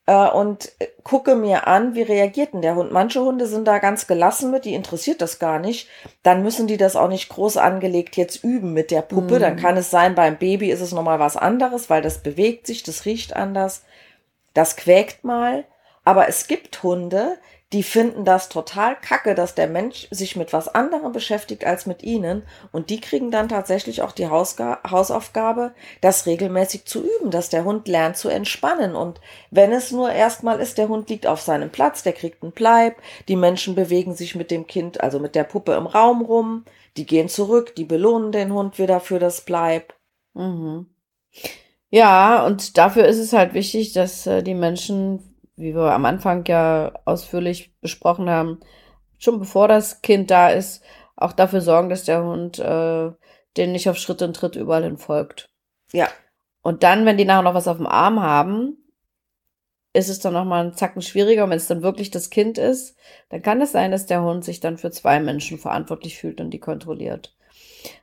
äh, 0.06 0.28
und 0.28 0.72
gucke 1.02 1.34
mir 1.34 1.66
an, 1.66 1.94
wie 1.94 2.02
reagiert 2.02 2.54
denn 2.54 2.62
der 2.62 2.76
Hund. 2.76 2.92
Manche 2.92 3.20
Hunde 3.20 3.46
sind 3.46 3.66
da 3.66 3.78
ganz 3.78 4.06
gelassen 4.06 4.50
mit, 4.50 4.64
die 4.64 4.74
interessiert 4.74 5.20
das 5.20 5.38
gar 5.38 5.58
nicht. 5.58 5.88
Dann 6.22 6.42
müssen 6.42 6.66
die 6.66 6.76
das 6.76 6.96
auch 6.96 7.08
nicht 7.08 7.28
groß 7.28 7.56
angelegt 7.56 8.16
jetzt 8.16 8.42
üben 8.44 8.72
mit 8.72 8.90
der 8.90 9.02
Puppe. 9.02 9.36
Mhm. 9.36 9.40
Dann 9.40 9.56
kann 9.56 9.76
es 9.76 9.90
sein, 9.90 10.14
beim 10.14 10.36
Baby 10.36 10.70
ist 10.70 10.80
es 10.80 10.92
nochmal 10.92 11.18
was 11.18 11.36
anderes, 11.36 11.90
weil 11.90 12.02
das 12.02 12.22
bewegt 12.22 12.66
sich, 12.66 12.82
das 12.82 13.04
riecht 13.04 13.34
anders, 13.34 13.82
das 14.52 14.76
quäkt 14.76 15.24
mal. 15.24 15.64
Aber 16.04 16.28
es 16.28 16.46
gibt 16.48 16.82
Hunde, 16.82 17.38
die 17.74 17.82
finden 17.82 18.24
das 18.24 18.48
total 18.48 18.94
kacke, 18.94 19.34
dass 19.34 19.56
der 19.56 19.66
Mensch 19.66 20.06
sich 20.12 20.36
mit 20.36 20.52
was 20.52 20.72
anderem 20.72 21.10
beschäftigt 21.10 21.66
als 21.66 21.86
mit 21.86 22.04
ihnen. 22.04 22.44
Und 22.70 22.88
die 22.88 23.00
kriegen 23.00 23.32
dann 23.32 23.48
tatsächlich 23.48 24.00
auch 24.00 24.12
die 24.12 24.28
Hausga 24.28 24.78
Hausaufgabe, 24.88 25.74
das 26.00 26.24
regelmäßig 26.24 26.84
zu 26.84 27.02
üben, 27.02 27.32
dass 27.32 27.48
der 27.48 27.64
Hund 27.64 27.88
lernt 27.88 28.16
zu 28.16 28.28
entspannen. 28.28 28.94
Und 28.94 29.20
wenn 29.50 29.72
es 29.72 29.90
nur 29.90 30.12
erstmal 30.12 30.60
ist, 30.60 30.78
der 30.78 30.88
Hund 30.88 31.10
liegt 31.10 31.26
auf 31.26 31.40
seinem 31.40 31.68
Platz, 31.68 32.04
der 32.04 32.12
kriegt 32.12 32.44
einen 32.44 32.52
Bleib, 32.52 32.94
die 33.26 33.34
Menschen 33.34 33.74
bewegen 33.74 34.14
sich 34.14 34.36
mit 34.36 34.52
dem 34.52 34.68
Kind, 34.68 35.00
also 35.00 35.18
mit 35.18 35.34
der 35.34 35.44
Puppe 35.44 35.74
im 35.74 35.86
Raum 35.86 36.22
rum, 36.22 36.64
die 36.96 37.06
gehen 37.06 37.28
zurück, 37.28 37.74
die 37.74 37.84
belohnen 37.84 38.30
den 38.30 38.52
Hund 38.52 38.78
wieder 38.78 39.00
für 39.00 39.18
das 39.18 39.40
Bleib. 39.40 39.94
Mhm. 40.34 40.86
Ja, 41.90 42.46
und 42.46 42.78
dafür 42.78 43.06
ist 43.06 43.18
es 43.18 43.32
halt 43.32 43.52
wichtig, 43.52 43.94
dass 43.94 44.28
äh, 44.28 44.44
die 44.44 44.54
Menschen 44.54 45.33
wie 45.56 45.74
wir 45.74 45.92
am 45.92 46.04
Anfang 46.04 46.44
ja 46.46 46.92
ausführlich 47.04 47.74
besprochen 47.80 48.28
haben, 48.28 48.60
schon 49.18 49.38
bevor 49.38 49.68
das 49.68 50.02
Kind 50.02 50.30
da 50.30 50.50
ist, 50.50 50.82
auch 51.16 51.32
dafür 51.32 51.60
sorgen, 51.60 51.88
dass 51.88 52.04
der 52.04 52.24
Hund 52.24 52.58
äh, 52.58 53.10
den 53.56 53.72
nicht 53.72 53.88
auf 53.88 53.96
Schritt 53.96 54.22
und 54.22 54.34
Tritt 54.34 54.56
überall 54.56 54.82
hin 54.82 54.98
folgt. 54.98 55.48
Ja. 55.92 56.08
Und 56.62 56.82
dann, 56.82 57.06
wenn 57.06 57.18
die 57.18 57.24
nachher 57.24 57.42
noch 57.42 57.54
was 57.54 57.68
auf 57.68 57.76
dem 57.76 57.86
Arm 57.86 58.20
haben, 58.20 58.78
ist 59.92 60.08
es 60.08 60.18
dann 60.18 60.32
nochmal 60.32 60.64
einen 60.64 60.74
Zacken 60.74 61.02
schwieriger. 61.02 61.44
Und 61.44 61.50
wenn 61.50 61.56
es 61.56 61.68
dann 61.68 61.82
wirklich 61.82 62.10
das 62.10 62.30
Kind 62.30 62.58
ist, 62.58 62.96
dann 63.28 63.42
kann 63.42 63.60
es 63.62 63.72
sein, 63.72 63.92
dass 63.92 64.06
der 64.06 64.22
Hund 64.22 64.44
sich 64.44 64.60
dann 64.60 64.76
für 64.76 64.90
zwei 64.90 65.20
Menschen 65.20 65.56
verantwortlich 65.56 66.18
fühlt 66.18 66.40
und 66.40 66.50
die 66.50 66.58
kontrolliert. 66.58 67.36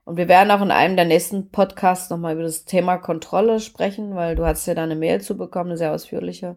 Und 0.06 0.18
wir 0.18 0.28
werden 0.28 0.52
auch 0.52 0.62
in 0.62 0.72
einem 0.72 0.96
der 0.96 1.06
nächsten 1.06 1.50
Podcasts 1.50 2.10
nochmal 2.10 2.34
über 2.34 2.44
das 2.44 2.66
Thema 2.66 2.98
Kontrolle 2.98 3.60
sprechen, 3.60 4.16
weil 4.16 4.36
du 4.36 4.46
hast 4.46 4.66
ja 4.68 4.76
da 4.76 4.84
eine 4.84 4.96
Mail 4.96 5.22
zu 5.22 5.36
bekommen, 5.36 5.72
eine 5.72 5.78
sehr 5.78 5.94
ausführliche. 5.94 6.56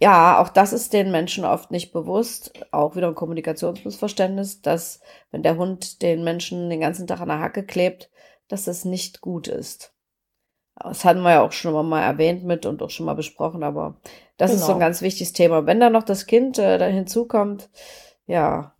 Ja, 0.00 0.40
auch 0.40 0.48
das 0.48 0.72
ist 0.72 0.92
den 0.92 1.10
Menschen 1.12 1.44
oft 1.44 1.70
nicht 1.70 1.92
bewusst, 1.92 2.52
auch 2.72 2.96
wieder 2.96 3.08
ein 3.08 3.14
Kommunikationsmissverständnis, 3.14 4.60
dass 4.60 5.00
wenn 5.30 5.42
der 5.42 5.56
Hund 5.56 6.02
den 6.02 6.24
Menschen 6.24 6.68
den 6.68 6.80
ganzen 6.80 7.06
Tag 7.06 7.20
an 7.20 7.28
der 7.28 7.38
Hacke 7.38 7.64
klebt, 7.64 8.10
dass 8.48 8.64
das 8.64 8.84
nicht 8.84 9.20
gut 9.20 9.48
ist. 9.48 9.94
Das 10.76 11.04
hatten 11.04 11.22
wir 11.22 11.30
ja 11.30 11.42
auch 11.42 11.52
schon 11.52 11.88
mal 11.88 12.02
erwähnt 12.02 12.44
mit 12.44 12.66
und 12.66 12.82
auch 12.82 12.90
schon 12.90 13.06
mal 13.06 13.14
besprochen, 13.14 13.62
aber 13.62 14.00
das 14.36 14.50
genau. 14.50 14.60
ist 14.60 14.66
so 14.66 14.72
ein 14.72 14.78
genau. 14.78 14.86
ganz 14.86 15.02
wichtiges 15.02 15.32
Thema. 15.32 15.66
Wenn 15.66 15.78
da 15.78 15.88
noch 15.88 16.02
das 16.02 16.26
Kind 16.26 16.58
äh, 16.58 16.78
da 16.78 16.86
hinzukommt, 16.86 17.70
ja, 18.26 18.74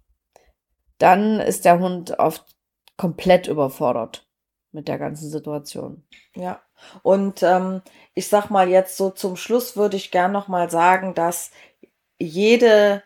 dann 0.98 1.38
ist 1.38 1.64
der 1.64 1.78
Hund 1.78 2.18
oft 2.18 2.44
komplett 2.96 3.46
überfordert 3.46 4.28
mit 4.72 4.88
der 4.88 4.98
ganzen 4.98 5.30
Situation. 5.30 6.04
Ja. 6.34 6.60
Und 7.03 7.43
ähm, 7.43 7.82
ich 8.14 8.28
sag 8.28 8.51
mal 8.51 8.68
jetzt 8.68 8.97
so 8.97 9.11
zum 9.11 9.37
Schluss 9.37 9.76
würde 9.76 9.97
ich 9.97 10.11
gern 10.11 10.32
noch 10.32 10.49
mal 10.49 10.70
sagen, 10.70 11.14
dass 11.14 11.51
jede 12.18 13.03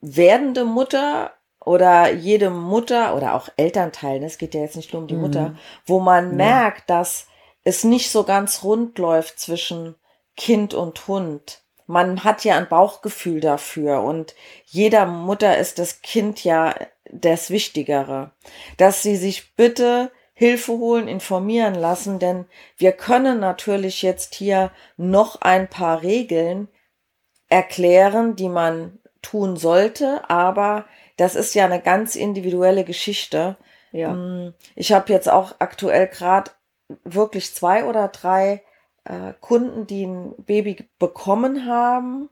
werdende 0.00 0.64
Mutter 0.64 1.32
oder 1.64 2.12
jede 2.12 2.50
Mutter 2.50 3.14
oder 3.14 3.34
auch 3.34 3.48
Elternteil, 3.56 4.20
ne, 4.20 4.26
es 4.26 4.38
geht 4.38 4.54
ja 4.54 4.60
jetzt 4.60 4.76
nicht 4.76 4.92
nur 4.92 5.02
um 5.02 5.08
die 5.08 5.14
mhm. 5.14 5.20
Mutter, 5.20 5.54
wo 5.86 6.00
man 6.00 6.30
ja. 6.30 6.36
merkt, 6.36 6.88
dass 6.90 7.26
es 7.64 7.84
nicht 7.84 8.10
so 8.10 8.24
ganz 8.24 8.64
rund 8.64 8.98
läuft 8.98 9.38
zwischen 9.38 9.94
Kind 10.36 10.72
und 10.72 11.08
Hund. 11.08 11.62
Man 11.86 12.22
hat 12.22 12.44
ja 12.44 12.56
ein 12.56 12.68
Bauchgefühl 12.68 13.40
dafür 13.40 14.02
und 14.02 14.34
jeder 14.66 15.06
Mutter 15.06 15.58
ist 15.58 15.78
das 15.78 16.00
Kind 16.02 16.44
ja 16.44 16.74
das 17.10 17.50
Wichtigere, 17.50 18.32
dass 18.76 19.02
sie 19.02 19.16
sich 19.16 19.54
bitte 19.54 20.10
Hilfe 20.38 20.78
holen, 20.78 21.08
informieren 21.08 21.74
lassen, 21.74 22.20
denn 22.20 22.44
wir 22.76 22.92
können 22.92 23.40
natürlich 23.40 24.02
jetzt 24.02 24.36
hier 24.36 24.70
noch 24.96 25.40
ein 25.40 25.68
paar 25.68 26.02
Regeln 26.02 26.68
erklären, 27.48 28.36
die 28.36 28.48
man 28.48 29.00
tun 29.20 29.56
sollte, 29.56 30.30
aber 30.30 30.84
das 31.16 31.34
ist 31.34 31.56
ja 31.56 31.64
eine 31.64 31.80
ganz 31.80 32.14
individuelle 32.14 32.84
Geschichte. 32.84 33.56
Ja. 33.90 34.12
Mm, 34.12 34.54
ich 34.76 34.92
habe 34.92 35.12
jetzt 35.12 35.28
auch 35.28 35.56
aktuell 35.58 36.06
gerade 36.06 36.52
wirklich 37.02 37.52
zwei 37.52 37.84
oder 37.84 38.06
drei 38.06 38.62
äh, 39.06 39.32
Kunden, 39.40 39.88
die 39.88 40.06
ein 40.06 40.36
Baby 40.38 40.88
bekommen 41.00 41.66
haben, 41.66 42.30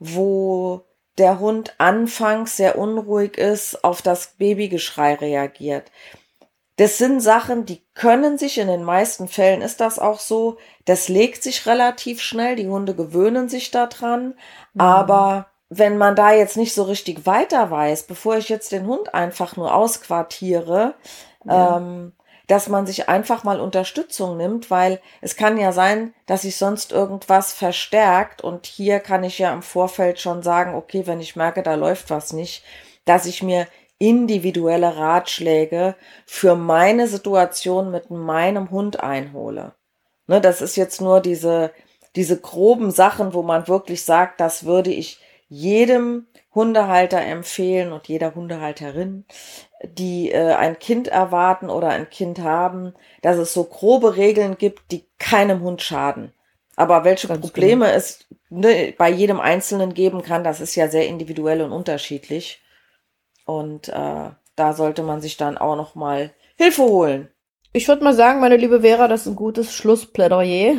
wo 0.00 0.82
der 1.18 1.38
Hund 1.38 1.76
anfangs 1.78 2.56
sehr 2.56 2.76
unruhig 2.78 3.38
ist, 3.38 3.84
auf 3.84 4.02
das 4.02 4.34
Babygeschrei 4.38 5.14
reagiert. 5.14 5.92
Das 6.76 6.98
sind 6.98 7.20
Sachen, 7.20 7.66
die 7.66 7.82
können 7.94 8.36
sich, 8.36 8.58
in 8.58 8.66
den 8.66 8.82
meisten 8.82 9.28
Fällen 9.28 9.62
ist 9.62 9.80
das 9.80 9.98
auch 9.98 10.18
so, 10.18 10.56
das 10.84 11.08
legt 11.08 11.42
sich 11.42 11.66
relativ 11.66 12.20
schnell, 12.20 12.56
die 12.56 12.68
Hunde 12.68 12.94
gewöhnen 12.94 13.48
sich 13.48 13.70
daran, 13.70 14.34
mhm. 14.72 14.80
aber 14.80 15.46
wenn 15.68 15.98
man 15.98 16.16
da 16.16 16.32
jetzt 16.32 16.56
nicht 16.56 16.74
so 16.74 16.82
richtig 16.82 17.26
weiter 17.26 17.70
weiß, 17.70 18.04
bevor 18.04 18.36
ich 18.36 18.48
jetzt 18.48 18.72
den 18.72 18.86
Hund 18.86 19.14
einfach 19.14 19.56
nur 19.56 19.74
ausquartiere, 19.74 20.94
ja. 21.44 21.76
ähm, 21.76 22.12
dass 22.46 22.68
man 22.68 22.86
sich 22.86 23.08
einfach 23.08 23.44
mal 23.44 23.60
Unterstützung 23.60 24.36
nimmt, 24.36 24.70
weil 24.70 25.00
es 25.20 25.36
kann 25.36 25.56
ja 25.56 25.72
sein, 25.72 26.12
dass 26.26 26.42
sich 26.42 26.56
sonst 26.56 26.92
irgendwas 26.92 27.52
verstärkt 27.52 28.42
und 28.42 28.66
hier 28.66 29.00
kann 29.00 29.24
ich 29.24 29.38
ja 29.38 29.52
im 29.52 29.62
Vorfeld 29.62 30.20
schon 30.20 30.42
sagen, 30.42 30.74
okay, 30.74 31.06
wenn 31.06 31.20
ich 31.20 31.36
merke, 31.36 31.62
da 31.62 31.74
läuft 31.74 32.10
was 32.10 32.32
nicht, 32.32 32.62
dass 33.06 33.26
ich 33.26 33.42
mir 33.42 33.66
individuelle 33.98 34.96
Ratschläge 34.96 35.94
für 36.26 36.56
meine 36.56 37.06
Situation 37.06 37.90
mit 37.90 38.10
meinem 38.10 38.70
Hund 38.70 39.00
einhole. 39.00 39.74
Ne, 40.26 40.40
das 40.40 40.60
ist 40.60 40.76
jetzt 40.76 41.00
nur 41.00 41.20
diese, 41.20 41.70
diese 42.16 42.40
groben 42.40 42.90
Sachen, 42.90 43.34
wo 43.34 43.42
man 43.42 43.68
wirklich 43.68 44.04
sagt, 44.04 44.40
das 44.40 44.64
würde 44.64 44.90
ich 44.90 45.20
jedem 45.48 46.26
Hundehalter 46.54 47.20
empfehlen 47.20 47.92
und 47.92 48.08
jeder 48.08 48.34
Hundehalterin, 48.34 49.24
die 49.82 50.30
äh, 50.30 50.54
ein 50.54 50.78
Kind 50.78 51.08
erwarten 51.08 51.68
oder 51.68 51.88
ein 51.88 52.08
Kind 52.08 52.40
haben, 52.40 52.94
dass 53.22 53.36
es 53.36 53.52
so 53.52 53.64
grobe 53.64 54.16
Regeln 54.16 54.56
gibt, 54.56 54.90
die 54.90 55.04
keinem 55.18 55.60
Hund 55.60 55.82
schaden. 55.82 56.32
Aber 56.76 57.04
welche 57.04 57.28
Ganz 57.28 57.40
Probleme 57.40 57.86
genau. 57.86 57.96
es 57.96 58.26
ne, 58.50 58.94
bei 58.96 59.10
jedem 59.10 59.40
Einzelnen 59.40 59.94
geben 59.94 60.22
kann, 60.22 60.44
das 60.44 60.60
ist 60.60 60.74
ja 60.74 60.88
sehr 60.88 61.06
individuell 61.06 61.60
und 61.60 61.72
unterschiedlich. 61.72 62.63
Und 63.44 63.88
äh, 63.88 64.30
da 64.56 64.72
sollte 64.72 65.02
man 65.02 65.20
sich 65.20 65.36
dann 65.36 65.58
auch 65.58 65.76
noch 65.76 65.94
mal 65.94 66.32
Hilfe 66.56 66.82
holen. 66.82 67.28
Ich 67.72 67.88
würde 67.88 68.04
mal 68.04 68.14
sagen, 68.14 68.40
meine 68.40 68.56
liebe 68.56 68.82
Vera, 68.82 69.08
das 69.08 69.22
ist 69.22 69.26
ein 69.26 69.36
gutes 69.36 69.74
Schlussplädoyer. 69.74 70.74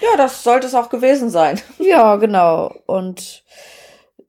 ja, 0.00 0.16
das 0.16 0.42
sollte 0.42 0.66
es 0.66 0.74
auch 0.74 0.88
gewesen 0.88 1.30
sein. 1.30 1.60
Ja, 1.78 2.16
genau. 2.16 2.74
Und 2.86 3.44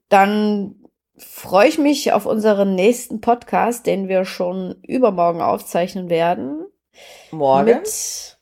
dann 0.08 0.76
freue 1.16 1.68
ich 1.68 1.78
mich 1.78 2.12
auf 2.12 2.26
unseren 2.26 2.74
nächsten 2.74 3.20
Podcast, 3.20 3.86
den 3.86 4.08
wir 4.08 4.24
schon 4.24 4.76
übermorgen 4.86 5.40
aufzeichnen 5.42 6.08
werden. 6.08 6.64
Morgen? 7.30 7.64
Mit 7.66 8.38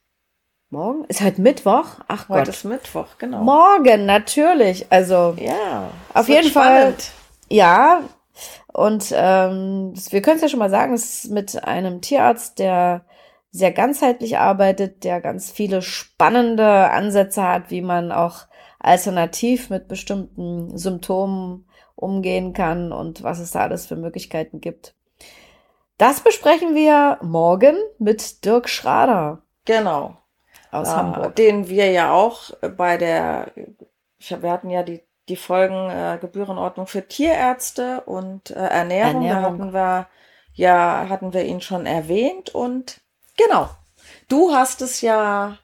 Morgen? 0.68 1.04
Ist 1.04 1.20
heute 1.20 1.40
Mittwoch? 1.42 1.84
Ach 2.08 2.28
heute 2.30 2.46
Gott. 2.46 2.48
ist 2.48 2.64
Mittwoch, 2.64 3.18
genau. 3.18 3.42
Morgen, 3.42 4.06
natürlich. 4.06 4.86
Also, 4.90 5.34
ja. 5.38 5.90
Auf 6.14 6.28
jeden 6.28 6.48
spannend. 6.48 7.02
Fall. 7.02 7.12
Ja, 7.50 8.02
und 8.72 9.12
ähm, 9.14 9.92
wir 10.10 10.22
können 10.22 10.36
es 10.36 10.42
ja 10.42 10.48
schon 10.48 10.58
mal 10.58 10.70
sagen, 10.70 10.94
es 10.94 11.24
ist 11.24 11.30
mit 11.30 11.64
einem 11.64 12.00
Tierarzt, 12.00 12.58
der 12.58 13.04
sehr 13.50 13.70
ganzheitlich 13.70 14.38
arbeitet, 14.38 15.04
der 15.04 15.20
ganz 15.20 15.50
viele 15.50 15.82
spannende 15.82 16.90
Ansätze 16.90 17.42
hat, 17.46 17.70
wie 17.70 17.82
man 17.82 18.10
auch 18.10 18.46
alternativ 18.78 19.68
mit 19.68 19.88
bestimmten 19.88 20.76
Symptomen 20.76 21.66
umgehen 21.94 22.54
kann 22.54 22.92
und 22.92 23.22
was 23.22 23.38
es 23.38 23.50
da 23.50 23.60
alles 23.60 23.86
für 23.86 23.96
Möglichkeiten 23.96 24.60
gibt. 24.60 24.94
Das 25.98 26.20
besprechen 26.20 26.74
wir 26.74 27.18
morgen 27.22 27.76
mit 27.98 28.44
Dirk 28.44 28.68
Schrader. 28.68 29.42
Genau. 29.66 30.16
Aus 30.70 30.88
äh, 30.88 30.92
Hamburg. 30.92 31.36
Den 31.36 31.68
wir 31.68 31.92
ja 31.92 32.12
auch 32.12 32.50
bei 32.76 32.96
der, 32.96 33.52
wir 34.18 34.50
hatten 34.50 34.70
ja 34.70 34.82
die 34.82 35.02
die 35.28 35.36
Folgen 35.36 35.90
äh, 35.90 36.18
Gebührenordnung 36.20 36.86
für 36.86 37.06
Tierärzte 37.06 38.02
und 38.02 38.50
äh, 38.50 38.54
Ernährung. 38.54 39.24
Ernährung. 39.24 39.58
Da 39.58 39.64
hatten 39.64 39.72
wir 39.72 40.06
ja 40.54 41.06
hatten 41.08 41.32
wir 41.32 41.44
ihn 41.44 41.60
schon 41.60 41.86
erwähnt 41.86 42.54
und 42.54 43.00
genau. 43.36 43.70
Du 44.28 44.52
hast 44.52 44.82
es 44.82 45.00
ja 45.00 45.58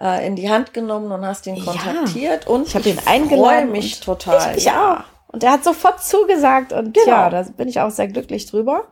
äh, 0.00 0.26
in 0.26 0.36
die 0.36 0.50
Hand 0.50 0.74
genommen 0.74 1.12
und 1.12 1.24
hast 1.24 1.46
ihn 1.46 1.64
kontaktiert 1.64 2.44
ja. 2.44 2.50
und 2.50 2.66
ich 2.66 2.74
habe 2.74 2.88
ihn 2.88 2.98
eingeladen. 3.06 3.44
Freue 3.44 3.66
mich 3.66 4.00
total. 4.00 4.56
Ich, 4.56 4.64
ja. 4.64 4.98
Auch. 4.98 5.32
Und 5.32 5.44
er 5.44 5.52
hat 5.52 5.64
sofort 5.64 6.02
zugesagt 6.02 6.72
und 6.72 6.94
genau. 6.94 7.06
ja, 7.06 7.30
da 7.30 7.42
bin 7.42 7.68
ich 7.68 7.80
auch 7.80 7.90
sehr 7.90 8.08
glücklich 8.08 8.46
drüber. 8.46 8.88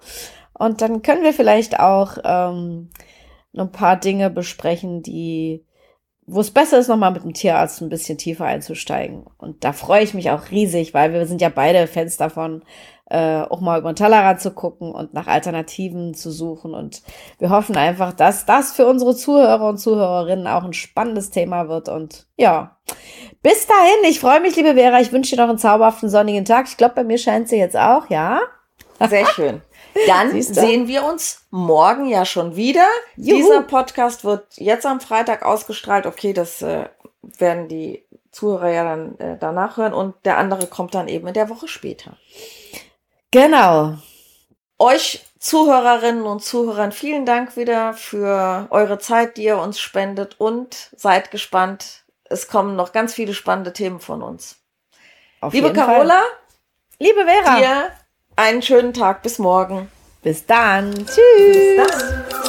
Und 0.52 0.80
dann 0.80 1.02
können 1.02 1.22
wir 1.22 1.32
vielleicht 1.32 1.80
auch 1.80 2.18
ähm, 2.24 2.90
ein 3.56 3.72
paar 3.72 3.96
Dinge 3.96 4.30
besprechen, 4.30 5.02
die 5.02 5.64
wo 6.26 6.40
es 6.40 6.50
besser 6.50 6.78
ist, 6.78 6.88
nochmal 6.88 7.12
mit 7.12 7.22
dem 7.22 7.34
Tierarzt 7.34 7.80
ein 7.80 7.88
bisschen 7.88 8.18
tiefer 8.18 8.44
einzusteigen. 8.44 9.24
Und 9.38 9.64
da 9.64 9.72
freue 9.72 10.02
ich 10.02 10.14
mich 10.14 10.30
auch 10.30 10.50
riesig, 10.50 10.92
weil 10.94 11.12
wir 11.12 11.26
sind 11.26 11.40
ja 11.40 11.48
beide 11.48 11.86
Fans 11.86 12.16
davon, 12.16 12.62
äh, 13.08 13.42
auch 13.42 13.60
mal 13.60 13.78
über 13.78 13.92
den 13.92 13.96
Tellerrad 13.96 14.40
zu 14.40 14.50
gucken 14.50 14.90
und 14.90 15.14
nach 15.14 15.28
Alternativen 15.28 16.14
zu 16.14 16.32
suchen. 16.32 16.74
Und 16.74 17.02
wir 17.38 17.50
hoffen 17.50 17.76
einfach, 17.76 18.12
dass 18.12 18.46
das 18.46 18.72
für 18.72 18.86
unsere 18.86 19.14
Zuhörer 19.14 19.68
und 19.68 19.78
Zuhörerinnen 19.78 20.48
auch 20.48 20.64
ein 20.64 20.72
spannendes 20.72 21.30
Thema 21.30 21.68
wird. 21.68 21.88
Und 21.88 22.26
ja, 22.36 22.76
Bis 23.42 23.66
dahin, 23.66 24.10
ich 24.10 24.18
freue 24.18 24.40
mich, 24.40 24.56
liebe 24.56 24.74
Vera. 24.74 25.00
Ich 25.00 25.12
wünsche 25.12 25.36
dir 25.36 25.42
noch 25.42 25.48
einen 25.48 25.58
zauberhaften 25.58 26.08
sonnigen 26.08 26.44
Tag. 26.44 26.66
Ich 26.68 26.76
glaube, 26.76 26.96
bei 26.96 27.04
mir 27.04 27.18
scheint 27.18 27.48
sie 27.48 27.58
jetzt 27.58 27.76
auch, 27.76 28.10
ja? 28.10 28.40
Sehr 29.08 29.26
schön. 29.26 29.62
Dann 30.06 30.40
sehen 30.42 30.88
wir 30.88 31.04
uns 31.04 31.46
morgen 31.50 32.06
ja 32.06 32.24
schon 32.24 32.56
wieder. 32.56 32.86
Juhu. 33.16 33.36
Dieser 33.36 33.62
Podcast 33.62 34.24
wird 34.24 34.46
jetzt 34.56 34.86
am 34.86 35.00
Freitag 35.00 35.44
ausgestrahlt. 35.44 36.06
Okay, 36.06 36.32
das 36.32 36.62
äh, 36.62 36.88
werden 37.22 37.68
die 37.68 38.04
Zuhörer 38.30 38.70
ja 38.70 38.84
dann 38.84 39.18
äh, 39.18 39.38
danach 39.38 39.78
hören 39.78 39.94
und 39.94 40.14
der 40.26 40.36
andere 40.36 40.66
kommt 40.66 40.94
dann 40.94 41.08
eben 41.08 41.26
in 41.26 41.34
der 41.34 41.48
Woche 41.48 41.68
später. 41.68 42.18
Genau. 43.30 43.94
Euch 44.78 45.24
Zuhörerinnen 45.38 46.24
und 46.24 46.42
Zuhörern 46.42 46.92
vielen 46.92 47.24
Dank 47.24 47.56
wieder 47.56 47.94
für 47.94 48.66
eure 48.70 48.98
Zeit, 48.98 49.36
die 49.36 49.44
ihr 49.44 49.58
uns 49.58 49.80
spendet 49.80 50.38
und 50.38 50.90
seid 50.96 51.30
gespannt. 51.30 52.04
Es 52.24 52.48
kommen 52.48 52.76
noch 52.76 52.92
ganz 52.92 53.14
viele 53.14 53.32
spannende 53.32 53.72
Themen 53.72 54.00
von 54.00 54.22
uns. 54.22 54.56
Auf 55.40 55.54
Liebe 55.54 55.68
jeden 55.68 55.78
Fall. 55.78 55.96
Carola, 55.96 56.22
Liebe 56.98 57.24
Vera. 57.24 57.56
dir 57.58 57.92
einen 58.36 58.62
schönen 58.62 58.92
Tag. 58.92 59.22
Bis 59.22 59.38
morgen. 59.38 59.88
Bis 60.22 60.46
dann. 60.46 60.94
Tschüss. 60.94 61.16
Bis 61.16 61.76
dann. 61.76 62.45